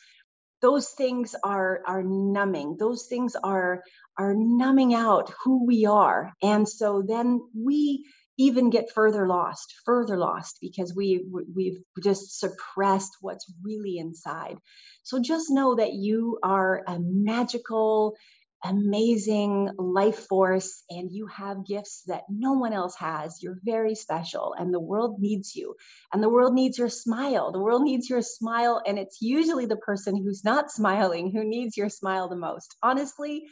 those 0.64 0.88
things 0.88 1.34
are 1.44 1.82
are 1.86 2.02
numbing. 2.02 2.76
Those 2.78 3.04
things 3.04 3.36
are 3.36 3.82
are 4.16 4.34
numbing 4.34 4.94
out 4.94 5.30
who 5.44 5.66
we 5.66 5.84
are. 5.84 6.32
And 6.42 6.66
so 6.66 7.04
then 7.06 7.42
we 7.54 8.06
even 8.38 8.70
get 8.70 8.90
further 8.90 9.28
lost 9.28 9.74
further 9.84 10.16
lost 10.16 10.56
because 10.62 10.96
we 10.96 11.26
we've 11.54 11.80
just 12.02 12.40
suppressed 12.40 13.18
what's 13.20 13.44
really 13.62 13.98
inside. 13.98 14.56
So 15.02 15.20
just 15.20 15.50
know 15.50 15.74
that 15.74 15.92
you 15.92 16.38
are 16.42 16.82
a 16.88 16.98
magical 16.98 18.16
amazing 18.64 19.70
life 19.78 20.26
force 20.26 20.82
and 20.88 21.12
you 21.12 21.26
have 21.26 21.66
gifts 21.66 22.02
that 22.06 22.22
no 22.30 22.54
one 22.54 22.72
else 22.72 22.96
has. 22.96 23.42
You're 23.42 23.60
very 23.62 23.94
special 23.94 24.54
and 24.58 24.72
the 24.72 24.80
world 24.80 25.20
needs 25.20 25.54
you. 25.54 25.74
And 26.12 26.22
the 26.22 26.30
world 26.30 26.54
needs 26.54 26.78
your 26.78 26.88
smile. 26.88 27.52
The 27.52 27.60
world 27.60 27.82
needs 27.82 28.08
your 28.08 28.22
smile. 28.22 28.82
And 28.84 28.98
it's 28.98 29.18
usually 29.20 29.66
the 29.66 29.76
person 29.76 30.16
who's 30.16 30.44
not 30.44 30.70
smiling 30.70 31.30
who 31.30 31.44
needs 31.44 31.76
your 31.76 31.90
smile 31.90 32.28
the 32.28 32.36
most. 32.36 32.74
Honestly, 32.82 33.44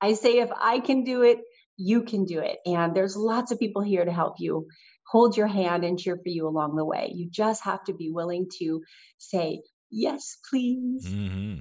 I 0.00 0.14
say 0.14 0.38
if 0.38 0.50
I 0.58 0.80
can 0.80 1.04
do 1.04 1.22
it, 1.22 1.38
you 1.76 2.02
can 2.02 2.24
do 2.24 2.40
it. 2.40 2.58
And 2.64 2.94
there's 2.94 3.16
lots 3.16 3.52
of 3.52 3.58
people 3.58 3.82
here 3.82 4.04
to 4.04 4.12
help 4.12 4.36
you 4.38 4.68
hold 5.06 5.36
your 5.36 5.46
hand 5.46 5.84
and 5.84 5.98
cheer 5.98 6.16
for 6.16 6.28
you 6.28 6.48
along 6.48 6.76
the 6.76 6.84
way. 6.84 7.12
You 7.14 7.28
just 7.30 7.64
have 7.64 7.84
to 7.84 7.92
be 7.92 8.10
willing 8.10 8.48
to 8.58 8.82
say, 9.18 9.60
Yes, 9.90 10.38
please. 10.50 11.06
Mm-hmm. 11.06 11.60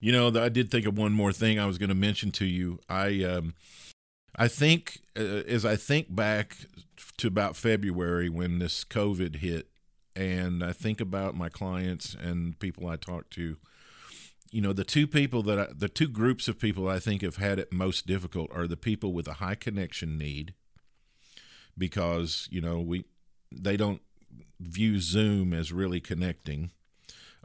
You 0.00 0.12
know, 0.12 0.28
I 0.38 0.48
did 0.48 0.70
think 0.70 0.86
of 0.86 0.98
one 0.98 1.12
more 1.12 1.32
thing 1.32 1.58
I 1.58 1.66
was 1.66 1.78
going 1.78 1.88
to 1.88 1.94
mention 1.94 2.30
to 2.32 2.44
you. 2.44 2.78
I 2.88 3.24
um, 3.24 3.54
I 4.36 4.48
think 4.48 5.00
uh, 5.16 5.42
as 5.46 5.64
I 5.64 5.76
think 5.76 6.14
back 6.14 6.56
to 7.16 7.26
about 7.26 7.56
February 7.56 8.28
when 8.28 8.58
this 8.58 8.84
COVID 8.84 9.36
hit, 9.36 9.68
and 10.14 10.62
I 10.62 10.72
think 10.72 11.00
about 11.00 11.34
my 11.34 11.48
clients 11.48 12.14
and 12.14 12.58
people 12.58 12.88
I 12.88 12.96
talk 12.96 13.30
to. 13.30 13.56
You 14.50 14.60
know, 14.60 14.72
the 14.72 14.84
two 14.84 15.06
people 15.06 15.42
that 15.44 15.58
I, 15.58 15.66
the 15.74 15.88
two 15.88 16.06
groups 16.06 16.48
of 16.48 16.60
people 16.60 16.88
I 16.88 16.98
think 16.98 17.22
have 17.22 17.36
had 17.36 17.58
it 17.58 17.72
most 17.72 18.06
difficult 18.06 18.50
are 18.52 18.68
the 18.68 18.76
people 18.76 19.12
with 19.12 19.26
a 19.26 19.34
high 19.34 19.56
connection 19.56 20.18
need, 20.18 20.54
because 21.76 22.46
you 22.50 22.60
know 22.60 22.78
we 22.80 23.04
they 23.50 23.76
don't 23.76 24.02
view 24.60 25.00
Zoom 25.00 25.52
as 25.52 25.72
really 25.72 26.00
connecting 26.00 26.70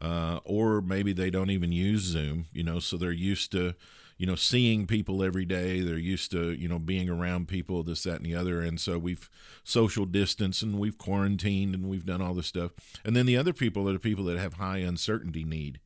uh, 0.01 0.39
or 0.43 0.81
maybe 0.81 1.13
they 1.13 1.29
don't 1.29 1.49
even 1.49 1.71
use 1.71 2.01
Zoom, 2.01 2.47
you 2.53 2.63
know, 2.63 2.79
so 2.79 2.97
they're 2.97 3.11
used 3.11 3.51
to, 3.51 3.75
you 4.17 4.25
know, 4.25 4.35
seeing 4.35 4.87
people 4.87 5.23
every 5.23 5.45
day. 5.45 5.81
They're 5.81 5.97
used 5.97 6.31
to, 6.31 6.51
you 6.51 6.67
know, 6.67 6.79
being 6.79 7.09
around 7.09 7.47
people, 7.47 7.83
this, 7.83 8.03
that, 8.03 8.17
and 8.17 8.25
the 8.25 8.35
other. 8.35 8.61
And 8.61 8.79
so 8.79 8.97
we've 8.97 9.29
social 9.63 10.05
distanced 10.05 10.63
and 10.63 10.79
we've 10.79 10.97
quarantined 10.97 11.75
and 11.75 11.89
we've 11.89 12.05
done 12.05 12.21
all 12.21 12.33
this 12.33 12.47
stuff. 12.47 12.71
And 13.03 13.15
then 13.15 13.25
the 13.25 13.37
other 13.37 13.53
people 13.53 13.89
are 13.89 13.93
the 13.93 13.99
people 13.99 14.25
that 14.25 14.37
have 14.37 14.53
high 14.55 14.77
uncertainty 14.77 15.43
need, 15.43 15.79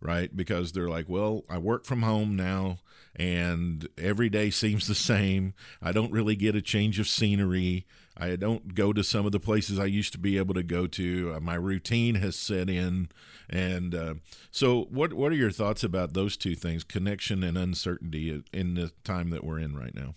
right? 0.00 0.34
Because 0.34 0.72
they're 0.72 0.88
like, 0.88 1.08
well, 1.08 1.44
I 1.48 1.58
work 1.58 1.84
from 1.84 2.02
home 2.02 2.36
now 2.36 2.78
and 3.16 3.88
every 3.98 4.28
day 4.28 4.50
seems 4.50 4.86
the 4.86 4.94
same. 4.94 5.54
I 5.82 5.92
don't 5.92 6.12
really 6.12 6.36
get 6.36 6.54
a 6.54 6.62
change 6.62 6.98
of 6.98 7.08
scenery. 7.08 7.86
I 8.16 8.36
don't 8.36 8.74
go 8.74 8.92
to 8.92 9.02
some 9.02 9.24
of 9.24 9.32
the 9.32 9.40
places 9.40 9.78
I 9.78 9.86
used 9.86 10.12
to 10.12 10.18
be 10.18 10.36
able 10.36 10.54
to 10.54 10.62
go 10.62 10.86
to. 10.86 11.34
Uh, 11.36 11.40
my 11.40 11.54
routine 11.54 12.16
has 12.16 12.36
set 12.36 12.68
in, 12.68 13.08
and 13.50 13.94
uh, 13.94 14.14
so 14.50 14.86
what? 14.90 15.12
What 15.12 15.32
are 15.32 15.36
your 15.36 15.50
thoughts 15.50 15.82
about 15.82 16.14
those 16.14 16.36
two 16.36 16.54
things, 16.54 16.84
connection 16.84 17.42
and 17.42 17.58
uncertainty, 17.58 18.42
in 18.52 18.74
the 18.74 18.92
time 19.04 19.30
that 19.30 19.44
we're 19.44 19.58
in 19.58 19.76
right 19.76 19.94
now? 19.94 20.14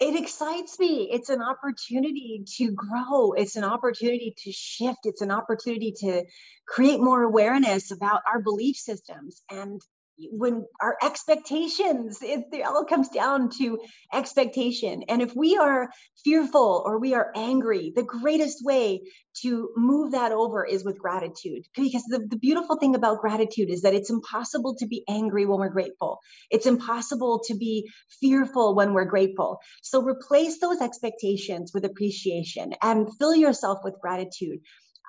It 0.00 0.14
excites 0.14 0.78
me. 0.78 1.08
It's 1.10 1.28
an 1.28 1.42
opportunity 1.42 2.44
to 2.58 2.70
grow. 2.70 3.32
It's 3.32 3.56
an 3.56 3.64
opportunity 3.64 4.32
to 4.44 4.52
shift. 4.52 5.00
It's 5.02 5.22
an 5.22 5.32
opportunity 5.32 5.92
to 5.98 6.24
create 6.68 7.00
more 7.00 7.22
awareness 7.22 7.90
about 7.90 8.20
our 8.32 8.40
belief 8.40 8.76
systems 8.76 9.42
and 9.50 9.82
when 10.30 10.64
our 10.80 10.96
expectations 11.02 12.18
it, 12.22 12.44
it, 12.52 12.66
all 12.66 12.84
comes 12.84 13.08
down 13.08 13.50
to 13.58 13.78
expectation. 14.12 15.04
And 15.08 15.22
if 15.22 15.34
we 15.34 15.56
are 15.56 15.88
fearful 16.24 16.82
or 16.84 16.98
we 16.98 17.14
are 17.14 17.32
angry 17.36 17.92
the 17.94 18.02
greatest 18.02 18.64
way 18.64 19.02
to 19.42 19.70
move 19.76 20.12
that 20.12 20.32
over 20.32 20.64
is 20.64 20.84
with 20.84 20.98
gratitude. 20.98 21.62
Because 21.76 22.04
the, 22.04 22.26
the 22.28 22.38
beautiful 22.38 22.76
thing 22.76 22.94
about 22.94 23.20
gratitude 23.20 23.70
is 23.70 23.82
that 23.82 23.94
it's 23.94 24.10
impossible 24.10 24.76
to 24.78 24.86
be 24.86 25.04
angry 25.08 25.46
when 25.46 25.60
we're 25.60 25.68
grateful. 25.68 26.18
It's 26.50 26.66
impossible 26.66 27.42
to 27.46 27.56
be 27.56 27.88
fearful 28.20 28.74
when 28.74 28.94
we're 28.94 29.04
grateful. 29.04 29.58
So 29.82 30.02
replace 30.02 30.58
those 30.60 30.80
expectations 30.80 31.72
with 31.72 31.84
appreciation 31.84 32.72
and 32.82 33.08
fill 33.18 33.34
yourself 33.34 33.78
with 33.84 33.94
gratitude 34.00 34.60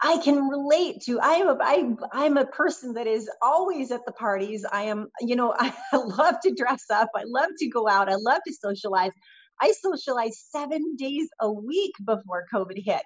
I 0.02 0.18
can 0.18 0.48
relate 0.48 1.02
to. 1.04 1.20
I 1.20 1.34
am 1.36 1.48
a, 1.50 1.58
I, 1.62 1.96
I'm 2.14 2.38
a 2.38 2.46
person 2.46 2.94
that 2.94 3.08
is 3.08 3.30
always 3.42 3.92
at 3.92 4.06
the 4.06 4.14
parties. 4.14 4.66
I 4.72 4.84
am, 4.84 5.10
you 5.20 5.36
know, 5.36 5.54
I 5.60 5.74
love 5.94 6.36
to 6.44 6.54
dress 6.54 6.86
up. 6.90 7.10
I 7.16 7.24
love 7.26 7.50
to 7.58 7.68
go 7.68 7.88
out. 7.88 8.10
I 8.10 8.16
love 8.16 8.42
to 8.48 8.54
socialize. 8.54 9.12
I 9.62 9.74
socialized 9.74 10.40
seven 10.52 10.96
days 10.96 11.28
a 11.40 11.52
week 11.52 11.94
before 12.04 12.46
COVID 12.54 12.82
hit. 12.84 13.02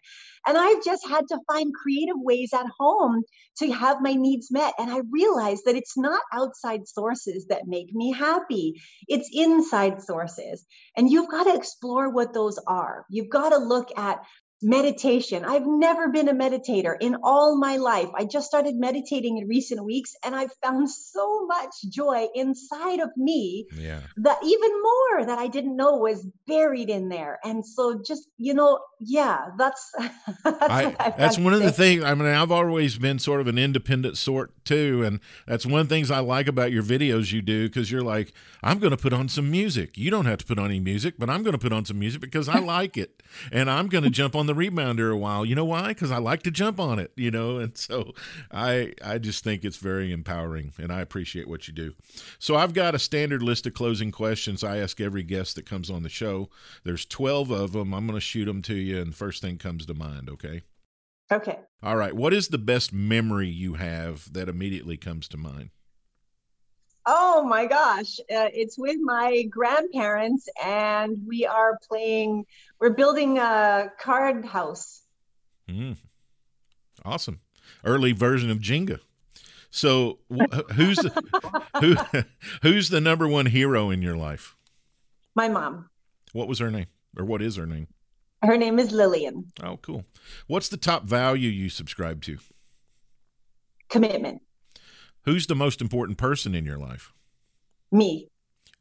And 0.45 0.57
I've 0.57 0.83
just 0.83 1.07
had 1.07 1.27
to 1.29 1.39
find 1.51 1.73
creative 1.73 2.17
ways 2.17 2.53
at 2.53 2.67
home 2.79 3.23
to 3.57 3.71
have 3.71 4.01
my 4.01 4.13
needs 4.13 4.51
met. 4.51 4.73
And 4.77 4.91
I 4.91 5.01
realized 5.09 5.63
that 5.65 5.75
it's 5.75 5.97
not 5.97 6.21
outside 6.31 6.87
sources 6.87 7.47
that 7.47 7.67
make 7.67 7.93
me 7.93 8.11
happy, 8.11 8.81
it's 9.07 9.29
inside 9.33 10.01
sources. 10.01 10.65
And 10.95 11.09
you've 11.09 11.31
got 11.31 11.45
to 11.45 11.55
explore 11.55 12.09
what 12.09 12.33
those 12.33 12.59
are. 12.67 13.05
You've 13.09 13.29
got 13.29 13.49
to 13.49 13.57
look 13.57 13.89
at 13.97 14.19
meditation. 14.63 15.45
I've 15.45 15.65
never 15.65 16.09
been 16.09 16.29
a 16.29 16.33
meditator 16.33 16.95
in 16.99 17.17
all 17.23 17.57
my 17.57 17.77
life. 17.77 18.09
I 18.15 18.25
just 18.25 18.47
started 18.47 18.75
meditating 18.75 19.37
in 19.37 19.47
recent 19.47 19.83
weeks 19.83 20.15
and 20.23 20.35
I've 20.35 20.53
found 20.63 20.89
so 20.89 21.45
much 21.45 21.73
joy 21.89 22.27
inside 22.33 22.99
of 22.99 23.09
me 23.17 23.67
yeah. 23.77 24.01
that 24.17 24.37
even 24.43 24.71
more 24.81 25.25
that 25.25 25.39
I 25.39 25.47
didn't 25.47 25.75
know 25.75 25.97
was 25.97 26.25
buried 26.47 26.89
in 26.89 27.09
there. 27.09 27.39
And 27.43 27.65
so 27.65 28.01
just, 28.05 28.27
you 28.37 28.53
know, 28.53 28.79
yeah, 28.99 29.49
that's 29.57 29.91
that's, 30.43 30.61
I, 30.61 31.13
that's 31.17 31.37
one 31.37 31.53
of 31.53 31.61
the 31.61 31.71
things. 31.71 32.03
I 32.03 32.13
mean, 32.13 32.27
I've 32.27 32.51
always 32.51 32.97
been 32.97 33.19
sort 33.19 33.41
of 33.41 33.47
an 33.47 33.57
independent 33.57 34.17
sort 34.17 34.62
too, 34.65 35.03
and 35.03 35.19
that's 35.47 35.65
one 35.65 35.81
of 35.81 35.89
the 35.89 35.95
things 35.95 36.11
I 36.11 36.19
like 36.19 36.47
about 36.47 36.71
your 36.71 36.83
videos 36.83 37.31
you 37.31 37.41
do 37.41 37.67
because 37.67 37.91
you're 37.91 38.01
like, 38.01 38.33
I'm 38.61 38.79
going 38.79 38.91
to 38.91 38.97
put 38.97 39.13
on 39.13 39.29
some 39.29 39.49
music. 39.49 39.97
You 39.97 40.11
don't 40.11 40.25
have 40.25 40.39
to 40.39 40.45
put 40.45 40.59
on 40.59 40.65
any 40.65 40.79
music, 40.79 41.15
but 41.17 41.29
I'm 41.29 41.43
going 41.43 41.53
to 41.53 41.59
put 41.59 41.73
on 41.73 41.85
some 41.85 41.99
music 41.99 42.21
because 42.21 42.47
I 42.47 42.59
like 42.73 42.97
it, 42.97 43.23
and 43.51 43.69
I'm 43.69 43.87
going 43.87 44.03
to 44.03 44.09
jump 44.09 44.35
on 44.35 44.47
the 44.47 44.53
rebounder 44.53 45.11
a 45.11 45.17
while. 45.17 45.45
You 45.45 45.55
know 45.55 45.65
why? 45.65 45.89
Because 45.89 46.11
I 46.11 46.17
like 46.17 46.43
to 46.43 46.51
jump 46.51 46.79
on 46.79 46.99
it. 46.99 47.11
You 47.15 47.31
know, 47.31 47.57
and 47.57 47.77
so 47.77 48.13
I 48.51 48.93
I 49.03 49.17
just 49.17 49.43
think 49.43 49.63
it's 49.63 49.77
very 49.77 50.11
empowering, 50.11 50.73
and 50.77 50.91
I 50.91 51.01
appreciate 51.01 51.47
what 51.47 51.67
you 51.67 51.73
do. 51.73 51.93
So 52.39 52.55
I've 52.55 52.73
got 52.73 52.95
a 52.95 52.99
standard 52.99 53.41
list 53.41 53.65
of 53.65 53.73
closing 53.73 54.11
questions 54.11 54.63
I 54.63 54.77
ask 54.77 54.99
every 55.01 55.23
guest 55.23 55.55
that 55.55 55.65
comes 55.65 55.89
on 55.89 56.03
the 56.03 56.09
show. 56.09 56.49
There's 56.83 57.05
12 57.05 57.51
of 57.51 57.71
them. 57.73 57.93
I'm 57.93 58.05
going 58.05 58.17
to 58.17 58.21
shoot 58.21 58.45
them 58.45 58.61
to 58.63 58.75
you, 58.75 59.01
and 59.01 59.15
first 59.15 59.41
thing 59.41 59.57
comes 59.57 59.85
to 59.85 59.93
mind. 59.93 60.29
Okay. 60.29 60.61
Okay. 61.31 61.59
All 61.81 61.95
right. 61.95 62.13
What 62.13 62.33
is 62.33 62.49
the 62.49 62.57
best 62.57 62.93
memory 62.93 63.47
you 63.47 63.73
have 63.75 64.31
that 64.33 64.49
immediately 64.49 64.97
comes 64.97 65.27
to 65.29 65.37
mind? 65.37 65.69
Oh 67.05 67.43
my 67.43 67.65
gosh. 67.65 68.19
Uh, 68.21 68.49
it's 68.53 68.77
with 68.77 68.97
my 69.01 69.43
grandparents, 69.43 70.47
and 70.63 71.17
we 71.27 71.45
are 71.45 71.77
playing, 71.89 72.45
we're 72.79 72.91
building 72.91 73.37
a 73.39 73.91
card 73.99 74.45
house. 74.45 75.01
Mm. 75.69 75.97
Awesome. 77.03 77.41
Early 77.83 78.13
version 78.13 78.49
of 78.49 78.59
Jenga. 78.59 78.99
So, 79.69 80.19
who's 80.75 80.97
the, 80.97 81.63
who, 81.81 82.23
who's 82.61 82.89
the 82.89 83.01
number 83.01 83.27
one 83.27 83.47
hero 83.47 83.89
in 83.89 84.01
your 84.01 84.15
life? 84.15 84.55
My 85.35 85.49
mom. 85.49 85.89
What 86.31 86.47
was 86.47 86.59
her 86.59 86.71
name, 86.71 86.87
or 87.17 87.25
what 87.25 87.41
is 87.41 87.55
her 87.55 87.65
name? 87.65 87.87
Her 88.43 88.57
name 88.57 88.77
is 88.77 88.91
Lillian. 88.91 89.51
Oh, 89.63 89.77
cool. 89.77 90.05
What's 90.47 90.67
the 90.67 90.77
top 90.77 91.03
value 91.03 91.49
you 91.49 91.69
subscribe 91.69 92.21
to? 92.23 92.39
Commitment. 93.89 94.41
Who's 95.23 95.47
the 95.47 95.55
most 95.55 95.79
important 95.79 96.17
person 96.17 96.53
in 96.53 96.65
your 96.65 96.77
life? 96.77 97.13
Me. 97.89 98.27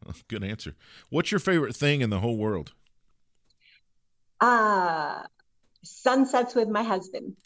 Oh, 0.07 0.13
good 0.29 0.43
answer. 0.43 0.75
What's 1.11 1.31
your 1.31 1.39
favorite 1.39 1.77
thing 1.77 2.01
in 2.01 2.11
the 2.11 2.19
whole 2.19 2.37
world? 2.37 2.73
Uh, 4.41 5.23
sunsets 5.85 6.57
with 6.57 6.69
my 6.69 6.83
husband. 6.83 7.37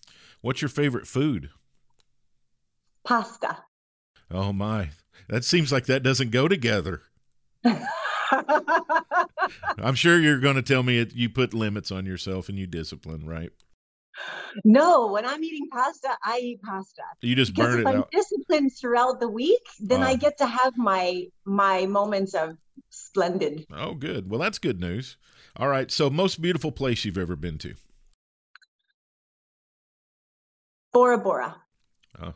What's 0.40 0.62
your 0.62 0.70
favorite 0.70 1.06
food? 1.06 1.50
Pasta. 3.04 3.58
Oh, 4.30 4.54
my. 4.54 4.90
That 5.28 5.44
seems 5.44 5.70
like 5.70 5.84
that 5.86 6.02
doesn't 6.02 6.30
go 6.30 6.48
together. 6.48 7.02
I'm 9.78 9.94
sure 9.94 10.18
you're 10.18 10.40
going 10.40 10.56
to 10.56 10.62
tell 10.62 10.82
me 10.82 10.98
it, 10.98 11.14
you 11.14 11.28
put 11.28 11.54
limits 11.54 11.90
on 11.90 12.06
yourself 12.06 12.48
and 12.48 12.58
you 12.58 12.66
discipline, 12.66 13.26
right? 13.26 13.50
No, 14.64 15.08
when 15.08 15.26
I'm 15.26 15.42
eating 15.44 15.68
pasta, 15.70 16.08
I 16.24 16.38
eat 16.38 16.62
pasta. 16.62 17.02
You 17.20 17.34
just 17.34 17.54
because 17.54 17.74
burn 17.74 17.80
if 17.80 17.86
it 17.86 17.90
I'm 17.90 17.98
out. 17.98 18.10
disciplined 18.10 18.72
throughout 18.78 19.20
the 19.20 19.28
week, 19.28 19.62
then 19.80 20.02
I 20.02 20.16
get 20.16 20.38
to 20.38 20.46
have 20.46 20.76
my 20.76 21.26
my 21.44 21.86
moments 21.86 22.34
of 22.34 22.56
splendid. 22.88 23.66
Oh, 23.72 23.94
good. 23.94 24.30
Well, 24.30 24.40
that's 24.40 24.58
good 24.58 24.80
news. 24.80 25.16
All 25.56 25.68
right. 25.68 25.90
So, 25.90 26.08
most 26.08 26.40
beautiful 26.40 26.72
place 26.72 27.04
you've 27.04 27.18
ever 27.18 27.36
been 27.36 27.58
to? 27.58 27.74
Bora 30.92 31.18
Bora. 31.18 31.56
Oh, 32.20 32.34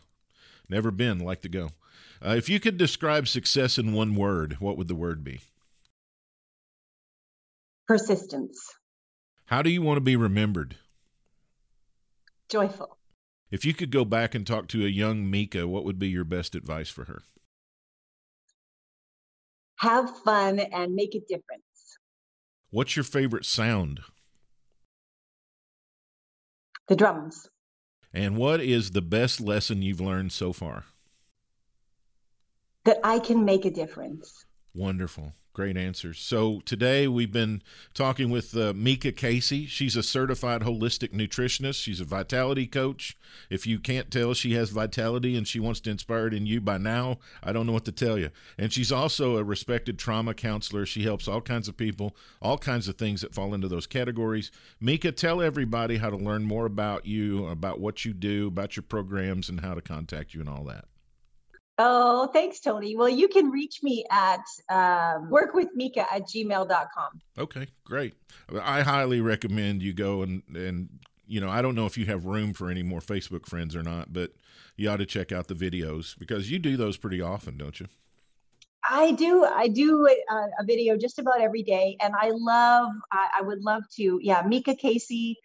never 0.68 0.90
been. 0.90 1.18
Like 1.18 1.40
to 1.42 1.48
go. 1.48 1.70
Uh, 2.24 2.34
if 2.36 2.50
you 2.50 2.60
could 2.60 2.76
describe 2.76 3.26
success 3.26 3.78
in 3.78 3.94
one 3.94 4.14
word, 4.14 4.58
what 4.60 4.76
would 4.76 4.88
the 4.88 4.94
word 4.94 5.24
be? 5.24 5.40
Persistence. 7.90 8.76
How 9.46 9.62
do 9.62 9.68
you 9.68 9.82
want 9.82 9.96
to 9.96 10.00
be 10.00 10.14
remembered? 10.14 10.76
Joyful. 12.48 12.96
If 13.50 13.64
you 13.64 13.74
could 13.74 13.90
go 13.90 14.04
back 14.04 14.32
and 14.32 14.46
talk 14.46 14.68
to 14.68 14.84
a 14.84 14.88
young 14.88 15.24
Meeka, 15.24 15.66
what 15.66 15.84
would 15.84 15.98
be 15.98 16.06
your 16.06 16.22
best 16.22 16.54
advice 16.54 16.88
for 16.88 17.06
her? 17.06 17.24
Have 19.78 20.08
fun 20.20 20.60
and 20.60 20.94
make 20.94 21.16
a 21.16 21.18
difference. 21.18 21.98
What's 22.70 22.94
your 22.94 23.02
favorite 23.02 23.44
sound? 23.44 23.98
The 26.86 26.94
drums. 26.94 27.48
And 28.14 28.36
what 28.36 28.60
is 28.60 28.92
the 28.92 29.02
best 29.02 29.40
lesson 29.40 29.82
you've 29.82 30.00
learned 30.00 30.30
so 30.30 30.52
far? 30.52 30.84
That 32.84 32.98
I 33.02 33.18
can 33.18 33.44
make 33.44 33.64
a 33.64 33.70
difference. 33.72 34.46
Wonderful. 34.76 35.32
Great 35.52 35.76
answers. 35.76 36.20
So 36.20 36.60
today 36.60 37.08
we've 37.08 37.32
been 37.32 37.60
talking 37.92 38.30
with 38.30 38.56
uh, 38.56 38.72
Meeka 38.72 39.12
Caissie. 39.12 39.66
She's 39.66 39.96
a 39.96 40.02
certified 40.02 40.62
holistic 40.62 41.08
nutritionist. 41.08 41.82
She's 41.82 42.00
a 42.00 42.04
vitality 42.04 42.68
coach. 42.68 43.16
If 43.50 43.66
you 43.66 43.80
can't 43.80 44.12
tell, 44.12 44.32
she 44.32 44.54
has 44.54 44.70
vitality 44.70 45.36
and 45.36 45.48
she 45.48 45.58
wants 45.58 45.80
to 45.80 45.90
inspire 45.90 46.28
it 46.28 46.34
in 46.34 46.46
you 46.46 46.60
by 46.60 46.78
now. 46.78 47.18
I 47.42 47.52
don't 47.52 47.66
know 47.66 47.72
what 47.72 47.84
to 47.86 47.92
tell 47.92 48.16
you. 48.16 48.30
And 48.58 48.72
she's 48.72 48.92
also 48.92 49.38
a 49.38 49.44
respected 49.44 49.98
trauma 49.98 50.34
counselor. 50.34 50.86
She 50.86 51.02
helps 51.02 51.26
all 51.26 51.40
kinds 51.40 51.66
of 51.66 51.76
people, 51.76 52.14
all 52.40 52.56
kinds 52.56 52.86
of 52.86 52.96
things 52.96 53.20
that 53.22 53.34
fall 53.34 53.52
into 53.52 53.66
those 53.66 53.88
categories. 53.88 54.52
Mika, 54.80 55.10
tell 55.10 55.42
everybody 55.42 55.96
how 55.96 56.10
to 56.10 56.16
learn 56.16 56.44
more 56.44 56.64
about 56.64 57.06
you, 57.06 57.48
about 57.48 57.80
what 57.80 58.04
you 58.04 58.12
do, 58.12 58.46
about 58.46 58.76
your 58.76 58.84
programs, 58.84 59.48
and 59.48 59.62
how 59.62 59.74
to 59.74 59.82
contact 59.82 60.32
you 60.32 60.40
and 60.40 60.48
all 60.48 60.62
that. 60.64 60.84
Oh, 61.82 62.26
thanks, 62.26 62.60
Tony. 62.60 62.94
Well, 62.94 63.08
you 63.08 63.26
can 63.26 63.50
reach 63.50 63.82
me 63.82 64.04
at 64.10 64.44
um, 64.68 65.30
workwithmika 65.30 66.04
at 66.12 66.28
gmail.com. 66.28 67.20
Okay, 67.38 67.68
great. 67.84 68.12
I 68.62 68.82
highly 68.82 69.22
recommend 69.22 69.82
you 69.82 69.94
go 69.94 70.20
and, 70.20 70.42
and 70.54 70.90
you 71.26 71.40
know, 71.40 71.48
I 71.48 71.62
don't 71.62 71.74
know 71.74 71.86
if 71.86 71.96
you 71.96 72.04
have 72.04 72.26
room 72.26 72.52
for 72.52 72.70
any 72.70 72.82
more 72.82 73.00
Facebook 73.00 73.46
friends 73.46 73.74
or 73.74 73.82
not, 73.82 74.12
but 74.12 74.32
you 74.76 74.90
ought 74.90 74.98
to 74.98 75.06
check 75.06 75.32
out 75.32 75.48
the 75.48 75.54
videos 75.54 76.18
because 76.18 76.50
you 76.50 76.58
do 76.58 76.76
those 76.76 76.98
pretty 76.98 77.22
often, 77.22 77.56
don't 77.56 77.80
you? 77.80 77.86
I 78.86 79.12
do. 79.12 79.44
I 79.44 79.68
do 79.68 80.06
a, 80.06 80.34
a 80.58 80.64
video 80.64 80.98
just 80.98 81.18
about 81.18 81.40
every 81.40 81.62
day, 81.62 81.96
and 82.02 82.12
I 82.14 82.30
love. 82.34 82.90
I, 83.10 83.28
I 83.38 83.42
would 83.42 83.62
love 83.62 83.84
to. 83.96 84.18
Yeah, 84.22 84.42
Meeka 84.42 84.78
Caissie, 84.78 85.36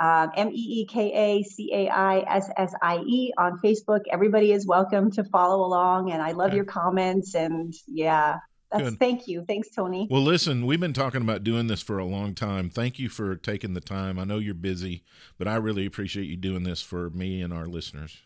um, 0.00 0.30
M 0.36 0.50
E 0.50 0.80
E 0.80 0.86
K 0.86 1.12
A 1.12 1.42
C 1.42 1.72
A 1.72 1.88
I 1.88 2.18
S 2.36 2.50
S 2.56 2.74
I 2.82 2.98
E 2.98 3.32
on 3.38 3.58
Facebook. 3.58 4.00
Everybody 4.10 4.52
is 4.52 4.66
welcome 4.66 5.10
to 5.12 5.24
follow 5.24 5.64
along, 5.64 6.12
and 6.12 6.22
I 6.22 6.32
love 6.32 6.48
okay. 6.48 6.56
your 6.56 6.64
comments. 6.64 7.34
And 7.34 7.74
yeah, 7.86 8.38
that's, 8.70 8.96
thank 8.96 9.28
you. 9.28 9.44
Thanks, 9.46 9.68
Tony. 9.70 10.06
Well, 10.10 10.22
listen, 10.22 10.66
we've 10.66 10.80
been 10.80 10.92
talking 10.92 11.22
about 11.22 11.44
doing 11.44 11.66
this 11.66 11.82
for 11.82 11.98
a 11.98 12.04
long 12.04 12.34
time. 12.34 12.68
Thank 12.68 12.98
you 12.98 13.08
for 13.08 13.36
taking 13.36 13.74
the 13.74 13.80
time. 13.80 14.18
I 14.18 14.24
know 14.24 14.38
you're 14.38 14.54
busy, 14.54 15.04
but 15.38 15.48
I 15.48 15.56
really 15.56 15.86
appreciate 15.86 16.24
you 16.24 16.36
doing 16.36 16.64
this 16.64 16.82
for 16.82 17.10
me 17.10 17.40
and 17.42 17.52
our 17.52 17.66
listeners. 17.66 18.18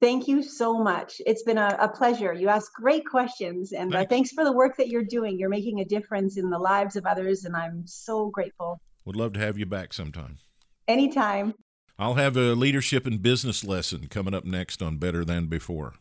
Thank 0.00 0.26
you 0.26 0.42
so 0.42 0.82
much. 0.82 1.20
It's 1.26 1.44
been 1.44 1.58
a, 1.58 1.76
a 1.78 1.88
pleasure. 1.88 2.32
You 2.32 2.48
ask 2.48 2.72
great 2.74 3.06
questions, 3.06 3.72
and 3.72 3.94
uh, 3.94 3.98
thanks. 3.98 4.06
Uh, 4.06 4.08
thanks 4.08 4.32
for 4.32 4.44
the 4.44 4.52
work 4.52 4.76
that 4.78 4.88
you're 4.88 5.04
doing. 5.04 5.38
You're 5.38 5.48
making 5.48 5.80
a 5.80 5.84
difference 5.84 6.36
in 6.38 6.50
the 6.50 6.58
lives 6.58 6.96
of 6.96 7.06
others, 7.06 7.44
and 7.44 7.54
I'm 7.54 7.86
so 7.86 8.28
grateful. 8.30 8.80
Would 9.04 9.16
love 9.16 9.32
to 9.34 9.40
have 9.40 9.58
you 9.58 9.66
back 9.66 9.92
sometime. 9.92 10.38
Anytime. 10.88 11.54
I'll 11.98 12.14
have 12.14 12.36
a 12.36 12.54
leadership 12.54 13.06
and 13.06 13.22
business 13.22 13.62
lesson 13.62 14.08
coming 14.08 14.34
up 14.34 14.44
next 14.44 14.82
on 14.82 14.96
Better 14.96 15.24
Than 15.24 15.46
Before. 15.46 15.94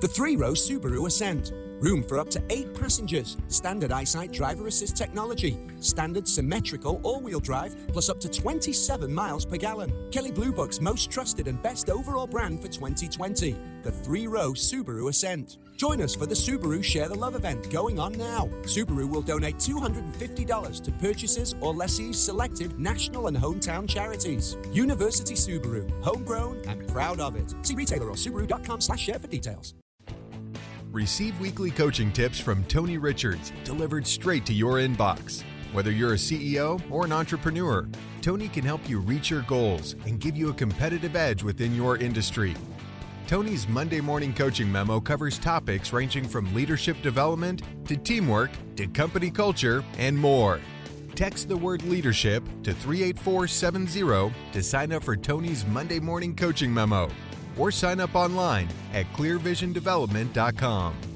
The 0.00 0.08
three 0.08 0.36
row 0.36 0.52
Subaru 0.52 1.06
Ascent. 1.06 1.52
Room 1.80 2.02
for 2.02 2.18
up 2.18 2.28
to 2.30 2.42
eight 2.50 2.74
passengers. 2.74 3.36
Standard 3.48 3.92
eyesight 3.92 4.32
driver 4.32 4.66
assist 4.66 4.96
technology. 4.96 5.58
Standard 5.80 6.26
symmetrical 6.26 7.00
all 7.02 7.20
wheel 7.20 7.40
drive, 7.40 7.76
plus 7.88 8.08
up 8.08 8.18
to 8.20 8.28
27 8.28 9.12
miles 9.12 9.44
per 9.44 9.56
gallon. 9.56 9.92
Kelley 10.10 10.32
Blue 10.32 10.52
Book's 10.52 10.80
most 10.80 11.10
trusted 11.10 11.48
and 11.48 11.62
best 11.62 11.90
overall 11.90 12.26
brand 12.26 12.60
for 12.60 12.68
2020. 12.68 13.56
The 13.82 13.92
three 13.92 14.26
row 14.26 14.52
Subaru 14.52 15.08
Ascent. 15.08 15.58
Join 15.76 16.00
us 16.00 16.14
for 16.14 16.24
the 16.24 16.34
Subaru 16.34 16.82
Share 16.82 17.06
the 17.06 17.14
Love 17.14 17.34
event 17.34 17.70
going 17.70 18.00
on 18.00 18.12
now. 18.12 18.46
Subaru 18.62 19.08
will 19.08 19.20
donate 19.20 19.56
$250 19.56 20.82
to 20.82 20.92
purchasers 20.92 21.54
or 21.60 21.74
lessees 21.74 22.18
selected 22.18 22.80
national 22.80 23.26
and 23.26 23.36
hometown 23.36 23.86
charities. 23.86 24.56
University 24.72 25.34
Subaru, 25.34 25.90
homegrown 26.02 26.62
and 26.66 26.88
proud 26.88 27.20
of 27.20 27.36
it. 27.36 27.54
See 27.60 27.74
retailer 27.74 28.08
or 28.08 28.14
subaru.com 28.14 28.80
slash 28.80 29.02
share 29.02 29.18
for 29.18 29.26
details. 29.26 29.74
Receive 30.92 31.38
weekly 31.40 31.70
coaching 31.70 32.10
tips 32.10 32.40
from 32.40 32.64
Tony 32.64 32.96
Richards 32.96 33.52
delivered 33.62 34.06
straight 34.06 34.46
to 34.46 34.54
your 34.54 34.76
inbox. 34.76 35.42
Whether 35.74 35.90
you're 35.90 36.14
a 36.14 36.16
CEO 36.16 36.80
or 36.90 37.04
an 37.04 37.12
entrepreneur, 37.12 37.86
Tony 38.22 38.48
can 38.48 38.64
help 38.64 38.88
you 38.88 39.00
reach 39.00 39.28
your 39.28 39.42
goals 39.42 39.94
and 40.06 40.18
give 40.20 40.38
you 40.38 40.48
a 40.48 40.54
competitive 40.54 41.16
edge 41.16 41.42
within 41.42 41.76
your 41.76 41.98
industry. 41.98 42.54
Tony's 43.26 43.66
Monday 43.66 44.00
morning 44.00 44.32
coaching 44.32 44.70
memo 44.70 45.00
covers 45.00 45.36
topics 45.36 45.92
ranging 45.92 46.28
from 46.28 46.54
leadership 46.54 46.96
development 47.02 47.62
to 47.86 47.96
teamwork 47.96 48.52
to 48.76 48.86
company 48.86 49.32
culture 49.32 49.82
and 49.98 50.16
more. 50.16 50.60
Text 51.16 51.48
the 51.48 51.56
word 51.56 51.82
leadership 51.82 52.44
to 52.62 52.72
38470 52.72 54.32
to 54.52 54.62
sign 54.62 54.92
up 54.92 55.02
for 55.02 55.16
Tony's 55.16 55.66
Monday 55.66 55.98
morning 55.98 56.36
coaching 56.36 56.72
memo 56.72 57.08
or 57.58 57.72
sign 57.72 57.98
up 57.98 58.14
online 58.14 58.68
at 58.92 59.12
clearvisiondevelopment.com. 59.14 61.15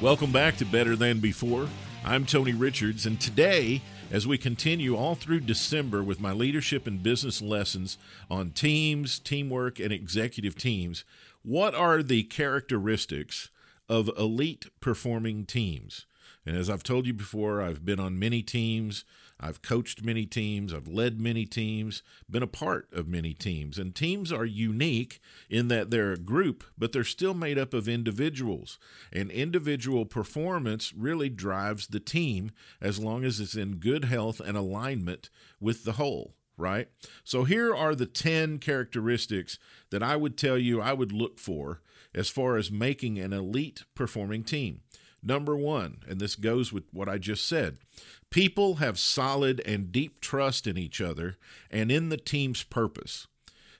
Welcome 0.00 0.32
back 0.32 0.56
to 0.56 0.64
Better 0.64 0.96
Than 0.96 1.20
Before. 1.20 1.68
I'm 2.06 2.24
Tony 2.24 2.54
Richards, 2.54 3.04
and 3.04 3.20
today 3.20 3.82
as 4.10 4.26
we 4.26 4.38
continue 4.38 4.96
all 4.96 5.14
through 5.14 5.40
December 5.40 6.02
with 6.02 6.18
my 6.18 6.32
leadership 6.32 6.86
and 6.86 7.02
business 7.02 7.42
lessons 7.42 7.98
on 8.30 8.52
teams, 8.52 9.18
teamwork, 9.18 9.78
and 9.78 9.92
executive 9.92 10.56
teams. 10.56 11.04
What 11.42 11.74
are 11.74 12.02
the 12.02 12.22
characteristics 12.22 13.50
of 13.90 14.08
elite 14.18 14.68
performing 14.80 15.44
teams? 15.44 16.06
And 16.46 16.56
as 16.56 16.70
I've 16.70 16.82
told 16.82 17.06
you 17.06 17.12
before, 17.12 17.60
I've 17.60 17.84
been 17.84 18.00
on 18.00 18.18
many 18.18 18.40
teams. 18.42 19.04
I've 19.40 19.62
coached 19.62 20.04
many 20.04 20.26
teams, 20.26 20.74
I've 20.74 20.86
led 20.86 21.18
many 21.18 21.46
teams, 21.46 22.02
been 22.28 22.42
a 22.42 22.46
part 22.46 22.88
of 22.92 23.08
many 23.08 23.32
teams. 23.32 23.78
And 23.78 23.94
teams 23.94 24.30
are 24.30 24.44
unique 24.44 25.20
in 25.48 25.68
that 25.68 25.90
they're 25.90 26.12
a 26.12 26.18
group, 26.18 26.62
but 26.76 26.92
they're 26.92 27.04
still 27.04 27.32
made 27.32 27.58
up 27.58 27.72
of 27.72 27.88
individuals. 27.88 28.78
And 29.10 29.30
individual 29.30 30.04
performance 30.04 30.92
really 30.92 31.30
drives 31.30 31.86
the 31.86 32.00
team 32.00 32.50
as 32.80 32.98
long 32.98 33.24
as 33.24 33.40
it's 33.40 33.56
in 33.56 33.76
good 33.76 34.04
health 34.04 34.40
and 34.40 34.56
alignment 34.56 35.30
with 35.58 35.84
the 35.84 35.92
whole 35.92 36.34
right? 36.56 36.88
So 37.24 37.44
here 37.44 37.74
are 37.74 37.94
the 37.94 38.04
10 38.04 38.58
characteristics 38.58 39.58
that 39.88 40.02
I 40.02 40.14
would 40.16 40.36
tell 40.36 40.58
you 40.58 40.78
I 40.78 40.92
would 40.92 41.10
look 41.10 41.38
for 41.38 41.80
as 42.14 42.28
far 42.28 42.58
as 42.58 42.70
making 42.70 43.18
an 43.18 43.32
elite 43.32 43.84
performing 43.94 44.44
team. 44.44 44.82
Number 45.22 45.56
one, 45.56 45.98
and 46.08 46.18
this 46.20 46.34
goes 46.34 46.72
with 46.72 46.84
what 46.92 47.08
I 47.08 47.18
just 47.18 47.46
said 47.46 47.78
people 48.30 48.76
have 48.76 48.98
solid 48.98 49.60
and 49.66 49.92
deep 49.92 50.20
trust 50.20 50.66
in 50.66 50.78
each 50.78 51.00
other 51.00 51.36
and 51.70 51.90
in 51.90 52.08
the 52.08 52.16
team's 52.16 52.62
purpose. 52.62 53.26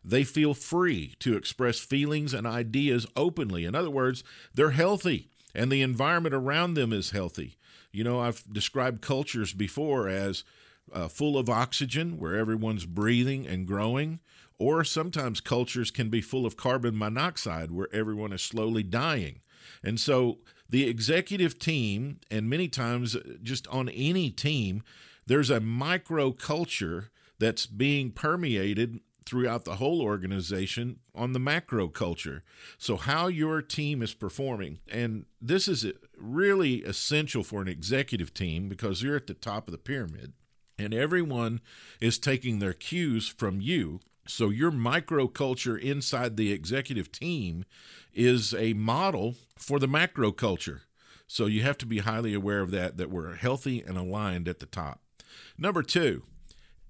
They 0.05 0.25
feel 0.25 0.55
free 0.55 1.15
to 1.21 1.37
express 1.37 1.79
feelings 1.79 2.33
and 2.33 2.47
ideas 2.47 3.07
openly. 3.17 3.65
In 3.65 3.75
other 3.75 3.91
words, 3.91 4.25
they're 4.55 4.71
healthy 4.71 5.31
and 5.55 5.71
the 5.71 5.83
environment 5.83 6.35
around 6.35 6.75
them 6.75 6.93
is 6.93 7.11
healthy. 7.11 7.57
You 7.93 8.05
know, 8.05 8.21
I've 8.21 8.45
described 8.53 9.03
cultures 9.03 9.53
before 9.53 10.09
as 10.09 10.45
uh, 10.93 11.09
full 11.09 11.39
of 11.39 11.49
oxygen, 11.49 12.19
where 12.19 12.37
everyone's 12.37 12.87
breathing 12.87 13.47
and 13.47 13.67
growing, 13.67 14.21
or 14.59 14.85
sometimes 14.85 15.41
cultures 15.41 15.91
can 15.91 16.09
be 16.09 16.21
full 16.21 16.47
of 16.47 16.57
carbon 16.57 16.97
monoxide, 16.97 17.71
where 17.71 17.89
everyone 17.93 18.33
is 18.33 18.43
slowly 18.43 18.83
dying. 18.83 19.41
And 19.83 19.99
so 19.99 20.39
the 20.71 20.89
executive 20.89 21.59
team, 21.59 22.21
and 22.31 22.49
many 22.49 22.69
times 22.69 23.17
uh, 23.17 23.21
just 23.43 23.67
on 23.69 23.89
any 23.89 24.31
team, 24.31 24.83
there's 25.27 25.51
a 25.51 25.61
micro 25.61 26.33
culture 26.33 27.11
that's 27.39 27.67
being 27.67 28.11
permeated 28.11 29.01
throughout 29.27 29.65
the 29.65 29.77
whole 29.77 30.01
organization 30.01 30.99
on 31.15 31.33
the 31.33 31.39
macro 31.39 31.89
culture. 31.89 32.43
So, 32.79 32.97
how 32.97 33.27
your 33.27 33.63
team 33.63 34.03
is 34.03 34.15
performing. 34.15 34.79
And 34.89 35.27
this 35.41 35.69
is 35.69 35.85
uh, 35.85 35.93
really 36.17 36.83
essential 36.83 37.43
for 37.43 37.63
an 37.63 37.69
executive 37.69 38.33
team 38.33 38.69
because 38.69 39.03
you're 39.03 39.17
at 39.17 39.27
the 39.27 39.35
top 39.35 39.69
of 39.69 39.73
the 39.73 39.79
pyramid 39.79 40.33
and 40.81 40.95
everyone 40.95 41.61
is 42.01 42.19
taking 42.19 42.59
their 42.59 42.73
cues 42.73 43.29
from 43.29 43.61
you. 43.61 44.01
So, 44.27 44.51
your 44.51 44.71
micro 44.71 45.27
culture 45.27 45.77
inside 45.77 46.37
the 46.37 46.53
executive 46.53 47.11
team 47.11 47.65
is 48.13 48.55
a 48.55 48.73
model 48.75 49.37
for 49.57 49.79
the 49.79 49.89
macro 49.89 50.33
culture. 50.33 50.83
So 51.27 51.47
you 51.47 51.63
have 51.63 51.79
to 51.79 51.87
be 51.87 51.99
highly 51.99 52.35
aware 52.35 52.61
of 52.61 52.73
that, 52.73 52.97
that 52.97 53.09
we're 53.09 53.37
healthy 53.37 53.83
and 53.83 53.97
aligned 53.97 54.49
at 54.49 54.59
the 54.59 54.67
top. 54.67 55.01
Number 55.57 55.81
two, 55.81 56.25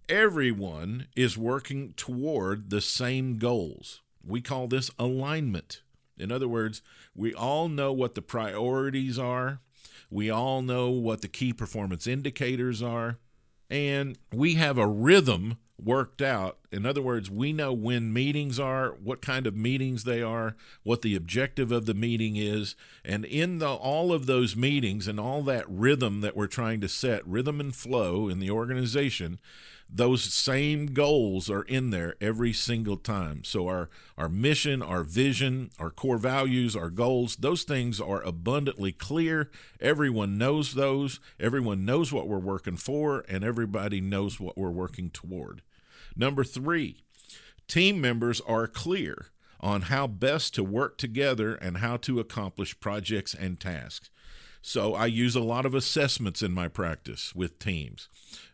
everyone 0.09 1.09
is 1.15 1.37
working 1.37 1.93
toward 1.93 2.71
the 2.71 2.81
same 2.81 3.37
goals. 3.37 4.01
We 4.27 4.41
call 4.41 4.67
this 4.67 4.91
alignment. 4.99 5.83
In 6.17 6.33
other 6.33 6.49
words, 6.49 6.81
we 7.15 7.35
all 7.35 7.69
know 7.69 7.93
what 7.93 8.15
the 8.15 8.23
priorities 8.23 9.19
are, 9.19 9.61
we 10.11 10.31
all 10.31 10.63
know 10.63 10.89
what 10.89 11.21
the 11.21 11.29
key 11.29 11.53
performance 11.53 12.07
indicators 12.07 12.83
are, 12.83 13.19
and 13.69 14.19
we 14.33 14.55
have 14.55 14.79
a 14.79 14.87
rhythm 14.87 15.59
worked 15.85 16.23
out. 16.23 16.59
In 16.71 16.87
other 16.87 17.03
words, 17.03 17.31
we 17.31 17.53
know 17.53 17.73
when 17.73 18.13
meetings 18.13 18.59
are, 18.59 18.91
what 19.03 19.23
kind 19.23 19.47
of 19.47 19.57
meetings 19.57 20.05
they 20.05 20.23
are, 20.23 20.57
what 20.83 21.03
the 21.03 21.17
objective 21.17 21.73
of 21.73 21.87
the 21.87 21.95
meeting 21.95 22.37
is, 22.37 22.77
and 23.05 23.25
in 23.25 23.59
the, 23.59 23.69
all 23.69 24.13
of 24.13 24.27
those 24.27 24.57
meetings 24.57 25.09
and 25.09 25.19
all 25.19 25.43
that 25.43 25.65
rhythm 25.69 26.21
that 26.21 26.37
we're 26.37 26.47
trying 26.47 26.81
to 26.81 26.89
set, 26.89 27.27
rhythm 27.27 27.61
and 27.61 27.75
flow 27.75 28.29
in 28.29 28.39
the 28.39 28.51
organization, 28.51 29.39
those 29.93 30.23
same 30.23 30.87
goals 30.87 31.51
are 31.51 31.63
in 31.63 31.91
there 31.91 32.15
every 32.21 32.53
single 32.53 32.97
time. 32.97 33.43
So 33.45 33.67
our 33.67 33.89
our 34.17 34.29
mission, 34.29 34.83
our 34.83 35.03
vision, 35.03 35.71
our 35.79 35.91
core 35.91 36.19
values, 36.19 36.77
our 36.77 36.91
goals, 36.91 37.37
those 37.37 37.65
things 37.65 38.01
are 38.01 38.23
abundantly 38.23 38.93
clear. 38.93 39.51
Everyone 39.81 40.39
knows 40.39 40.75
those. 40.75 41.19
Everyone 41.41 41.85
knows 41.85 42.13
what 42.13 42.29
we're 42.29 42.39
working 42.39 42.77
for 42.77 43.25
and 43.29 43.43
everybody 43.43 44.01
knows 44.01 44.39
what 44.39 44.57
we're 44.57 44.71
working 44.71 45.11
toward. 45.11 45.63
Number 46.21 46.45
3, 46.45 47.03
team 47.67 47.99
members 47.99 48.43
are 48.43 48.67
clear 48.67 49.29
on 49.59 49.81
how 49.81 50.07
best 50.07 50.55
to 50.55 50.63
work 50.63 50.99
together 50.99 51.55
and 51.55 51.79
how 51.79 51.97
to 51.97 52.21
accomplish 52.21 52.79
projects 52.79 53.33
and 53.33 53.59
tasks. 53.59 54.11
So 54.61 54.95
I 54.95 55.07
use 55.07 55.35
a 55.35 55.41
lot 55.41 55.65
of 55.65 55.75
assessments 55.75 56.43
in 56.43 56.53
my 56.53 56.69
practice 56.69 57.35
with 57.35 57.59
teams. 57.59 58.11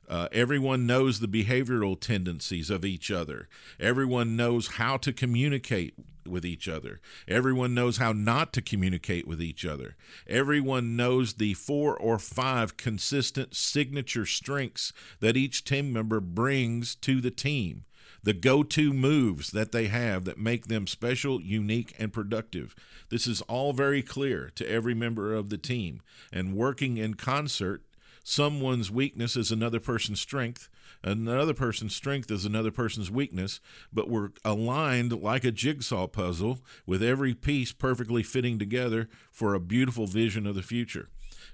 Uh, 0.08 0.28
everyone 0.32 0.86
knows 0.86 1.20
the 1.20 1.28
behavioral 1.28 1.98
tendencies 2.00 2.70
of 2.70 2.84
each 2.84 3.10
other. 3.10 3.48
Everyone 3.80 4.36
knows 4.36 4.68
how 4.68 4.96
to 4.98 5.12
communicate 5.12 5.94
with 6.26 6.44
each 6.44 6.68
other. 6.68 7.00
Everyone 7.28 7.74
knows 7.74 7.98
how 7.98 8.12
not 8.12 8.52
to 8.52 8.62
communicate 8.62 9.26
with 9.26 9.40
each 9.42 9.64
other. 9.64 9.96
Everyone 10.26 10.96
knows 10.96 11.34
the 11.34 11.54
four 11.54 11.96
or 11.96 12.18
five 12.18 12.76
consistent 12.76 13.54
signature 13.54 14.26
strengths 14.26 14.92
that 15.20 15.36
each 15.36 15.64
team 15.64 15.92
member 15.92 16.20
brings 16.20 16.94
to 16.96 17.20
the 17.20 17.30
team 17.30 17.84
the 18.26 18.32
go 18.32 18.64
to 18.64 18.92
moves 18.92 19.52
that 19.52 19.70
they 19.70 19.86
have 19.86 20.24
that 20.24 20.36
make 20.36 20.66
them 20.66 20.86
special, 20.88 21.40
unique, 21.40 21.94
and 21.96 22.12
productive. 22.12 22.74
This 23.08 23.28
is 23.28 23.40
all 23.42 23.72
very 23.72 24.02
clear 24.02 24.50
to 24.56 24.68
every 24.68 24.94
member 24.94 25.32
of 25.32 25.48
the 25.48 25.56
team. 25.56 26.02
And 26.32 26.56
working 26.56 26.96
in 26.96 27.14
concert, 27.14 27.82
someone's 28.28 28.90
weakness 28.90 29.36
is 29.36 29.52
another 29.52 29.78
person's 29.78 30.20
strength. 30.20 30.68
Another 31.02 31.54
person's 31.54 31.94
strength 31.94 32.30
is 32.30 32.44
another 32.44 32.72
person's 32.72 33.10
weakness, 33.10 33.60
but 33.92 34.10
we're 34.10 34.30
aligned 34.44 35.12
like 35.22 35.44
a 35.44 35.52
jigsaw 35.52 36.06
puzzle 36.06 36.58
with 36.86 37.02
every 37.02 37.34
piece 37.34 37.72
perfectly 37.72 38.22
fitting 38.22 38.58
together 38.58 39.08
for 39.30 39.54
a 39.54 39.60
beautiful 39.60 40.06
vision 40.06 40.46
of 40.46 40.56
the 40.56 40.62
future. 40.62 41.08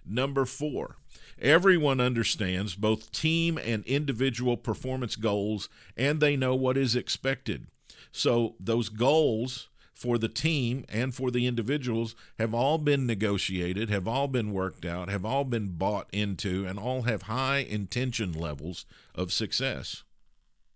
Number 0.07 0.47
four, 0.47 0.97
Everyone 1.41 2.01
understands 2.01 2.77
both 2.77 3.11
team 3.11 3.59
and 3.59 3.85
individual 3.85 4.57
performance 4.57 5.17
goals, 5.17 5.69
and 5.97 6.21
they 6.21 6.37
know 6.37 6.55
what 6.55 6.77
is 6.77 6.95
expected. 6.95 7.67
So, 8.13 8.55
those 8.61 8.89
goals 8.89 9.69
for 10.03 10.19
the 10.19 10.29
team 10.29 10.85
and 10.89 11.15
for 11.15 11.31
the 11.31 11.47
individuals 11.47 12.17
have 12.37 12.53
all 12.53 12.77
been 12.77 13.07
negotiated, 13.07 13.89
have 13.89 14.09
all 14.09 14.27
been 14.27 14.53
worked 14.53 14.85
out, 14.85 15.09
have 15.09 15.25
all 15.25 15.45
been 15.45 15.69
bought 15.69 16.09
into, 16.13 16.67
and 16.67 16.77
all 16.77 17.03
have 17.03 17.23
high 17.23 17.59
intention 17.59 18.33
levels 18.33 18.85
of 19.15 19.33
success. 19.33 20.03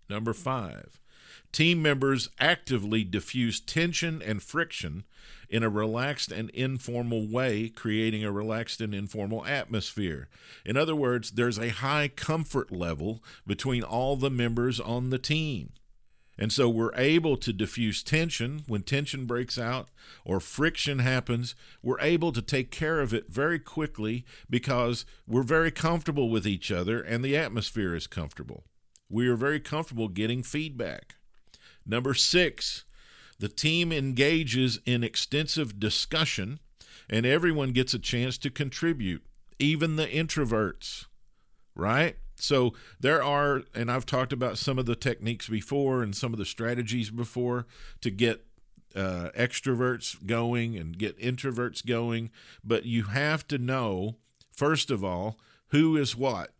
Number 0.09 0.33
five, 0.33 1.01
team 1.51 1.83
members 1.83 2.29
actively 2.39 3.03
diffuse 3.03 3.59
tension 3.59 4.22
and 4.22 4.41
friction 4.41 5.03
in 5.49 5.64
a 5.64 5.68
relaxed 5.68 6.31
and 6.31 6.49
informal 6.51 7.27
way, 7.27 7.68
creating 7.68 8.24
a 8.24 8.31
relaxed 8.31 8.81
and 8.81 8.95
informal 8.95 9.45
atmosphere. 9.45 10.29
In 10.64 10.77
other 10.77 10.95
words, 10.95 11.33
there's 11.33 11.59
a 11.59 11.70
high 11.70 12.07
comfort 12.07 12.70
level 12.70 13.24
between 13.45 13.83
all 13.83 14.14
the 14.14 14.31
members 14.31 14.79
on 14.79 15.11
the 15.11 15.18
team. 15.18 15.72
And 16.39 16.53
so 16.53 16.68
we're 16.68 16.95
able 16.95 17.37
to 17.39 17.53
diffuse 17.53 18.03
tension 18.03 18.62
when 18.66 18.82
tension 18.82 19.24
breaks 19.24 19.59
out 19.59 19.89
or 20.24 20.39
friction 20.39 20.99
happens. 20.99 21.55
We're 21.82 22.01
able 22.01 22.32
to 22.32 22.43
take 22.43 22.70
care 22.70 23.01
of 23.01 23.14
it 23.14 23.28
very 23.28 23.59
quickly 23.59 24.24
because 24.51 25.07
we're 25.26 25.43
very 25.43 25.70
comfortable 25.70 26.28
with 26.28 26.47
each 26.47 26.70
other 26.70 27.01
and 27.01 27.24
the 27.24 27.37
atmosphere 27.37 27.95
is 27.95 28.07
comfortable. 28.07 28.64
We 29.09 29.28
are 29.28 29.37
very 29.37 29.61
comfortable 29.61 30.09
getting 30.09 30.43
feedback. 30.43 31.14
Number 31.87 32.12
six, 32.12 32.84
the 33.39 33.49
team 33.49 33.93
engages 33.93 34.80
in 34.84 35.05
extensive 35.05 35.78
discussion, 35.78 36.59
and 37.09 37.24
everyone 37.24 37.72
gets 37.72 37.95
a 37.95 37.99
chance 37.99 38.37
to 38.39 38.51
contribute, 38.51 39.24
even 39.59 39.97
the 39.97 40.07
introverts, 40.07 41.05
right? 41.74 42.16
So 42.37 42.74
there 43.01 43.22
are, 43.22 43.62
and 43.74 43.91
I've 43.91 44.07
talked 44.07 44.32
about 44.32 44.59
some 44.59 44.78
of 44.78 44.87
the 44.87 44.95
techniques 44.95 45.49
before 45.49 46.03
and 46.03 46.14
some 46.14 46.32
of 46.32 46.39
the 46.39 46.45
strategies 46.45 47.11
before 47.11 47.66
to 48.03 48.11
get 48.11 48.47
uh, 48.95 49.30
extroverts 49.37 50.24
going 50.26 50.76
and 50.76 50.97
get 50.97 51.18
introverts 51.18 51.84
going, 51.84 52.30
but 52.64 52.84
you 52.84 53.05
have 53.05 53.47
to 53.49 53.59
know, 53.59 54.16
first 54.53 54.91
of 54.91 55.05
all, 55.05 55.39
who 55.68 55.97
is 55.97 56.16
what 56.16 56.53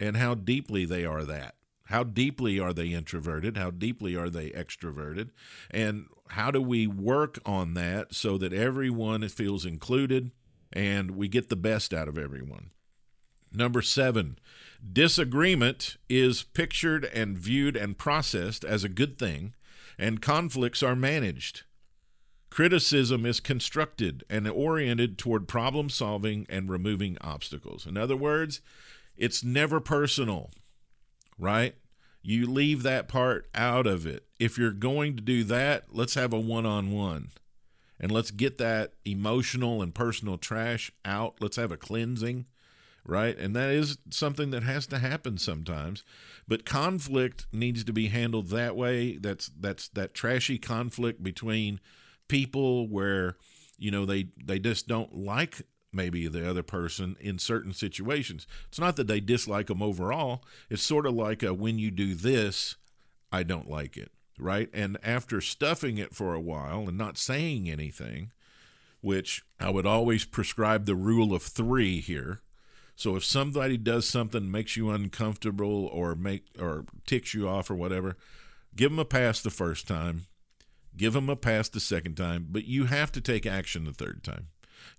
and 0.00 0.16
how 0.16 0.34
deeply 0.34 0.84
they 0.84 1.04
are 1.04 1.24
that. 1.24 1.54
How 1.88 2.02
deeply 2.02 2.58
are 2.58 2.72
they 2.72 2.88
introverted? 2.88 3.56
How 3.56 3.70
deeply 3.70 4.16
are 4.16 4.30
they 4.30 4.50
extroverted? 4.50 5.30
And 5.70 6.06
how 6.28 6.50
do 6.50 6.60
we 6.60 6.86
work 6.86 7.38
on 7.44 7.74
that 7.74 8.14
so 8.14 8.38
that 8.38 8.52
everyone 8.52 9.28
feels 9.28 9.66
included 9.66 10.30
and 10.72 11.12
we 11.12 11.28
get 11.28 11.50
the 11.50 11.56
best 11.56 11.92
out 11.92 12.08
of 12.08 12.16
everyone? 12.16 12.70
Number 13.54 13.82
seven, 13.82 14.38
disagreement 14.92 15.96
is 16.08 16.42
pictured 16.42 17.04
and 17.06 17.38
viewed 17.38 17.76
and 17.76 17.96
processed 17.96 18.64
as 18.64 18.84
a 18.84 18.88
good 18.88 19.18
thing, 19.18 19.54
and 19.98 20.20
conflicts 20.20 20.82
are 20.82 20.96
managed. 20.96 21.62
Criticism 22.50 23.24
is 23.24 23.40
constructed 23.40 24.24
and 24.28 24.48
oriented 24.48 25.18
toward 25.18 25.48
problem 25.48 25.88
solving 25.88 26.46
and 26.48 26.68
removing 26.68 27.16
obstacles. 27.20 27.86
In 27.86 27.96
other 27.96 28.16
words, 28.16 28.60
it's 29.16 29.42
never 29.42 29.80
personal 29.80 30.50
right? 31.38 31.74
You 32.22 32.46
leave 32.46 32.82
that 32.82 33.08
part 33.08 33.48
out 33.54 33.86
of 33.86 34.06
it. 34.06 34.26
If 34.38 34.56
you're 34.56 34.70
going 34.70 35.16
to 35.16 35.22
do 35.22 35.44
that, 35.44 35.86
let's 35.90 36.14
have 36.14 36.32
a 36.32 36.40
one 36.40 36.66
on 36.66 36.90
one 36.90 37.30
and 38.00 38.10
let's 38.10 38.30
get 38.30 38.58
that 38.58 38.94
emotional 39.04 39.82
and 39.82 39.94
personal 39.94 40.38
trash 40.38 40.90
out. 41.04 41.36
Let's 41.40 41.56
have 41.56 41.70
a 41.70 41.76
cleansing, 41.76 42.46
right? 43.04 43.36
And 43.38 43.54
that 43.56 43.70
is 43.70 43.98
something 44.10 44.50
that 44.50 44.62
has 44.62 44.86
to 44.88 44.98
happen 44.98 45.38
sometimes. 45.38 46.04
But 46.48 46.64
conflict 46.64 47.46
needs 47.52 47.84
to 47.84 47.92
be 47.92 48.08
handled 48.08 48.48
that 48.48 48.76
way. 48.76 49.16
That's 49.16 49.50
that's 49.58 49.88
that 49.90 50.14
trashy 50.14 50.58
conflict 50.58 51.22
between 51.22 51.80
people 52.28 52.88
where 52.88 53.36
you 53.78 53.90
know 53.90 54.04
they 54.04 54.28
they 54.42 54.58
just 54.58 54.88
don't 54.88 55.14
like 55.14 55.62
maybe 55.92 56.26
the 56.26 56.48
other 56.48 56.62
person 56.62 57.16
in 57.20 57.38
certain 57.38 57.72
situations. 57.72 58.46
It's 58.68 58.80
not 58.80 58.96
that 58.96 59.06
they 59.06 59.20
dislike 59.20 59.68
them 59.68 59.82
overall. 59.82 60.42
It's 60.68 60.82
sort 60.82 61.06
of 61.06 61.14
like 61.14 61.42
a, 61.42 61.54
when 61.54 61.78
you 61.78 61.90
do 61.90 62.14
this, 62.14 62.76
I 63.30 63.44
don't 63.44 63.70
like 63.70 63.96
it, 63.96 64.10
right? 64.38 64.68
And 64.72 64.98
after 65.02 65.40
stuffing 65.40 65.98
it 65.98 66.14
for 66.14 66.34
a 66.34 66.40
while 66.40 66.88
and 66.88 66.98
not 66.98 67.16
saying 67.16 67.70
anything, 67.70 68.32
which 69.00 69.44
I 69.60 69.70
would 69.70 69.86
always 69.86 70.24
prescribe 70.24 70.86
the 70.86 70.96
rule 70.96 71.34
of 71.34 71.42
three 71.42 72.00
here. 72.00 72.40
So 72.96 73.16
if 73.16 73.24
somebody 73.24 73.76
does 73.76 74.08
something 74.08 74.50
makes 74.50 74.76
you 74.76 74.90
uncomfortable 74.90 75.86
or 75.86 76.14
make 76.14 76.44
or 76.58 76.84
ticks 77.06 77.34
you 77.34 77.48
off 77.48 77.70
or 77.70 77.74
whatever, 77.74 78.16
give 78.76 78.90
them 78.90 78.98
a 78.98 79.04
pass 79.04 79.40
the 79.40 79.50
first 79.50 79.88
time, 79.88 80.26
give 80.96 81.12
them 81.12 81.28
a 81.28 81.36
pass 81.36 81.68
the 81.68 81.80
second 81.80 82.16
time, 82.16 82.46
but 82.50 82.66
you 82.66 82.84
have 82.84 83.10
to 83.12 83.20
take 83.20 83.46
action 83.46 83.84
the 83.84 83.92
third 83.92 84.22
time 84.22 84.48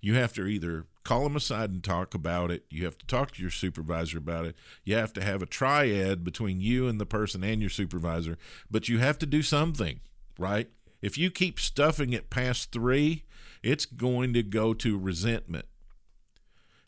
you 0.00 0.14
have 0.14 0.32
to 0.34 0.46
either 0.46 0.86
call 1.04 1.24
them 1.24 1.36
aside 1.36 1.70
and 1.70 1.82
talk 1.82 2.14
about 2.14 2.50
it. 2.50 2.64
You 2.70 2.84
have 2.84 2.98
to 2.98 3.06
talk 3.06 3.32
to 3.32 3.42
your 3.42 3.50
supervisor 3.50 4.18
about 4.18 4.46
it. 4.46 4.56
You 4.84 4.96
have 4.96 5.12
to 5.14 5.22
have 5.22 5.42
a 5.42 5.46
triad 5.46 6.24
between 6.24 6.60
you 6.60 6.88
and 6.88 7.00
the 7.00 7.06
person 7.06 7.44
and 7.44 7.60
your 7.60 7.70
supervisor, 7.70 8.38
but 8.70 8.88
you 8.88 8.98
have 8.98 9.18
to 9.18 9.26
do 9.26 9.42
something, 9.42 10.00
right? 10.38 10.68
If 11.02 11.16
you 11.18 11.30
keep 11.30 11.60
stuffing 11.60 12.12
it 12.12 12.30
past 12.30 12.72
three, 12.72 13.24
it's 13.62 13.86
going 13.86 14.32
to 14.34 14.42
go 14.42 14.74
to 14.74 14.98
resentment. 14.98 15.66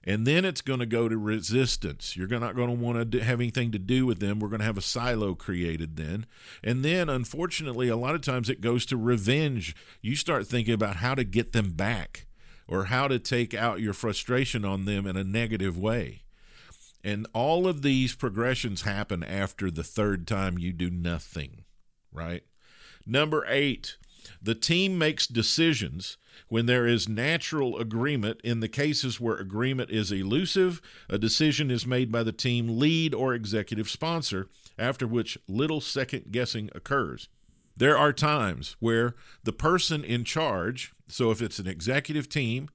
And 0.08 0.26
then 0.26 0.46
it's 0.46 0.62
going 0.62 0.78
to 0.78 0.86
go 0.86 1.06
to 1.06 1.18
resistance. 1.18 2.16
You're 2.16 2.28
not 2.28 2.56
going 2.56 2.68
to 2.68 2.82
want 2.82 3.12
to 3.12 3.20
have 3.20 3.40
anything 3.40 3.72
to 3.72 3.78
do 3.78 4.06
with 4.06 4.20
them. 4.20 4.40
We're 4.40 4.48
going 4.48 4.60
to 4.60 4.64
have 4.64 4.78
a 4.78 4.82
silo 4.82 5.34
created 5.34 5.96
then. 5.96 6.24
And 6.64 6.82
then, 6.82 7.10
unfortunately, 7.10 7.90
a 7.90 7.96
lot 7.96 8.14
of 8.14 8.22
times 8.22 8.48
it 8.48 8.62
goes 8.62 8.86
to 8.86 8.96
revenge. 8.96 9.76
You 10.00 10.16
start 10.16 10.46
thinking 10.46 10.72
about 10.72 10.96
how 10.96 11.14
to 11.14 11.24
get 11.24 11.52
them 11.52 11.72
back 11.72 12.24
or 12.66 12.86
how 12.86 13.06
to 13.08 13.18
take 13.18 13.52
out 13.52 13.82
your 13.82 13.92
frustration 13.92 14.64
on 14.64 14.86
them 14.86 15.06
in 15.06 15.18
a 15.18 15.24
negative 15.24 15.76
way. 15.76 16.22
And 17.04 17.26
all 17.34 17.68
of 17.68 17.82
these 17.82 18.14
progressions 18.14 18.82
happen 18.82 19.22
after 19.22 19.70
the 19.70 19.84
third 19.84 20.26
time 20.26 20.58
you 20.58 20.72
do 20.72 20.88
nothing, 20.88 21.64
right? 22.10 22.44
Number 23.04 23.44
eight, 23.46 23.98
the 24.42 24.54
team 24.54 24.98
makes 24.98 25.26
decisions 25.26 26.16
when 26.48 26.66
there 26.66 26.86
is 26.86 27.08
natural 27.08 27.78
agreement. 27.78 28.40
In 28.42 28.60
the 28.60 28.68
cases 28.68 29.20
where 29.20 29.36
agreement 29.36 29.90
is 29.90 30.12
elusive, 30.12 30.80
a 31.08 31.18
decision 31.18 31.70
is 31.70 31.86
made 31.86 32.10
by 32.10 32.22
the 32.22 32.32
team 32.32 32.78
lead 32.78 33.14
or 33.14 33.34
executive 33.34 33.88
sponsor, 33.88 34.48
after 34.78 35.06
which 35.06 35.38
little 35.48 35.80
second 35.80 36.30
guessing 36.30 36.70
occurs. 36.74 37.28
There 37.76 37.96
are 37.96 38.12
times 38.12 38.76
where 38.80 39.14
the 39.44 39.52
person 39.52 40.02
in 40.02 40.24
charge, 40.24 40.92
so 41.06 41.30
if 41.30 41.40
it's 41.40 41.58
an 41.58 41.68
executive 41.68 42.28
team, 42.28 42.70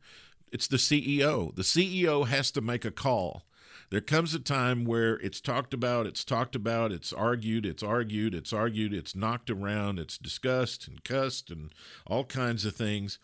it's 0.52 0.68
the 0.68 0.78
CEO. 0.78 1.54
The 1.56 1.64
CEO 1.64 2.28
has 2.28 2.52
to 2.52 2.62
make 2.62 2.86
a 2.86 2.92
call. 2.92 3.44
There 3.90 4.02
comes 4.02 4.34
a 4.34 4.40
time 4.40 4.86
where 4.86 5.20
it's 5.20 5.42
talked 5.42 5.74
about, 5.74 6.08
it's 6.08 6.24
talked 6.24 6.56
about, 6.56 6.92
it's 6.92 7.14
argued, 7.14 7.66
it's 7.66 7.84
argued, 7.84 8.34
it's 8.34 8.54
argued, 8.54 8.94
it's 8.94 9.16
knocked 9.16 9.50
around, 9.50 10.00
it's 10.00 10.18
discussed 10.18 10.88
and 10.88 11.04
cussed 11.04 11.52
and 11.52 11.72
all 12.08 12.24
kinds 12.24 12.66
of 12.66 12.76
things. 12.76 13.20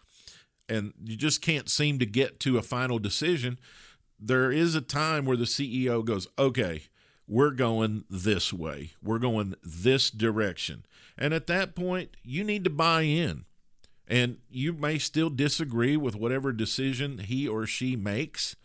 And 0.67 0.93
you 1.03 1.15
just 1.15 1.41
can't 1.41 1.69
seem 1.69 1.97
to 1.99 2.05
get 2.05 2.39
to 2.41 2.57
a 2.57 2.61
final 2.61 2.99
decision. 2.99 3.57
There 4.19 4.51
is 4.51 4.75
a 4.75 4.81
time 4.81 5.25
where 5.25 5.37
the 5.37 5.45
CEO 5.45 6.05
goes, 6.05 6.27
okay, 6.37 6.83
we're 7.27 7.51
going 7.51 8.05
this 8.09 8.51
way, 8.51 8.91
we're 9.01 9.19
going 9.19 9.55
this 9.63 10.09
direction. 10.09 10.85
And 11.17 11.33
at 11.33 11.47
that 11.47 11.75
point, 11.75 12.17
you 12.23 12.43
need 12.43 12.63
to 12.63 12.69
buy 12.69 13.01
in. 13.01 13.45
And 14.07 14.37
you 14.49 14.73
may 14.73 14.97
still 14.97 15.29
disagree 15.29 15.95
with 15.95 16.15
whatever 16.15 16.51
decision 16.51 17.19
he 17.19 17.47
or 17.47 17.67
she 17.67 17.95
makes, 17.95 18.55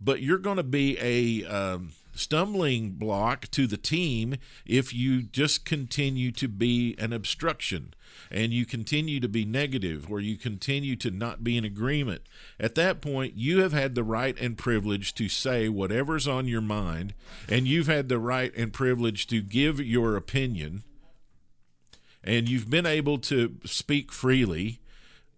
but 0.00 0.22
you're 0.22 0.38
going 0.38 0.56
to 0.56 0.62
be 0.62 0.96
a 1.00 1.46
um, 1.46 1.92
stumbling 2.14 2.90
block 2.90 3.50
to 3.50 3.66
the 3.66 3.76
team 3.76 4.36
if 4.66 4.94
you 4.94 5.22
just 5.22 5.64
continue 5.64 6.30
to 6.32 6.48
be 6.48 6.94
an 6.98 7.12
obstruction 7.12 7.94
and 8.30 8.52
you 8.52 8.66
continue 8.66 9.20
to 9.20 9.28
be 9.28 9.44
negative 9.44 10.10
or 10.10 10.20
you 10.20 10.36
continue 10.36 10.96
to 10.96 11.10
not 11.10 11.42
be 11.42 11.56
in 11.56 11.64
agreement. 11.64 12.22
At 12.58 12.74
that 12.76 13.00
point, 13.00 13.34
you 13.36 13.60
have 13.60 13.72
had 13.72 13.94
the 13.94 14.04
right 14.04 14.38
and 14.40 14.56
privilege 14.56 15.14
to 15.14 15.28
say 15.28 15.68
whatever's 15.68 16.28
on 16.28 16.46
your 16.46 16.60
mind, 16.60 17.14
and 17.48 17.66
you've 17.66 17.86
had 17.86 18.08
the 18.08 18.18
right 18.18 18.54
and 18.56 18.72
privilege 18.72 19.26
to 19.28 19.40
give 19.40 19.80
your 19.80 20.16
opinion, 20.16 20.82
and 22.22 22.48
you've 22.48 22.70
been 22.70 22.86
able 22.86 23.18
to 23.18 23.56
speak 23.64 24.12
freely. 24.12 24.80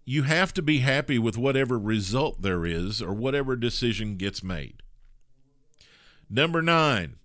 You 0.04 0.24
have 0.24 0.52
to 0.54 0.62
be 0.62 0.78
happy 0.80 1.18
with 1.18 1.38
whatever 1.38 1.78
result 1.78 2.42
there 2.42 2.66
is 2.66 3.00
or 3.00 3.12
whatever 3.12 3.54
decision 3.54 4.16
gets 4.16 4.42
made. 4.42 4.82
Number 6.28 6.60
nine, 6.62 7.16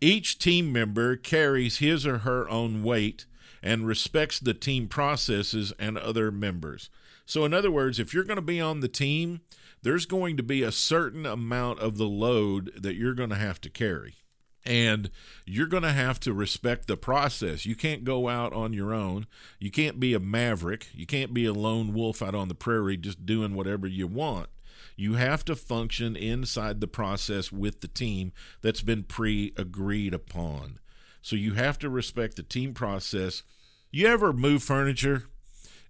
each 0.00 0.38
team 0.38 0.72
member 0.72 1.16
carries 1.16 1.78
his 1.78 2.06
or 2.06 2.18
her 2.18 2.48
own 2.48 2.82
weight 2.82 3.24
and 3.62 3.86
respects 3.86 4.40
the 4.40 4.52
team 4.52 4.88
processes 4.88 5.72
and 5.78 5.96
other 5.96 6.30
members. 6.30 6.90
So, 7.24 7.44
in 7.44 7.54
other 7.54 7.70
words, 7.70 7.98
if 7.98 8.12
you're 8.12 8.24
going 8.24 8.36
to 8.36 8.42
be 8.42 8.60
on 8.60 8.80
the 8.80 8.88
team, 8.88 9.40
there's 9.82 10.06
going 10.06 10.36
to 10.36 10.42
be 10.42 10.62
a 10.62 10.72
certain 10.72 11.24
amount 11.24 11.78
of 11.78 11.96
the 11.96 12.08
load 12.08 12.72
that 12.76 12.96
you're 12.96 13.14
going 13.14 13.30
to 13.30 13.36
have 13.36 13.60
to 13.62 13.70
carry. 13.70 14.16
And 14.64 15.10
you're 15.44 15.66
going 15.66 15.82
to 15.82 15.92
have 15.92 16.20
to 16.20 16.32
respect 16.32 16.86
the 16.86 16.96
process. 16.96 17.66
You 17.66 17.74
can't 17.74 18.04
go 18.04 18.28
out 18.28 18.52
on 18.52 18.72
your 18.72 18.94
own. 18.94 19.26
You 19.58 19.70
can't 19.70 19.98
be 19.98 20.14
a 20.14 20.20
maverick. 20.20 20.88
You 20.94 21.04
can't 21.04 21.34
be 21.34 21.46
a 21.46 21.52
lone 21.52 21.92
wolf 21.92 22.22
out 22.22 22.34
on 22.34 22.48
the 22.48 22.54
prairie 22.54 22.96
just 22.96 23.26
doing 23.26 23.54
whatever 23.54 23.86
you 23.86 24.06
want. 24.06 24.48
You 24.96 25.14
have 25.14 25.44
to 25.46 25.56
function 25.56 26.14
inside 26.14 26.80
the 26.80 26.86
process 26.86 27.50
with 27.50 27.80
the 27.80 27.88
team 27.88 28.32
that's 28.60 28.82
been 28.82 29.02
pre 29.02 29.52
agreed 29.56 30.14
upon. 30.14 30.78
So 31.22 31.36
you 31.36 31.54
have 31.54 31.78
to 31.80 31.90
respect 31.90 32.36
the 32.36 32.42
team 32.42 32.74
process. 32.74 33.42
You 33.90 34.06
ever 34.06 34.32
move 34.32 34.62
furniture? 34.62 35.24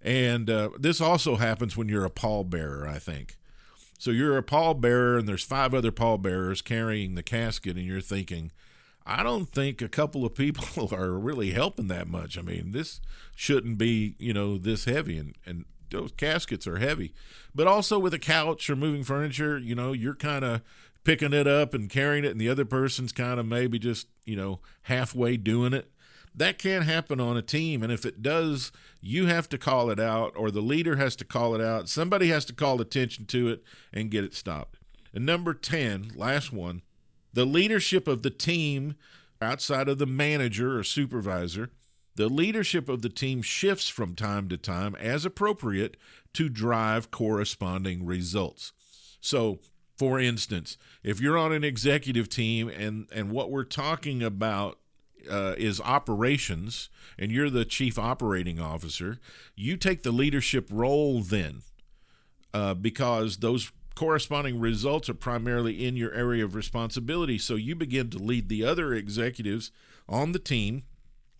And 0.01 0.49
uh, 0.49 0.69
this 0.77 0.99
also 0.99 1.37
happens 1.37 1.77
when 1.77 1.89
you're 1.89 2.05
a 2.05 2.11
pallbearer, 2.11 2.87
I 2.87 2.99
think. 2.99 3.37
So 3.97 4.11
you're 4.11 4.37
a 4.37 4.43
pallbearer, 4.43 5.17
and 5.17 5.27
there's 5.27 5.43
five 5.43 5.73
other 5.73 5.91
pallbearers 5.91 6.61
carrying 6.61 7.15
the 7.15 7.23
casket, 7.23 7.77
and 7.77 7.85
you're 7.85 8.01
thinking, 8.01 8.51
I 9.05 9.23
don't 9.23 9.45
think 9.45 9.81
a 9.81 9.89
couple 9.89 10.25
of 10.25 10.35
people 10.35 10.89
are 10.95 11.11
really 11.11 11.51
helping 11.51 11.87
that 11.87 12.07
much. 12.07 12.37
I 12.37 12.41
mean, 12.41 12.71
this 12.71 13.01
shouldn't 13.35 13.77
be, 13.77 14.15
you 14.19 14.33
know, 14.33 14.57
this 14.57 14.85
heavy. 14.85 15.17
And, 15.17 15.35
and 15.45 15.65
those 15.89 16.11
caskets 16.11 16.67
are 16.67 16.79
heavy. 16.79 17.13
But 17.55 17.67
also 17.67 17.99
with 17.99 18.13
a 18.13 18.19
couch 18.19 18.69
or 18.69 18.75
moving 18.75 19.03
furniture, 19.03 19.57
you 19.57 19.75
know, 19.75 19.93
you're 19.93 20.15
kind 20.15 20.43
of 20.43 20.61
picking 21.03 21.33
it 21.33 21.47
up 21.47 21.73
and 21.73 21.89
carrying 21.89 22.23
it, 22.23 22.31
and 22.31 22.39
the 22.39 22.49
other 22.49 22.65
person's 22.65 23.11
kind 23.11 23.39
of 23.39 23.45
maybe 23.45 23.77
just, 23.77 24.07
you 24.25 24.35
know, 24.35 24.59
halfway 24.83 25.37
doing 25.37 25.73
it. 25.73 25.89
That 26.35 26.57
can't 26.57 26.85
happen 26.85 27.19
on 27.19 27.37
a 27.37 27.43
team. 27.43 27.83
And 27.83 27.91
if 27.91 28.05
it 28.05 28.23
does, 28.23 28.71
you 29.01 29.27
have 29.27 29.47
to 29.49 29.57
call 29.57 29.91
it 29.91 29.99
out, 29.99 30.33
or 30.35 30.49
the 30.49 30.61
leader 30.61 30.95
has 30.95 31.15
to 31.17 31.25
call 31.25 31.53
it 31.53 31.61
out. 31.61 31.89
Somebody 31.89 32.29
has 32.29 32.45
to 32.45 32.53
call 32.53 32.81
attention 32.81 33.25
to 33.27 33.49
it 33.49 33.63
and 33.91 34.09
get 34.09 34.23
it 34.23 34.33
stopped. 34.33 34.79
And 35.13 35.25
number 35.25 35.53
10, 35.53 36.13
last 36.15 36.51
one, 36.51 36.81
the 37.33 37.45
leadership 37.45 38.07
of 38.07 38.21
the 38.21 38.29
team 38.29 38.95
outside 39.41 39.89
of 39.89 39.97
the 39.97 40.05
manager 40.05 40.77
or 40.77 40.83
supervisor 40.83 41.69
the 42.15 42.29
leadership 42.29 42.89
of 42.89 43.01
the 43.01 43.09
team 43.09 43.41
shifts 43.41 43.89
from 43.89 44.15
time 44.15 44.47
to 44.49 44.57
time 44.57 44.95
as 44.95 45.25
appropriate 45.25 45.97
to 46.33 46.49
drive 46.49 47.11
corresponding 47.11 48.05
results. 48.05 48.71
So, 49.19 49.59
for 49.97 50.19
instance, 50.19 50.77
if 51.03 51.19
you're 51.19 51.37
on 51.37 51.51
an 51.51 51.63
executive 51.63 52.29
team 52.29 52.69
and, 52.69 53.07
and 53.11 53.31
what 53.31 53.49
we're 53.49 53.63
talking 53.63 54.21
about 54.21 54.79
uh, 55.29 55.55
is 55.57 55.79
operations 55.81 56.89
and 57.17 57.31
you're 57.31 57.49
the 57.49 57.65
chief 57.65 57.97
operating 57.97 58.59
officer, 58.59 59.19
you 59.55 59.77
take 59.77 60.03
the 60.03 60.11
leadership 60.11 60.67
role 60.71 61.21
then 61.21 61.61
uh, 62.53 62.73
because 62.73 63.37
those 63.37 63.71
corresponding 63.95 64.59
results 64.59 65.09
are 65.09 65.13
primarily 65.13 65.85
in 65.85 65.95
your 65.95 66.13
area 66.13 66.43
of 66.43 66.55
responsibility. 66.55 67.37
So 67.37 67.55
you 67.55 67.75
begin 67.75 68.09
to 68.11 68.17
lead 68.17 68.49
the 68.49 68.65
other 68.65 68.93
executives 68.93 69.71
on 70.07 70.31
the 70.31 70.39
team 70.39 70.83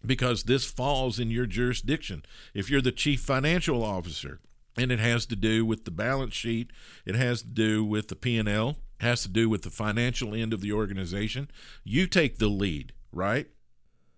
because 0.06 0.44
this 0.44 0.66
falls 0.66 1.20
in 1.20 1.32
your 1.32 1.46
jurisdiction. 1.46 2.24
If 2.54 2.70
you're 2.70 2.82
the 2.82 2.92
chief 2.92 3.22
financial 3.22 3.84
officer 3.84 4.40
and 4.78 4.92
it 4.92 5.00
has 5.00 5.26
to 5.28 5.36
do 5.36 5.66
with 5.66 5.86
the 5.86 5.92
balance 5.92 6.34
sheet, 6.34 6.72
it 7.06 7.16
has 7.16 7.42
to 7.42 7.48
do 7.48 7.84
with 7.84 8.10
the 8.10 8.16
P&L, 8.16 8.78
has 9.00 9.22
to 9.24 9.30
do 9.30 9.50
with 9.50 9.64
the 9.64 9.70
financial 9.70 10.34
end 10.34 10.54
of 10.54 10.62
the 10.62 10.74
organization, 10.74 11.50
you 11.84 12.08
take 12.08 12.38
the 12.38 12.48
lead, 12.48 12.94
right? 13.12 13.48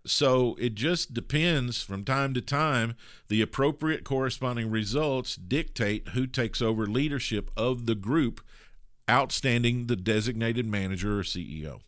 So 0.06 0.56
it 0.60 0.76
just 0.76 1.14
depends 1.14 1.82
from 1.82 2.04
time 2.04 2.34
to 2.36 2.42
time. 2.42 2.96
The 3.28 3.42
appropriate 3.42 4.04
corresponding 4.04 4.70
results 4.70 5.36
dictate 5.36 6.10
who 6.10 6.28
takes 6.28 6.62
over 6.62 6.86
leadership 6.86 7.50
of 7.58 7.86
the 7.86 7.96
group, 7.96 8.42
outstanding 9.10 9.88
the 9.88 9.96
designated 9.96 10.66
manager 10.66 11.20
or 11.20 11.24
CEO. 11.24 11.82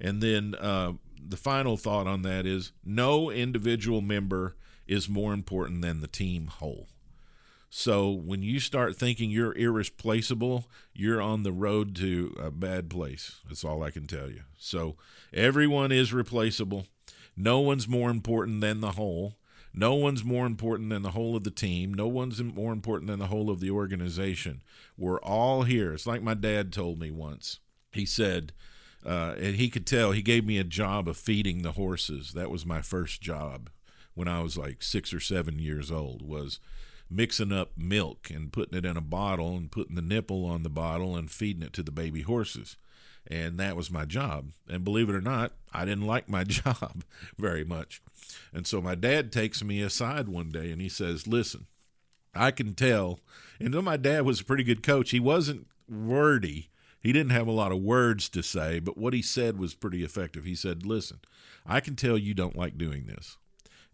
And 0.00 0.20
then 0.22 0.54
uh, 0.56 0.92
the 1.26 1.36
final 1.36 1.76
thought 1.76 2.06
on 2.06 2.22
that 2.22 2.46
is 2.46 2.72
no 2.84 3.30
individual 3.30 4.00
member 4.00 4.56
is 4.86 5.08
more 5.08 5.32
important 5.32 5.80
than 5.80 6.00
the 6.00 6.06
team 6.06 6.48
whole. 6.48 6.88
So 7.70 8.10
when 8.10 8.44
you 8.44 8.60
start 8.60 8.94
thinking 8.94 9.30
you're 9.30 9.56
irreplaceable, 9.56 10.66
you're 10.92 11.20
on 11.20 11.42
the 11.42 11.50
road 11.50 11.96
to 11.96 12.32
a 12.40 12.50
bad 12.52 12.88
place. 12.88 13.40
That's 13.48 13.64
all 13.64 13.82
I 13.82 13.90
can 13.90 14.06
tell 14.06 14.30
you. 14.30 14.42
So 14.56 14.96
everyone 15.32 15.90
is 15.90 16.12
replaceable. 16.12 16.86
No 17.36 17.60
one's 17.60 17.88
more 17.88 18.10
important 18.10 18.60
than 18.60 18.80
the 18.80 18.92
whole. 18.92 19.36
No 19.72 19.94
one's 19.94 20.22
more 20.22 20.46
important 20.46 20.90
than 20.90 21.02
the 21.02 21.10
whole 21.10 21.36
of 21.36 21.42
the 21.42 21.50
team. 21.50 21.92
No 21.92 22.06
one's 22.06 22.40
more 22.40 22.72
important 22.72 23.10
than 23.10 23.18
the 23.18 23.26
whole 23.26 23.50
of 23.50 23.58
the 23.58 23.70
organization. 23.70 24.62
We're 24.96 25.20
all 25.20 25.62
here. 25.62 25.92
It's 25.92 26.06
like 26.06 26.22
my 26.22 26.34
dad 26.34 26.72
told 26.72 27.00
me 27.00 27.10
once. 27.10 27.58
He 27.90 28.06
said, 28.06 28.52
uh, 29.04 29.34
and 29.36 29.56
he 29.56 29.68
could 29.68 29.86
tell 29.86 30.12
he 30.12 30.22
gave 30.22 30.46
me 30.46 30.58
a 30.58 30.64
job 30.64 31.08
of 31.08 31.16
feeding 31.16 31.62
the 31.62 31.72
horses. 31.72 32.32
That 32.34 32.50
was 32.50 32.64
my 32.64 32.82
first 32.82 33.20
job 33.20 33.68
when 34.14 34.28
I 34.28 34.40
was 34.42 34.56
like 34.56 34.82
six 34.82 35.12
or 35.12 35.20
seven 35.20 35.58
years 35.58 35.90
old. 35.90 36.22
Was 36.22 36.60
mixing 37.10 37.52
up 37.52 37.72
milk 37.76 38.30
and 38.30 38.52
putting 38.52 38.78
it 38.78 38.86
in 38.86 38.96
a 38.96 39.02
bottle 39.02 39.56
and 39.56 39.70
putting 39.70 39.96
the 39.96 40.02
nipple 40.02 40.46
on 40.46 40.62
the 40.62 40.70
bottle 40.70 41.16
and 41.16 41.30
feeding 41.30 41.62
it 41.62 41.72
to 41.74 41.82
the 41.82 41.90
baby 41.90 42.22
horses. 42.22 42.76
And 43.26 43.58
that 43.58 43.76
was 43.76 43.90
my 43.90 44.04
job. 44.04 44.52
And 44.68 44.84
believe 44.84 45.08
it 45.08 45.14
or 45.14 45.20
not, 45.20 45.52
I 45.72 45.84
didn't 45.84 46.06
like 46.06 46.28
my 46.28 46.44
job 46.44 47.04
very 47.38 47.64
much. 47.64 48.02
And 48.52 48.66
so 48.66 48.80
my 48.80 48.94
dad 48.94 49.32
takes 49.32 49.62
me 49.64 49.80
aside 49.80 50.28
one 50.28 50.50
day 50.50 50.70
and 50.70 50.80
he 50.80 50.88
says, 50.88 51.26
Listen, 51.26 51.66
I 52.34 52.50
can 52.50 52.74
tell. 52.74 53.20
And 53.58 53.72
though 53.72 53.82
my 53.82 53.96
dad 53.96 54.24
was 54.24 54.40
a 54.40 54.44
pretty 54.44 54.64
good 54.64 54.82
coach, 54.82 55.10
he 55.10 55.20
wasn't 55.20 55.66
wordy 55.88 56.70
he 57.04 57.12
didn't 57.12 57.32
have 57.32 57.46
a 57.46 57.52
lot 57.52 57.70
of 57.70 57.82
words 57.82 58.30
to 58.30 58.42
say, 58.42 58.80
but 58.80 58.96
what 58.96 59.12
he 59.12 59.20
said 59.20 59.58
was 59.58 59.74
pretty 59.74 60.02
effective. 60.02 60.44
He 60.44 60.54
said, 60.54 60.86
Listen, 60.86 61.18
I 61.66 61.80
can 61.80 61.96
tell 61.96 62.16
you 62.16 62.32
don't 62.32 62.56
like 62.56 62.78
doing 62.78 63.04
this. 63.04 63.36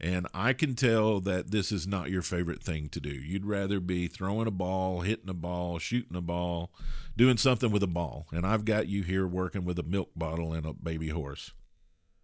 And 0.01 0.27
I 0.33 0.55
can 0.55 0.75
tell 0.75 1.21
that 1.21 1.51
this 1.51 1.71
is 1.71 1.87
not 1.87 2.11
your 2.11 2.23
favorite 2.23 2.63
thing 2.63 2.89
to 2.91 3.01
do. 3.01 3.11
You'd 3.11 3.45
rather 3.45 3.81
be 3.81 4.09
throwing 4.09 4.47
a 4.47 4.51
ball, 4.53 5.03
hitting 5.03 5.29
a 5.29 5.35
ball, 5.35 5.79
shooting 5.79 6.17
a 6.17 6.23
ball, 6.23 6.73
doing 7.17 7.37
something 7.37 7.71
with 7.71 7.83
a 7.83 7.87
ball. 7.89 8.27
And 8.33 8.47
I've 8.47 8.65
got 8.65 8.89
you 8.89 9.03
here 9.03 9.27
working 9.27 9.67
with 9.67 9.79
a 9.79 9.83
milk 9.83 10.11
bottle 10.17 10.55
and 10.55 10.65
a 10.65 10.73
baby 10.73 11.11
horse. 11.11 11.53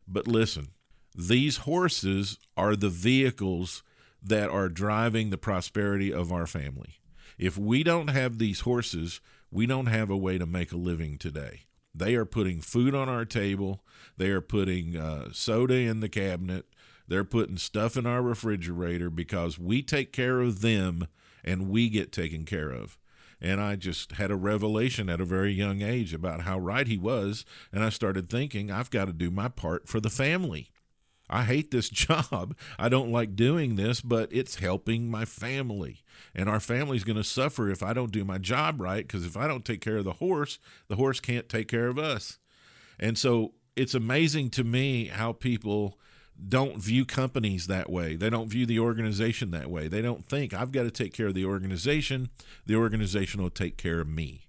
But 0.09 0.27
listen, 0.27 0.69
these 1.15 1.59
horses 1.59 2.39
are 2.57 2.77
the 2.77 2.89
vehicles 2.89 3.83
that 4.23 4.49
are 4.49 4.71
driving 4.71 5.29
the 5.29 5.39
prosperity 5.39 6.13
of 6.13 6.33
our 6.33 6.47
family. 6.47 6.95
If 7.39 7.59
we 7.59 7.83
don't 7.83 8.09
have 8.09 8.39
these 8.39 8.61
horses, 8.61 9.21
we 9.51 9.67
don't 9.67 9.87
have 9.87 10.09
a 10.09 10.17
way 10.17 10.39
to 10.39 10.47
make 10.47 10.73
a 10.73 10.77
living 10.77 11.19
today. 11.19 11.67
They 11.95 12.15
are 12.15 12.25
putting 12.25 12.61
food 12.61 12.95
on 12.95 13.09
our 13.09 13.25
table. 13.25 13.83
They 14.17 14.31
are 14.31 14.41
putting 14.41 14.97
uh, 14.97 15.29
soda 15.33 15.75
in 15.75 16.01
the 16.01 16.09
cabinet. 16.09 16.67
They're 17.09 17.25
putting 17.25 17.57
stuff 17.57 17.97
in 17.97 18.07
our 18.07 18.23
refrigerator 18.23 19.11
because 19.11 19.59
we 19.59 19.83
take 19.83 20.13
care 20.13 20.41
of 20.41 20.61
them 20.61 21.07
and 21.45 21.69
we 21.69 21.89
get 21.89 22.13
taken 22.13 22.45
care 22.45 22.71
of. 22.71 22.99
And 23.41 23.61
I 23.61 23.77
just 23.77 24.13
had 24.13 24.31
a 24.31 24.37
revelation 24.37 25.11
at 25.11 25.21
a 25.21 25.27
very 25.27 25.53
young 25.53 25.83
age 25.83 26.15
about 26.15 26.43
how 26.43 26.59
right 26.59 26.87
he 26.87 26.97
was. 26.97 27.45
And 27.71 27.85
I 27.85 27.91
started 27.91 28.31
thinking, 28.31 28.71
I've 28.71 28.91
got 28.91 29.07
to 29.07 29.13
do 29.13 29.31
my 29.31 29.49
part 29.49 29.89
for 29.89 30.01
the 30.01 30.11
family. 30.11 30.71
I 31.29 31.45
hate 31.45 31.71
this 31.71 31.89
job. 31.91 32.57
I 32.79 32.89
don't 32.89 33.13
like 33.13 33.37
doing 33.37 33.77
this, 33.77 34.01
but 34.01 34.33
it's 34.33 34.57
helping 34.57 35.11
my 35.11 35.25
family. 35.25 36.03
And 36.35 36.49
our 36.49 36.61
family's 36.61 37.05
going 37.05 37.17
to 37.17 37.25
suffer 37.25 37.71
if 37.71 37.83
I 37.83 37.93
don't 37.93 38.13
do 38.13 38.25
my 38.25 38.39
job 38.39 38.81
right 38.81 39.07
because 39.07 39.27
if 39.27 39.37
I 39.37 39.47
don't 39.47 39.65
take 39.65 39.81
care 39.81 39.99
of 39.99 40.05
the 40.05 40.15
horse, 40.15 40.59
the 40.89 40.97
horse 40.97 41.21
can't 41.21 41.49
take 41.49 41.69
care 41.69 41.89
of 41.89 41.99
us. 41.99 42.39
And 42.99 43.19
so 43.19 43.53
it's 43.75 43.95
amazing 43.95 44.51
to 44.51 44.65
me 44.65 45.07
how 45.07 45.33
people 45.33 45.99
don't 46.49 46.79
view 46.79 47.05
companies 47.05 47.67
that 47.67 47.91
way. 47.91 48.17
They 48.17 48.31
don't 48.31 48.49
view 48.49 48.67
the 48.67 48.79
organization 48.79 49.51
that 49.53 49.71
way. 49.71 49.89
They 49.89 50.03
don't 50.03 50.29
think 50.29 50.53
I've 50.53 50.73
got 50.73 50.83
to 50.83 50.91
take 50.91 51.13
care 51.13 51.29
of 51.29 51.35
the 51.35 51.45
organization. 51.45 52.29
The 52.67 52.77
organization 52.77 53.43
will 53.43 53.51
take 53.51 53.77
care 53.77 54.01
of 54.01 54.09
me. 54.09 54.49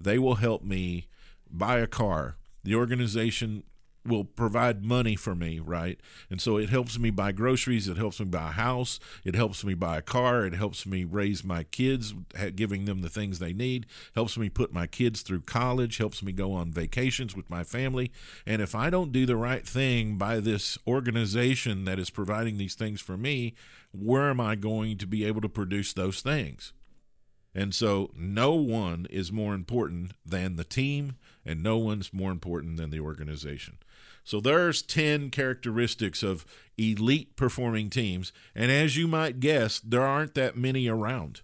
They 0.00 0.18
will 0.18 0.36
help 0.36 0.62
me 0.62 1.08
buy 1.50 1.78
a 1.78 1.86
car. 1.86 2.36
The 2.64 2.74
organization 2.74 3.64
will 4.06 4.24
provide 4.24 4.84
money 4.84 5.16
for 5.16 5.34
me, 5.34 5.58
right? 5.58 6.00
And 6.30 6.40
so 6.40 6.56
it 6.56 6.68
helps 6.68 6.98
me 6.98 7.10
buy 7.10 7.32
groceries, 7.32 7.88
it 7.88 7.96
helps 7.96 8.20
me 8.20 8.26
buy 8.26 8.48
a 8.48 8.52
house, 8.52 8.98
it 9.24 9.34
helps 9.34 9.64
me 9.64 9.74
buy 9.74 9.98
a 9.98 10.02
car, 10.02 10.44
it 10.44 10.54
helps 10.54 10.86
me 10.86 11.04
raise 11.04 11.44
my 11.44 11.64
kids, 11.64 12.14
giving 12.54 12.84
them 12.84 13.02
the 13.02 13.08
things 13.08 13.38
they 13.38 13.52
need, 13.52 13.86
helps 14.14 14.36
me 14.36 14.48
put 14.48 14.72
my 14.72 14.86
kids 14.86 15.22
through 15.22 15.40
college, 15.40 15.98
helps 15.98 16.22
me 16.22 16.32
go 16.32 16.52
on 16.52 16.72
vacations 16.72 17.36
with 17.36 17.50
my 17.50 17.64
family. 17.64 18.10
And 18.46 18.62
if 18.62 18.74
I 18.74 18.90
don't 18.90 19.12
do 19.12 19.26
the 19.26 19.36
right 19.36 19.66
thing 19.66 20.16
by 20.16 20.40
this 20.40 20.78
organization 20.86 21.84
that 21.84 21.98
is 21.98 22.10
providing 22.10 22.58
these 22.58 22.74
things 22.74 23.00
for 23.00 23.16
me, 23.16 23.54
where 23.92 24.30
am 24.30 24.40
I 24.40 24.56
going 24.56 24.98
to 24.98 25.06
be 25.06 25.24
able 25.24 25.40
to 25.40 25.48
produce 25.48 25.92
those 25.92 26.20
things? 26.20 26.72
And 27.54 27.74
so 27.74 28.10
no 28.14 28.52
one 28.52 29.06
is 29.08 29.32
more 29.32 29.54
important 29.54 30.12
than 30.26 30.56
the 30.56 30.64
team, 30.64 31.16
and 31.42 31.62
no 31.62 31.78
one's 31.78 32.12
more 32.12 32.30
important 32.30 32.76
than 32.76 32.90
the 32.90 33.00
organization. 33.00 33.78
So 34.26 34.40
there's 34.40 34.82
10 34.82 35.30
characteristics 35.30 36.24
of 36.24 36.44
elite 36.76 37.36
performing 37.36 37.90
teams. 37.90 38.32
And 38.56 38.72
as 38.72 38.96
you 38.96 39.06
might 39.06 39.38
guess, 39.38 39.78
there 39.78 40.02
aren't 40.02 40.34
that 40.34 40.56
many 40.56 40.88
around. 40.88 41.42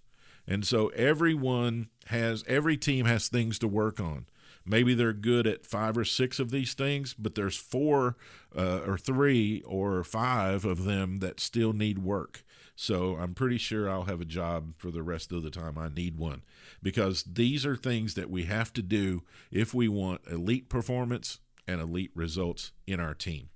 And 0.49 0.66
so 0.66 0.89
everyone 0.89 1.91
has, 2.07 2.43
every 2.49 2.76
team 2.76 3.07
has 3.07 3.28
things 3.28 3.61
to 3.61 3.68
work 3.68 4.01
on. 4.01 4.26
Maybe 4.66 4.95
they're 4.95 5.12
good 5.12 5.47
at 5.47 5.64
five 5.64 5.97
or 5.97 6.05
six 6.05 6.41
of 6.41 6.51
these 6.51 6.74
things, 6.74 7.14
but 7.14 7.37
there's 7.37 7.57
four 7.57 8.16
uh, 8.57 8.80
or 8.85 8.99
three 8.99 9.62
or 9.64 10.03
five 10.03 10.64
of 10.64 10.83
them 10.83 11.18
that 11.18 11.39
still 11.39 11.72
need 11.72 12.01
work. 12.01 12.43
So 12.74 13.14
I'm 13.14 13.35
pretty 13.35 13.59
sure 13.59 13.89
I'll 13.89 14.07
have 14.07 14.20
a 14.20 14.24
job 14.24 14.74
for 14.76 14.91
the 14.91 15.05
rest 15.05 15.30
of 15.30 15.45
the 15.45 15.51
time 15.51 15.78
I 15.78 15.89
need 15.89 16.18
one 16.18 16.43
because 16.83 17.22
these 17.22 17.64
are 17.64 17.76
things 17.76 18.14
that 18.14 18.28
we 18.28 18.47
have 18.47 18.72
to 18.72 18.83
do 18.83 19.22
if 19.53 19.72
we 19.72 19.87
want 19.87 20.22
elite 20.28 20.68
performance 20.68 21.39
and 21.67 21.81
elite 21.81 22.11
results 22.15 22.73
in 22.87 23.01
our 23.01 23.15
team. 23.15 23.49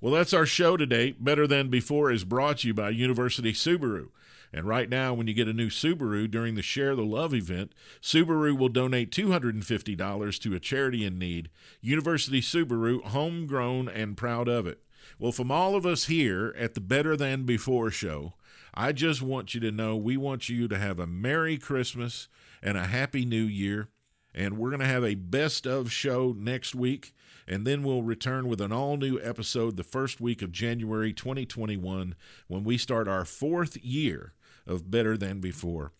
Well, 0.00 0.12
that's 0.12 0.34
our 0.34 0.46
show 0.46 0.76
today. 0.76 1.12
Better 1.18 1.46
Than 1.46 1.68
Before 1.70 2.10
is 2.10 2.24
brought 2.24 2.58
to 2.58 2.68
you 2.68 2.74
by 2.74 2.90
University 2.90 3.52
Subaru. 3.52 4.08
And 4.52 4.66
right 4.66 4.88
now, 4.88 5.14
when 5.14 5.26
you 5.26 5.34
get 5.34 5.48
a 5.48 5.52
new 5.52 5.68
Subaru 5.68 6.30
during 6.30 6.54
the 6.54 6.62
Share 6.62 6.94
the 6.94 7.02
Love 7.02 7.34
event, 7.34 7.72
Subaru 8.00 8.56
will 8.56 8.68
donate 8.68 9.10
$250 9.10 10.40
to 10.40 10.54
a 10.54 10.60
charity 10.60 11.04
in 11.04 11.18
need. 11.18 11.50
University 11.80 12.40
Subaru, 12.40 13.02
homegrown 13.04 13.88
and 13.88 14.16
proud 14.16 14.48
of 14.48 14.66
it. 14.66 14.82
Well, 15.18 15.32
from 15.32 15.50
all 15.50 15.74
of 15.74 15.86
us 15.86 16.06
here 16.06 16.54
at 16.58 16.74
the 16.74 16.80
Better 16.80 17.16
Than 17.16 17.44
Before 17.44 17.90
show, 17.90 18.34
I 18.74 18.92
just 18.92 19.22
want 19.22 19.54
you 19.54 19.60
to 19.60 19.70
know 19.70 19.96
we 19.96 20.16
want 20.16 20.48
you 20.48 20.68
to 20.68 20.78
have 20.78 20.98
a 20.98 21.06
Merry 21.06 21.56
Christmas 21.56 22.28
and 22.62 22.76
a 22.76 22.86
Happy 22.86 23.24
New 23.24 23.44
Year. 23.44 23.88
And 24.36 24.58
we're 24.58 24.70
going 24.70 24.80
to 24.80 24.86
have 24.86 25.04
a 25.04 25.14
best 25.16 25.66
of 25.66 25.90
show 25.90 26.34
next 26.36 26.74
week 26.74 27.14
and 27.48 27.66
then 27.66 27.82
we'll 27.82 28.02
return 28.02 28.48
with 28.48 28.60
an 28.60 28.72
all 28.72 28.96
new 28.96 29.20
episode 29.20 29.76
the 29.76 29.84
first 29.84 30.20
week 30.20 30.42
of 30.42 30.50
January 30.50 31.12
2021 31.12 32.14
when 32.48 32.64
we 32.64 32.76
start 32.76 33.06
our 33.06 33.24
fourth 33.24 33.76
year 33.84 34.32
of 34.66 34.90
Better 34.90 35.16
Than 35.16 35.40
Before. 35.40 35.92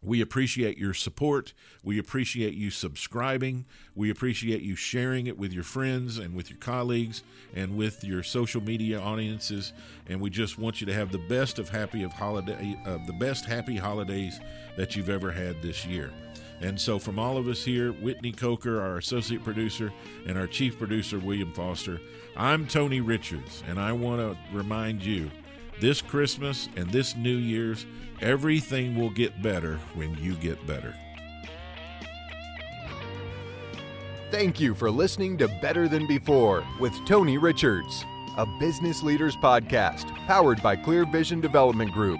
We 0.00 0.20
appreciate 0.20 0.76
your 0.76 0.92
support. 0.92 1.54
We 1.82 1.98
appreciate 1.98 2.52
you 2.52 2.70
subscribing. 2.70 3.64
We 3.94 4.10
appreciate 4.10 4.60
you 4.60 4.76
sharing 4.76 5.26
it 5.26 5.38
with 5.38 5.52
your 5.52 5.64
friends 5.64 6.18
and 6.18 6.34
with 6.34 6.50
your 6.50 6.58
colleagues 6.58 7.22
and 7.54 7.74
with 7.74 8.04
your 8.04 8.22
social 8.22 8.60
media 8.60 9.00
audiences. 9.00 9.72
And 10.06 10.20
we 10.20 10.28
just 10.28 10.58
want 10.58 10.80
you 10.80 10.86
to 10.88 10.92
have 10.92 11.10
the 11.10 11.18
best 11.18 11.58
of 11.58 11.70
happy 11.70 12.02
of 12.02 12.12
holiday, 12.12 12.78
uh, 12.84 12.98
the 13.06 13.14
best 13.14 13.46
happy 13.46 13.76
holidays 13.76 14.38
that 14.76 14.94
you've 14.94 15.08
ever 15.08 15.32
had 15.32 15.62
this 15.62 15.86
year. 15.86 16.10
And 16.60 16.80
so, 16.80 16.98
from 16.98 17.18
all 17.18 17.36
of 17.36 17.48
us 17.48 17.64
here, 17.64 17.92
Whitney 17.92 18.32
Coker, 18.32 18.80
our 18.80 18.98
associate 18.98 19.44
producer, 19.44 19.92
and 20.26 20.38
our 20.38 20.46
chief 20.46 20.78
producer, 20.78 21.18
William 21.18 21.52
Foster, 21.52 22.00
I'm 22.36 22.66
Tony 22.66 23.00
Richards, 23.00 23.62
and 23.68 23.78
I 23.78 23.92
want 23.92 24.20
to 24.20 24.56
remind 24.56 25.04
you 25.04 25.30
this 25.80 26.00
Christmas 26.00 26.68
and 26.76 26.88
this 26.90 27.16
New 27.16 27.36
Year's, 27.36 27.86
everything 28.20 28.96
will 28.96 29.10
get 29.10 29.42
better 29.42 29.78
when 29.94 30.14
you 30.18 30.34
get 30.34 30.64
better. 30.66 30.94
Thank 34.30 34.58
you 34.58 34.74
for 34.74 34.90
listening 34.90 35.38
to 35.38 35.48
Better 35.62 35.86
Than 35.86 36.06
Before 36.06 36.66
with 36.80 36.92
Tony 37.06 37.38
Richards, 37.38 38.04
a 38.36 38.46
business 38.58 39.02
leaders 39.02 39.36
podcast 39.36 40.12
powered 40.26 40.60
by 40.62 40.74
Clear 40.74 41.04
Vision 41.04 41.40
Development 41.40 41.92
Group. 41.92 42.18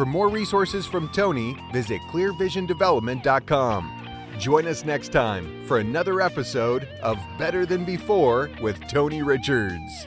For 0.00 0.06
more 0.06 0.30
resources 0.30 0.86
from 0.86 1.10
Tony, 1.10 1.54
visit 1.74 2.00
clearvisiondevelopment.com. 2.10 3.92
Join 4.38 4.66
us 4.66 4.82
next 4.82 5.12
time 5.12 5.66
for 5.66 5.78
another 5.78 6.22
episode 6.22 6.88
of 7.02 7.18
Better 7.36 7.66
Than 7.66 7.84
Before 7.84 8.50
with 8.62 8.80
Tony 8.88 9.20
Richards. 9.20 10.06